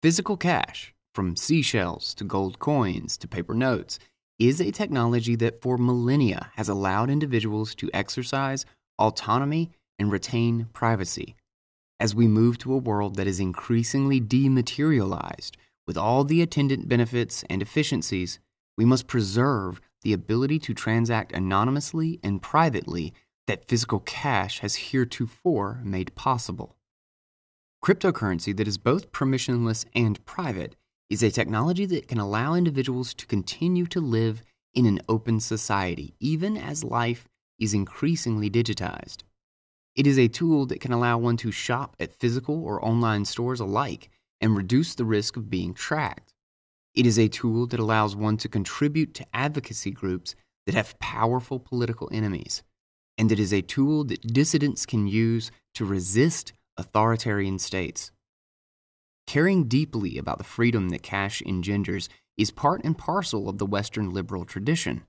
Physical 0.01 0.37
cash, 0.37 0.93
from 1.13 1.35
seashells 1.35 2.13
to 2.15 2.23
gold 2.23 2.59
coins 2.59 3.17
to 3.17 3.27
paper 3.27 3.53
notes, 3.53 3.99
is 4.39 4.59
a 4.59 4.71
technology 4.71 5.35
that 5.35 5.61
for 5.61 5.77
millennia 5.77 6.51
has 6.55 6.69
allowed 6.69 7.09
individuals 7.09 7.73
to 7.75 7.89
exercise 7.93 8.65
autonomy 8.99 9.71
and 9.97 10.11
retain 10.11 10.67
privacy. 10.73 11.35
As 11.99 12.13
we 12.13 12.27
move 12.27 12.57
to 12.59 12.73
a 12.73 12.77
world 12.77 13.15
that 13.15 13.27
is 13.27 13.39
increasingly 13.39 14.19
dematerialized, 14.19 15.55
with 15.87 15.97
all 15.97 16.23
the 16.23 16.41
attendant 16.41 16.89
benefits 16.89 17.43
and 17.49 17.61
efficiencies, 17.61 18.39
we 18.77 18.85
must 18.85 19.07
preserve 19.07 19.79
the 20.01 20.13
ability 20.13 20.59
to 20.59 20.73
transact 20.73 21.31
anonymously 21.31 22.19
and 22.23 22.41
privately 22.41 23.13
that 23.47 23.67
physical 23.67 23.99
cash 23.99 24.59
has 24.59 24.75
heretofore 24.75 25.81
made 25.83 26.13
possible. 26.15 26.75
Cryptocurrency 27.83 28.55
that 28.57 28.67
is 28.67 28.77
both 28.77 29.11
permissionless 29.11 29.85
and 29.93 30.23
private 30.25 30.75
is 31.09 31.21
a 31.21 31.31
technology 31.31 31.85
that 31.85 32.07
can 32.07 32.19
allow 32.19 32.55
individuals 32.55 33.13
to 33.13 33.27
continue 33.27 33.85
to 33.87 34.01
live 34.01 34.41
in 34.73 34.85
an 34.85 34.99
open 35.07 35.39
society, 35.39 36.15
even 36.19 36.57
as 36.57 36.83
life 36.83 37.27
is 37.59 37.73
increasingly 37.73 38.49
digitized. 38.49 39.23
It 39.95 40.05
is 40.05 40.19
a 40.19 40.27
tool 40.27 40.65
that 40.65 40.81
can 40.81 40.91
allow 40.91 41.17
one 41.17 41.37
to 41.37 41.51
shop 41.51 41.95
at 41.99 42.13
physical 42.13 42.63
or 42.63 42.83
online 42.83 43.23
stores 43.23 43.61
alike 43.61 44.09
and 44.41 44.57
reduce 44.57 44.93
the 44.95 45.05
risk 45.05 45.37
of 45.37 45.49
being 45.49 45.73
tracked. 45.73 46.33
It 46.93 47.05
is 47.05 47.17
a 47.17 47.29
tool 47.29 47.67
that 47.67 47.79
allows 47.79 48.15
one 48.15 48.37
to 48.37 48.49
contribute 48.49 49.13
to 49.15 49.25
advocacy 49.33 49.91
groups 49.91 50.35
that 50.65 50.75
have 50.75 50.99
powerful 50.99 51.59
political 51.59 52.09
enemies. 52.11 52.63
And 53.17 53.31
it 53.31 53.39
is 53.39 53.53
a 53.53 53.61
tool 53.61 54.03
that 54.05 54.33
dissidents 54.33 54.85
can 54.85 55.07
use 55.07 55.51
to 55.75 55.85
resist 55.85 56.51
authoritarian 56.77 57.59
states. 57.59 58.11
Caring 59.27 59.65
deeply 59.67 60.17
about 60.17 60.37
the 60.37 60.43
freedom 60.43 60.89
that 60.89 61.03
cash 61.03 61.41
engenders 61.45 62.09
is 62.37 62.51
part 62.51 62.83
and 62.83 62.97
parcel 62.97 63.49
of 63.49 63.57
the 63.57 63.65
Western 63.65 64.11
liberal 64.11 64.45
tradition. 64.45 65.03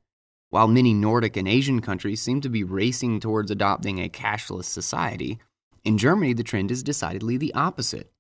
While 0.51 0.69
many 0.69 0.95
Nordic 0.95 1.37
and 1.37 1.47
Asian 1.47 1.81
countries 1.81 2.23
seem 2.23 2.41
to 2.41 2.49
be 2.49 2.65
racing 2.65 3.21
towards 3.21 3.51
adopting 3.51 3.99
a 3.99 4.09
cashless 4.09 4.65
society, 4.65 5.39
in 5.85 5.99
Germany 5.99 6.33
the 6.33 6.45
trend 6.45 6.71
is 6.71 6.83
decidedly 6.83 7.37
the 7.37 7.53
opposite. 7.55 8.11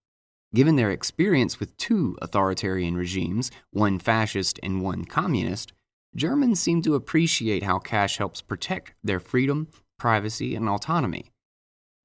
Given 0.55 0.77
their 0.77 0.91
experience 0.91 1.61
with 1.61 1.77
two 1.77 2.17
authoritarian 2.21 2.97
regimes, 2.97 3.51
one 3.71 3.99
fascist 3.99 4.61
and 4.63 4.83
one 4.83 5.05
communist, 5.05 5.73
Germans 6.15 6.61
seem 6.61 6.83
to 6.83 6.95
appreciate 6.95 7.63
how 7.63 7.79
cash 7.79 8.19
helps 8.19 8.43
protect 8.43 8.95
their 9.03 9.21
freedom, 9.21 9.69
privacy, 9.99 10.55
and 10.55 10.69
autonomy. 10.69 11.31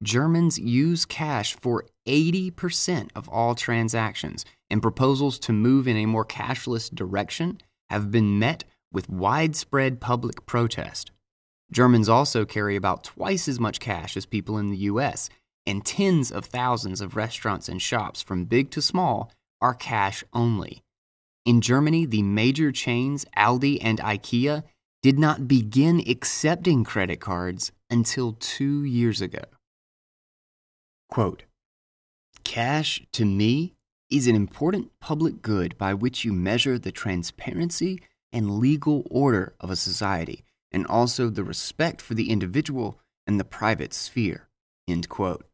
Germans 0.02 0.58
use 0.58 1.04
cash 1.04 1.54
for 1.54 1.84
80% 2.06 3.10
of 3.14 3.28
all 3.28 3.54
transactions, 3.54 4.44
and 4.68 4.82
proposals 4.82 5.38
to 5.40 5.52
move 5.52 5.86
in 5.86 5.96
a 5.96 6.06
more 6.06 6.24
cashless 6.24 6.92
direction 6.92 7.58
have 7.88 8.10
been 8.10 8.38
met 8.38 8.64
with 8.92 9.08
widespread 9.08 10.00
public 10.00 10.44
protest. 10.46 11.12
Germans 11.70 12.08
also 12.08 12.44
carry 12.44 12.74
about 12.74 13.04
twice 13.04 13.48
as 13.48 13.60
much 13.60 13.80
cash 13.80 14.16
as 14.16 14.26
people 14.26 14.58
in 14.58 14.70
the 14.70 14.76
US, 14.78 15.30
and 15.66 15.84
tens 15.84 16.32
of 16.32 16.46
thousands 16.46 17.00
of 17.00 17.14
restaurants 17.14 17.68
and 17.68 17.80
shops, 17.80 18.22
from 18.22 18.44
big 18.44 18.70
to 18.72 18.82
small, 18.82 19.32
are 19.60 19.74
cash 19.74 20.24
only. 20.32 20.82
In 21.44 21.60
Germany, 21.60 22.06
the 22.06 22.22
major 22.22 22.72
chains 22.72 23.24
Aldi 23.36 23.78
and 23.80 24.00
IKEA 24.00 24.64
did 25.02 25.18
not 25.18 25.48
begin 25.48 26.02
accepting 26.08 26.84
credit 26.84 27.20
cards 27.20 27.72
until 27.90 28.32
two 28.34 28.84
years 28.84 29.20
ago. 29.20 29.42
Quote, 31.12 31.42
Cash, 32.42 33.02
to 33.12 33.26
me, 33.26 33.74
is 34.10 34.26
an 34.26 34.34
important 34.34 34.98
public 34.98 35.42
good 35.42 35.76
by 35.76 35.92
which 35.92 36.24
you 36.24 36.32
measure 36.32 36.78
the 36.78 36.90
transparency 36.90 38.00
and 38.32 38.58
legal 38.58 39.06
order 39.10 39.54
of 39.60 39.68
a 39.68 39.76
society, 39.76 40.42
and 40.70 40.86
also 40.86 41.28
the 41.28 41.44
respect 41.44 42.00
for 42.00 42.14
the 42.14 42.30
individual 42.30 42.98
and 43.26 43.38
the 43.38 43.44
private 43.44 43.92
sphere. 43.92 44.48
End 44.88 45.10
quote. 45.10 45.44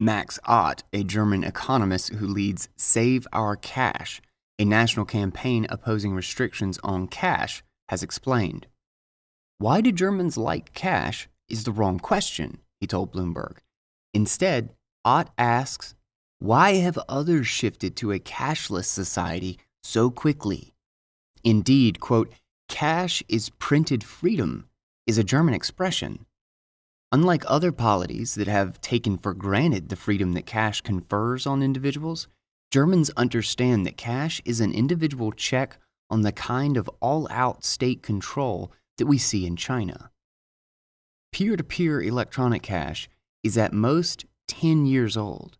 Max 0.00 0.38
Otte, 0.48 0.80
a 0.94 1.04
German 1.04 1.44
economist 1.44 2.14
who 2.14 2.26
leads 2.26 2.70
Save 2.78 3.28
Our 3.34 3.54
Cash, 3.54 4.22
a 4.58 4.64
national 4.64 5.04
campaign 5.04 5.66
opposing 5.68 6.14
restrictions 6.14 6.78
on 6.82 7.06
cash, 7.06 7.62
has 7.90 8.02
explained. 8.02 8.66
Why 9.58 9.82
do 9.82 9.92
Germans 9.92 10.38
like 10.38 10.72
cash 10.72 11.28
is 11.50 11.64
the 11.64 11.72
wrong 11.72 11.98
question, 11.98 12.60
he 12.80 12.86
told 12.86 13.12
Bloomberg. 13.12 13.58
Instead, 14.14 14.70
Otte 15.06 15.28
asks, 15.38 15.94
why 16.40 16.74
have 16.74 16.98
others 17.08 17.46
shifted 17.46 17.96
to 17.96 18.12
a 18.12 18.18
cashless 18.18 18.86
society 18.86 19.58
so 19.82 20.10
quickly? 20.10 20.74
Indeed, 21.44 22.00
quote, 22.00 22.32
cash 22.68 23.22
is 23.28 23.50
printed 23.50 24.02
freedom 24.02 24.68
is 25.06 25.16
a 25.16 25.24
German 25.24 25.54
expression 25.54 26.26
Unlike 27.12 27.44
other 27.46 27.70
polities 27.70 28.34
that 28.34 28.48
have 28.48 28.80
taken 28.80 29.16
for 29.16 29.32
granted 29.32 29.88
the 29.88 29.96
freedom 29.96 30.32
that 30.32 30.44
cash 30.44 30.80
confers 30.80 31.46
on 31.46 31.62
individuals, 31.62 32.26
Germans 32.72 33.10
understand 33.16 33.86
that 33.86 33.96
cash 33.96 34.42
is 34.44 34.60
an 34.60 34.72
individual 34.72 35.30
check 35.30 35.78
on 36.10 36.22
the 36.22 36.32
kind 36.32 36.76
of 36.76 36.90
all 37.00 37.28
out 37.30 37.64
state 37.64 38.02
control 38.02 38.72
that 38.98 39.06
we 39.06 39.18
see 39.18 39.46
in 39.46 39.54
China. 39.54 40.10
Peer 41.32 41.56
to 41.56 41.62
peer 41.62 42.02
electronic 42.02 42.62
cash 42.62 43.08
is 43.44 43.56
at 43.56 43.72
most 43.72 44.24
10 44.48 44.86
years 44.86 45.16
old. 45.16 45.58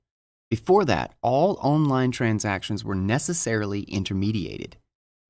Before 0.50 0.84
that, 0.84 1.14
all 1.22 1.58
online 1.60 2.12
transactions 2.12 2.84
were 2.84 2.94
necessarily 2.94 3.82
intermediated. 3.82 4.76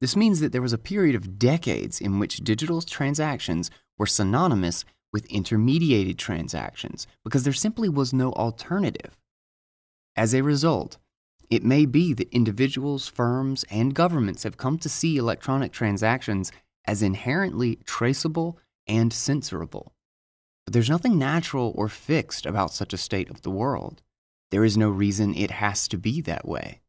This 0.01 0.17
means 0.17 0.41
that 0.41 0.53
there 0.53 0.63
was 0.63 0.75
a 0.75 0.79
period 0.79 1.15
of 1.15 1.39
decades 1.39 2.01
in 2.01 2.19
which 2.19 2.39
digital 2.39 2.83
transactions 2.83 3.71
were 3.99 4.07
synonymous 4.07 4.85
with 5.13 5.27
intermediated 5.29 6.19
transactions 6.19 7.07
because 7.25 7.45
there 7.45 7.53
simply 7.53 7.89
was 7.89 8.13
no 8.13 8.33
alternative. 8.33 9.17
As 10.15 10.35
a 10.35 10.43
result, 10.43 10.99
it 11.49 11.65
may 11.65 11.87
be 11.87 12.13
that 12.13 12.29
individuals, 12.31 13.09
firms, 13.09 13.65
and 13.71 13.95
governments 13.95 14.43
have 14.43 14.57
come 14.57 14.79
to 14.79 14.89
see 14.89 15.17
electronic 15.17 15.73
transactions 15.73 16.53
as 16.87 17.03
inherently 17.03 17.77
traceable 17.85 18.59
and 18.87 19.13
censorable. 19.13 19.93
But 20.67 20.73
there's 20.73 20.91
nothing 20.91 21.17
natural 21.17 21.73
or 21.77 21.89
fixed 21.89 22.45
about 22.45 22.75
such 22.75 22.93
a 22.93 22.99
state 22.99 23.31
of 23.31 23.43
the 23.43 23.51
world. 23.51 24.03
There 24.51 24.65
is 24.65 24.77
no 24.77 24.91
reason 24.91 25.35
it 25.35 25.53
has 25.53 25.87
to 25.89 25.97
be 25.97 26.21
that 26.23 26.47
way. 26.47 26.81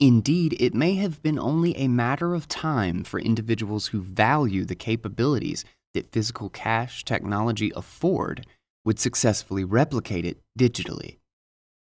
Indeed, 0.00 0.56
it 0.58 0.74
may 0.74 0.96
have 0.96 1.22
been 1.22 1.38
only 1.38 1.76
a 1.76 1.86
matter 1.86 2.34
of 2.34 2.48
time 2.48 3.04
for 3.04 3.20
individuals 3.20 3.86
who 3.86 4.02
value 4.02 4.64
the 4.64 4.74
capabilities 4.74 5.64
that 5.94 6.10
physical 6.10 6.50
cash 6.50 7.04
technology 7.04 7.72
afford 7.76 8.46
would 8.84 8.98
successfully 8.98 9.62
replicate 9.62 10.26
it 10.26 10.40
digitally. 10.58 11.18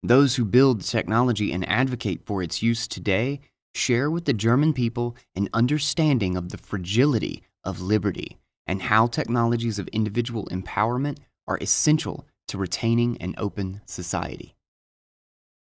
Those 0.02 0.36
who 0.36 0.44
build 0.44 0.82
technology 0.82 1.50
and 1.50 1.66
advocate 1.66 2.26
for 2.26 2.42
its 2.42 2.62
use 2.62 2.86
today 2.86 3.40
share 3.74 4.10
with 4.10 4.26
the 4.26 4.34
German 4.34 4.74
people 4.74 5.16
an 5.34 5.48
understanding 5.54 6.36
of 6.36 6.50
the 6.50 6.58
fragility 6.58 7.42
of 7.64 7.80
liberty 7.80 8.36
and 8.66 8.82
how 8.82 9.06
technologies 9.06 9.78
of 9.78 9.88
individual 9.88 10.46
empowerment 10.50 11.18
are 11.46 11.58
essential 11.60 12.26
to 12.48 12.58
retaining 12.58 13.16
an 13.18 13.34
open 13.38 13.80
society. 13.86 14.54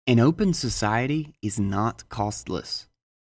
An 0.07 0.21
open 0.21 0.55
society 0.55 1.35
is 1.43 1.59
not 1.59 2.09
costless. 2.09 2.87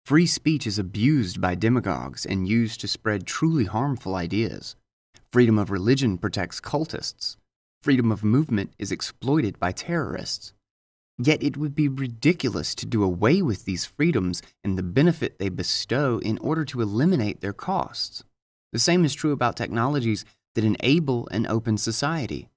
Free 0.05 0.27
speech 0.27 0.67
is 0.67 0.79
abused 0.79 1.41
by 1.41 1.55
demagogues 1.55 2.27
and 2.27 2.49
used 2.49 2.81
to 2.81 2.89
spread 2.89 3.27
truly 3.27 3.65
harmful 3.65 4.15
ideas. 4.15 4.77
Freedom 5.33 5.59
of 5.59 5.71
religion 5.71 6.19
protects 6.19 6.61
cultists. 6.61 7.37
Freedom 7.83 8.11
of 8.11 8.25
movement 8.25 8.73
is 8.79 8.91
exploited 8.91 9.59
by 9.59 9.73
terrorists. 9.73 10.53
Yet 11.19 11.43
it 11.43 11.57
would 11.57 11.75
be 11.75 11.89
ridiculous 11.89 12.75
to 12.75 12.87
do 12.87 13.03
away 13.03 13.43
with 13.43 13.65
these 13.65 13.87
freedoms 13.87 14.43
and 14.63 14.77
the 14.77 14.83
benefit 14.83 15.39
they 15.39 15.49
bestow 15.49 16.19
in 16.19 16.39
order 16.39 16.65
to 16.67 16.81
eliminate 16.81 17.41
their 17.41 17.53
costs. 17.53 18.23
The 18.77 18.81
same 18.81 19.07
is 19.07 19.15
true 19.15 19.33
about 19.33 19.57
technologies 19.57 20.27
that 20.55 20.63
enable 20.63 21.29
an 21.29 21.47
open 21.47 21.79
society. 21.79 22.51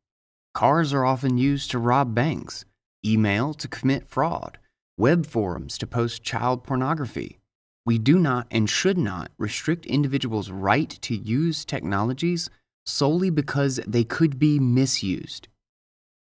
Cars 0.54 0.92
are 0.92 1.06
often 1.06 1.38
used 1.38 1.72
to 1.72 1.80
rob 1.80 2.14
banks, 2.14 2.66
email 3.06 3.54
to 3.54 3.70
commit 3.70 4.06
fraud, 4.06 4.58
web 4.98 5.26
forums 5.26 5.78
to 5.78 5.88
post 5.88 6.22
child 6.22 6.66
pornography, 6.66 7.40
we 7.86 7.98
do 7.98 8.20
not 8.20 8.48
and 8.52 8.70
should 8.70 8.98
not 8.98 9.32
restrict 9.38 9.86
individuals' 9.86 10.52
right 10.52 10.90
to 10.90 11.16
use 11.16 11.64
technologies 11.64 12.50
solely 12.86 13.30
because 13.30 13.80
they 13.88 14.04
could 14.04 14.38
be 14.38 14.60
misused. 14.60 15.48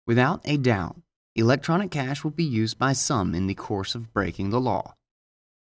Without 0.04 0.40
a 0.44 0.56
doubt, 0.56 0.96
electronic 1.36 1.92
cash 1.92 2.24
will 2.24 2.32
be 2.32 2.42
used 2.42 2.76
by 2.76 2.92
some 2.92 3.36
in 3.36 3.46
the 3.46 3.54
course 3.54 3.94
of 3.94 4.12
breaking 4.12 4.50
the 4.50 4.60
law. 4.60 4.94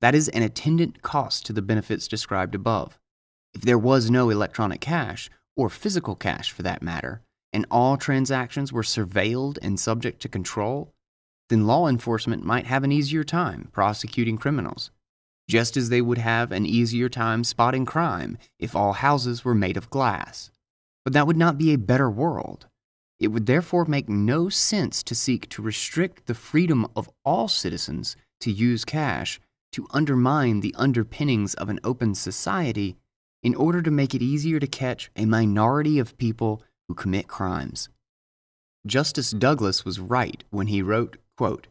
That 0.02 0.16
is 0.16 0.30
an 0.30 0.42
attendant 0.42 1.04
cost 1.04 1.46
to 1.46 1.54
the 1.54 1.62
benefits 1.62 2.08
described 2.08 2.56
above. 2.56 2.98
If 3.56 3.62
there 3.62 3.80
was 3.80 4.12
no 4.12 4.30
electronic 4.30 4.82
cash, 4.82 5.30
or 5.56 5.70
physical 5.70 6.16
cash 6.16 6.52
for 6.52 6.62
that 6.62 6.84
matter, 6.84 7.22
and 7.52 7.66
all 7.72 7.98
transactions 7.98 8.72
were 8.72 8.84
surveilled 8.84 9.58
and 9.62 9.80
subject 9.80 10.22
to 10.22 10.30
control, 10.30 10.94
then 11.50 11.66
law 11.66 11.88
enforcement 11.88 12.44
might 12.46 12.68
have 12.68 12.84
an 12.84 12.92
easier 12.92 13.24
time 13.24 13.70
prosecuting 13.72 14.38
criminals 14.38 14.92
just 15.48 15.78
as 15.78 15.90
they 15.90 16.02
would 16.02 16.18
have 16.18 16.52
an 16.52 16.66
easier 16.66 17.10
time 17.10 17.44
spotting 17.44 17.86
crime 17.86 18.38
if 18.60 18.76
all 18.76 18.94
houses 18.94 19.46
were 19.46 19.56
made 19.56 19.78
of 19.78 19.90
glass. 19.90 20.50
But 21.04 21.14
that 21.14 21.28
would 21.28 21.38
not 21.38 21.58
be 21.58 21.72
a 21.72 21.78
better 21.78 22.10
world. 22.10 22.68
It 23.20 23.28
would 23.30 23.46
therefore 23.46 23.86
make 23.86 24.10
no 24.10 24.50
sense 24.50 25.04
to 25.04 25.16
seek 25.16 25.48
to 25.50 25.62
restrict 25.62 26.26
the 26.26 26.34
freedom 26.34 26.88
of 26.96 27.10
all 27.24 27.48
citizens 27.48 28.16
to 28.42 28.52
use 28.52 28.84
cash 28.84 29.40
to 29.72 29.88
undermine 29.92 30.62
the 30.62 30.76
underpinnings 30.78 31.54
of 31.54 31.70
an 31.70 31.80
open 31.84 32.16
society 32.16 32.98
in 33.46 33.54
order 33.54 33.80
to 33.80 33.92
make 33.92 34.16
it 34.16 34.24
easier 34.24 34.60
to 34.60 34.66
catch 34.66 35.12
a 35.16 35.24
minority 35.24 36.00
of 36.00 36.18
people 36.18 36.64
who 36.88 36.96
commit 36.96 37.28
crimes. 37.28 37.90
Justice 38.88 39.30
Douglas 39.30 39.86
was 39.86 40.00
right 40.00 40.44
when 40.50 40.66
he 40.66 40.82
wrote, 40.82 41.18
quote, 41.38 41.68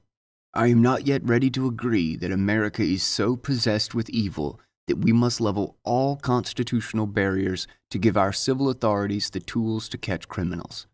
I 0.55 0.69
am 0.69 0.81
not 0.81 1.09
yet 1.09 1.25
ready 1.25 1.51
to 1.51 1.67
agree 1.67 2.15
that 2.15 2.31
America 2.31 2.85
is 2.85 3.03
so 3.03 3.35
possessed 3.35 3.93
with 3.93 4.09
evil 4.11 4.61
that 4.87 4.99
we 4.99 5.13
must 5.13 5.41
level 5.41 5.77
all 5.83 6.15
constitutional 6.15 7.09
barriers 7.09 7.67
to 7.91 7.99
give 7.99 8.17
our 8.17 8.33
civil 8.33 8.71
authorities 8.71 9.31
the 9.31 9.41
tools 9.41 9.89
to 9.89 9.99
catch 9.99 10.29
criminals. 10.29 10.87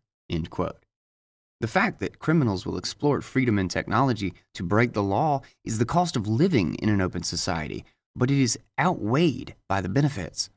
The 1.59 1.67
fact 1.67 1.99
that 1.99 2.17
criminals 2.17 2.65
will 2.65 2.79
exploit 2.79 3.23
freedom 3.23 3.59
and 3.59 3.69
technology 3.69 4.33
to 4.55 4.63
break 4.63 4.93
the 4.93 5.03
law 5.03 5.41
is 5.63 5.77
the 5.77 5.85
cost 5.85 6.15
of 6.15 6.27
living 6.27 6.73
in 6.75 6.89
an 6.89 7.01
open 7.01 7.21
society, 7.21 7.85
but 8.15 8.31
it 8.31 8.41
is 8.41 8.57
outweighed 8.79 9.53
by 9.69 9.79
the 9.81 9.89
benefits. 9.89 10.49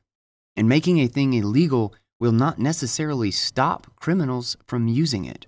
And 0.57 0.69
making 0.69 0.99
a 0.99 1.07
thing 1.07 1.33
illegal 1.33 1.93
will 2.19 2.31
not 2.31 2.59
necessarily 2.59 3.31
stop 3.31 3.95
criminals 3.95 4.55
from 4.65 4.87
using 4.87 5.25
it. 5.25 5.47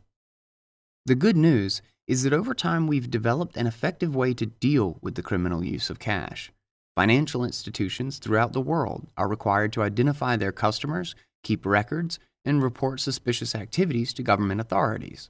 The 1.06 1.16
good 1.16 1.38
news 1.38 1.82
is 2.08 2.24
that 2.24 2.34
over 2.34 2.54
time 2.54 2.88
we've 2.88 3.10
developed 3.10 3.58
an 3.58 3.68
effective 3.68 4.16
way 4.16 4.34
to 4.34 4.46
deal 4.46 4.98
with 5.02 5.16
the 5.16 5.24
criminal 5.24 5.64
use 5.64 5.90
of 5.90 6.00
cash. 6.00 6.52
Financial 6.96 7.44
institutions 7.44 8.18
throughout 8.18 8.54
the 8.54 8.62
world 8.62 9.08
are 9.18 9.28
required 9.28 9.72
to 9.74 9.84
identify 9.84 10.36
their 10.36 10.52
customers, 10.52 11.16
keep 11.44 11.66
records, 11.66 12.18
and 12.44 12.64
report 12.64 13.00
suspicious 13.00 13.54
activities 13.54 14.14
to 14.14 14.24
government 14.24 14.62
authorities. 14.62 15.30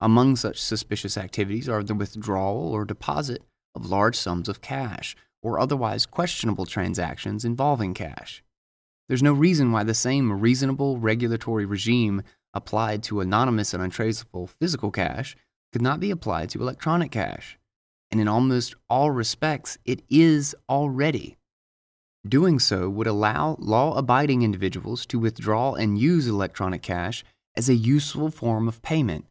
Among 0.00 0.36
such 0.36 0.60
suspicious 0.60 1.16
activities 1.16 1.68
are 1.68 1.82
the 1.82 1.94
withdrawal 1.94 2.72
or 2.72 2.84
deposit 2.84 3.42
of 3.74 3.86
large 3.86 4.16
sums 4.16 4.48
of 4.48 4.60
cash 4.60 5.16
or 5.42 5.60
otherwise 5.60 6.06
questionable 6.06 6.66
transactions 6.66 7.44
involving 7.44 7.94
cash. 7.94 8.42
There's 9.08 9.22
no 9.22 9.32
reason 9.32 9.70
why 9.70 9.84
the 9.84 9.94
same 9.94 10.40
reasonable 10.40 10.98
regulatory 10.98 11.64
regime 11.64 12.22
applied 12.52 13.02
to 13.04 13.20
anonymous 13.20 13.72
and 13.72 13.82
untraceable 13.82 14.46
physical 14.46 14.90
cash 14.90 15.36
could 15.72 15.82
not 15.82 16.00
be 16.00 16.10
applied 16.10 16.50
to 16.50 16.60
electronic 16.60 17.12
cash. 17.12 17.58
And 18.10 18.20
in 18.20 18.28
almost 18.28 18.74
all 18.88 19.10
respects, 19.10 19.78
it 19.84 20.02
is 20.08 20.56
already. 20.68 21.36
Doing 22.26 22.58
so 22.58 22.88
would 22.88 23.06
allow 23.06 23.56
law 23.60 23.96
abiding 23.96 24.42
individuals 24.42 25.06
to 25.06 25.18
withdraw 25.18 25.74
and 25.74 25.98
use 25.98 26.26
electronic 26.26 26.82
cash 26.82 27.24
as 27.56 27.68
a 27.68 27.74
useful 27.74 28.30
form 28.30 28.66
of 28.66 28.82
payment 28.82 29.26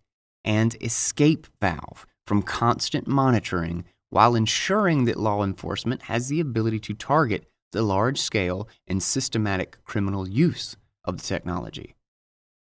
and 0.45 0.75
escape 0.81 1.47
valve 1.59 2.05
from 2.25 2.41
constant 2.41 3.07
monitoring 3.07 3.83
while 4.09 4.35
ensuring 4.35 5.05
that 5.05 5.19
law 5.19 5.43
enforcement 5.43 6.03
has 6.03 6.29
the 6.29 6.39
ability 6.39 6.79
to 6.79 6.93
target 6.93 7.45
the 7.71 7.81
large 7.81 8.19
scale 8.19 8.67
and 8.87 9.01
systematic 9.01 9.77
criminal 9.83 10.27
use 10.27 10.77
of 11.03 11.17
the 11.17 11.23
technology. 11.23 11.95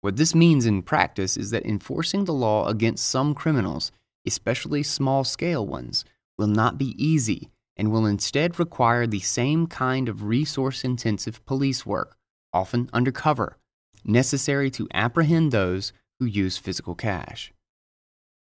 What 0.00 0.16
this 0.16 0.34
means 0.34 0.64
in 0.66 0.82
practice 0.82 1.36
is 1.36 1.50
that 1.50 1.66
enforcing 1.66 2.24
the 2.24 2.32
law 2.32 2.68
against 2.68 3.06
some 3.06 3.34
criminals, 3.34 3.90
especially 4.26 4.82
small 4.82 5.24
scale 5.24 5.66
ones, 5.66 6.04
will 6.36 6.46
not 6.46 6.78
be 6.78 6.94
easy 7.02 7.50
and 7.76 7.90
will 7.90 8.06
instead 8.06 8.58
require 8.58 9.06
the 9.06 9.20
same 9.20 9.66
kind 9.66 10.08
of 10.08 10.24
resource 10.24 10.84
intensive 10.84 11.44
police 11.46 11.86
work, 11.86 12.16
often 12.52 12.90
undercover, 12.92 13.56
necessary 14.04 14.70
to 14.70 14.88
apprehend 14.92 15.52
those 15.52 15.92
who 16.18 16.26
use 16.26 16.58
physical 16.58 16.94
cash. 16.94 17.52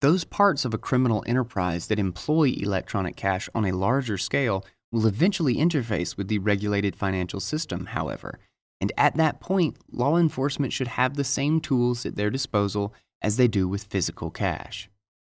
Those 0.01 0.23
parts 0.23 0.65
of 0.65 0.73
a 0.73 0.79
criminal 0.79 1.23
enterprise 1.27 1.87
that 1.87 1.99
employ 1.99 2.53
electronic 2.57 3.15
cash 3.15 3.47
on 3.53 3.65
a 3.65 3.71
larger 3.71 4.17
scale 4.17 4.65
will 4.91 5.07
eventually 5.07 5.55
interface 5.55 6.17
with 6.17 6.27
the 6.27 6.39
regulated 6.39 6.95
financial 6.95 7.39
system, 7.39 7.87
however, 7.87 8.39
and 8.81 8.91
at 8.97 9.15
that 9.15 9.39
point, 9.39 9.77
law 9.91 10.17
enforcement 10.17 10.73
should 10.73 10.87
have 10.87 11.15
the 11.15 11.23
same 11.23 11.61
tools 11.61 12.05
at 12.05 12.15
their 12.15 12.31
disposal 12.31 12.93
as 13.21 13.37
they 13.37 13.47
do 13.47 13.67
with 13.67 13.83
physical 13.83 14.31
cash. 14.31 14.89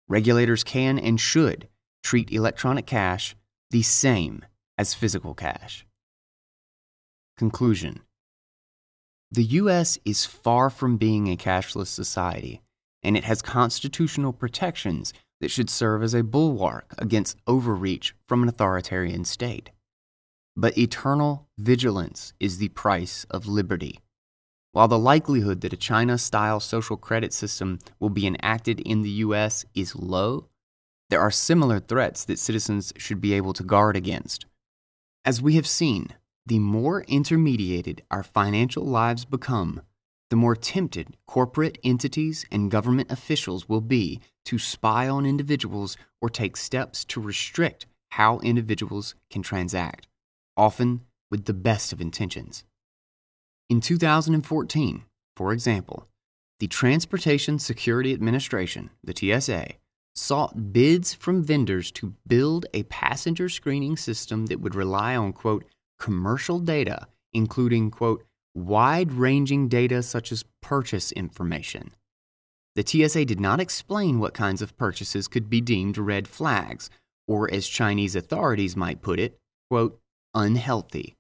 Regulators 0.09 0.63
can 0.63 0.99
and 0.99 1.21
should 1.21 1.69
treat 2.05 2.31
electronic 2.31 2.87
cash 2.87 3.35
the 3.71 3.83
same 3.83 4.45
as 4.79 4.95
physical 4.95 5.35
cash. 5.35 5.85
Conclusion 7.37 8.01
The 9.31 9.45
U.S. 9.45 9.99
is 10.05 10.25
far 10.25 10.71
from 10.71 10.97
being 10.97 11.29
a 11.29 11.37
cashless 11.37 11.89
society 11.89 12.63
and 13.03 13.17
it 13.17 13.25
has 13.25 13.43
constitutional 13.43 14.33
protections 14.33 15.13
that 15.43 15.51
should 15.51 15.69
serve 15.69 16.05
as 16.05 16.15
a 16.15 16.23
bulwark 16.23 16.95
against 16.99 17.37
overreach 17.49 18.15
from 18.29 18.45
an 18.45 18.49
authoritarian 18.49 19.25
state. 19.25 19.71
But 20.57 20.79
eternal 20.79 21.49
vigilance 21.59 22.33
is 22.39 22.59
the 22.59 22.69
price 22.69 23.27
of 23.29 23.49
liberty. 23.49 23.99
While 24.71 24.87
the 24.87 25.01
likelihood 25.01 25.61
that 25.63 25.73
a 25.73 25.77
China 25.77 26.17
style 26.17 26.61
social 26.61 26.97
credit 26.97 27.33
system 27.33 27.81
will 27.99 28.09
be 28.09 28.25
enacted 28.25 28.79
in 28.81 29.03
the 29.03 29.11
U.S. 29.27 29.65
is 29.75 29.97
low, 29.97 30.47
there 31.11 31.21
are 31.21 31.31
similar 31.33 31.81
threats 31.81 32.25
that 32.27 32.39
citizens 32.39 32.93
should 32.97 33.21
be 33.21 33.35
able 33.35 33.53
to 33.55 33.65
guard 33.65 33.97
against. 33.97 34.47
As 35.25 35.43
we 35.43 35.57
have 35.57 35.67
seen, 35.67 36.11
the 36.47 36.61
more 36.61 37.03
intermediated 37.03 38.03
our 38.13 38.23
financial 38.23 38.85
lives 38.85 39.25
become, 39.25 39.83
the 40.33 40.37
more 40.37 40.57
tempted 40.57 41.15
corporate 41.27 41.77
entities 41.85 42.47
and 42.51 42.71
government 42.71 43.13
officials 43.13 43.69
will 43.69 43.83
be 43.83 44.19
to 44.47 44.59
spy 44.59 45.07
on 45.07 45.27
individuals 45.27 45.99
or 46.23 46.31
take 46.31 46.57
steps 46.57 47.05
to 47.05 47.21
restrict 47.21 47.85
how 48.13 48.39
individuals 48.39 49.15
can 49.29 49.43
transact, 49.43 50.09
often 50.57 51.03
with 51.31 51.45
the 51.45 51.53
best 51.53 51.93
of 51.93 52.01
intentions. 52.01 52.65
In 53.69 53.83
2014, 53.83 55.05
for 55.37 55.53
example, 55.53 56.09
the 56.61 56.67
Transportation 56.67 57.59
Security 57.59 58.15
Administration, 58.15 58.89
the 59.05 59.15
TSA, 59.15 59.75
sought 60.15 60.73
bids 60.73 61.13
from 61.13 61.43
vendors 61.43 61.91
to 61.91 62.15
build 62.27 62.65
a 62.73 62.85
passenger 62.85 63.51
screening 63.51 63.99
system 63.99 64.47
that 64.47 64.63
would 64.63 64.75
rely 64.75 65.15
on, 65.15 65.35
quote, 65.35 65.67
commercial 65.99 66.59
data, 66.59 67.07
including, 67.35 67.91
quote, 67.91 68.25
wide 68.55 69.13
ranging 69.13 69.69
data 69.69 70.03
such 70.03 70.33
as 70.33 70.45
purchase 70.61 71.13
information. 71.13 71.93
The 72.75 72.87
TSA 72.87 73.27
did 73.27 73.41
not 73.41 73.61
explain 73.61 74.19
what 74.19 74.35
kinds 74.35 74.63
of 74.63 74.77
purchases 74.77 75.29
could 75.29 75.51
be 75.51 75.61
deemed 75.61 75.99
red 75.99 76.27
flags, 76.27 76.89
or 77.29 77.53
as 77.53 77.69
Chinese 77.69 78.17
authorities 78.17 78.77
might 78.77 79.03
put 79.03 79.21
it, 79.21 79.39
quote, 79.71 80.01
unhealthy. 80.35 81.17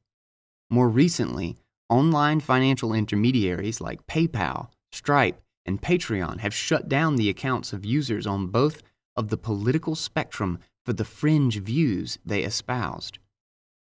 More 0.70 0.88
recently, 0.88 1.56
online 1.90 2.40
financial 2.40 2.94
intermediaries 2.94 3.80
like 3.80 4.06
PayPal, 4.06 4.68
Stripe, 4.90 5.42
and 5.66 5.80
Patreon 5.80 6.40
have 6.40 6.54
shut 6.54 6.88
down 6.88 7.16
the 7.16 7.28
accounts 7.28 7.72
of 7.72 7.84
users 7.84 8.26
on 8.26 8.46
both 8.46 8.82
of 9.16 9.28
the 9.28 9.36
political 9.36 9.94
spectrum 9.94 10.58
for 10.84 10.94
the 10.94 11.04
fringe 11.04 11.58
views 11.60 12.18
they 12.24 12.42
espoused. 12.42 13.18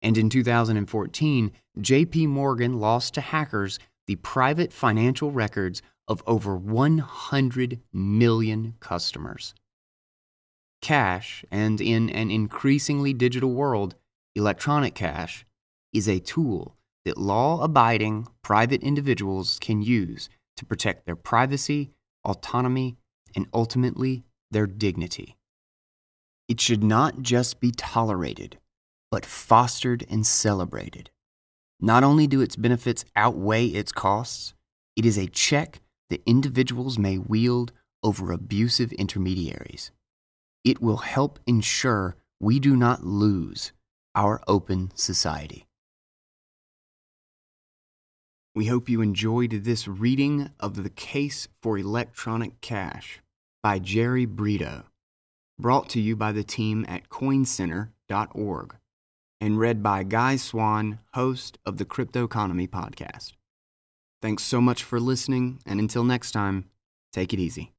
And 0.02 0.16
in 0.16 0.30
2014, 0.30 1.52
JP 1.78 2.28
Morgan 2.28 2.78
lost 2.78 3.14
to 3.14 3.20
hackers 3.20 3.78
the 4.06 4.16
private 4.16 4.72
financial 4.72 5.30
records 5.30 5.82
of 6.06 6.22
over 6.26 6.56
100 6.56 7.80
million 7.92 8.74
customers. 8.80 9.54
Cash, 10.80 11.44
and 11.50 11.80
in 11.80 12.08
an 12.10 12.30
increasingly 12.30 13.12
digital 13.12 13.52
world, 13.52 13.96
electronic 14.34 14.94
cash, 14.94 15.44
is 15.92 16.08
a 16.08 16.20
tool 16.20 16.76
that 17.04 17.18
law 17.18 17.62
abiding 17.62 18.26
private 18.42 18.82
individuals 18.82 19.58
can 19.60 19.82
use 19.82 20.28
to 20.56 20.64
protect 20.64 21.04
their 21.04 21.16
privacy, 21.16 21.90
autonomy, 22.24 22.96
and 23.34 23.46
ultimately 23.52 24.24
their 24.50 24.66
dignity. 24.66 25.36
It 26.48 26.60
should 26.60 26.82
not 26.82 27.20
just 27.22 27.60
be 27.60 27.72
tolerated 27.72 28.58
but 29.10 29.24
fostered 29.24 30.04
and 30.10 30.26
celebrated. 30.26 31.10
Not 31.80 32.04
only 32.04 32.26
do 32.26 32.40
its 32.40 32.56
benefits 32.56 33.04
outweigh 33.14 33.66
its 33.66 33.92
costs, 33.92 34.54
it 34.96 35.06
is 35.06 35.16
a 35.16 35.28
check 35.28 35.80
that 36.10 36.22
individuals 36.26 36.98
may 36.98 37.18
wield 37.18 37.72
over 38.02 38.32
abusive 38.32 38.92
intermediaries. 38.92 39.90
It 40.64 40.80
will 40.80 40.98
help 40.98 41.38
ensure 41.46 42.16
we 42.40 42.58
do 42.58 42.76
not 42.76 43.04
lose 43.04 43.72
our 44.14 44.42
open 44.48 44.90
society. 44.94 45.66
We 48.54 48.66
hope 48.66 48.88
you 48.88 49.00
enjoyed 49.00 49.52
this 49.52 49.86
reading 49.86 50.50
of 50.58 50.82
The 50.82 50.90
Case 50.90 51.46
for 51.62 51.78
Electronic 51.78 52.60
Cash 52.60 53.20
by 53.62 53.78
Jerry 53.78 54.26
Brito, 54.26 54.84
brought 55.60 55.88
to 55.90 56.00
you 56.00 56.16
by 56.16 56.32
the 56.32 56.42
team 56.42 56.84
at 56.88 57.08
coincenter.org 57.08 58.76
and 59.40 59.58
read 59.58 59.82
by 59.82 60.02
Guy 60.02 60.36
Swan, 60.36 60.98
host 61.14 61.58
of 61.64 61.76
the 61.78 61.84
Cryptoconomy 61.84 62.68
podcast. 62.68 63.32
Thanks 64.20 64.42
so 64.42 64.60
much 64.60 64.82
for 64.82 64.98
listening, 64.98 65.60
and 65.64 65.78
until 65.78 66.04
next 66.04 66.32
time, 66.32 66.64
take 67.12 67.32
it 67.32 67.38
easy. 67.38 67.72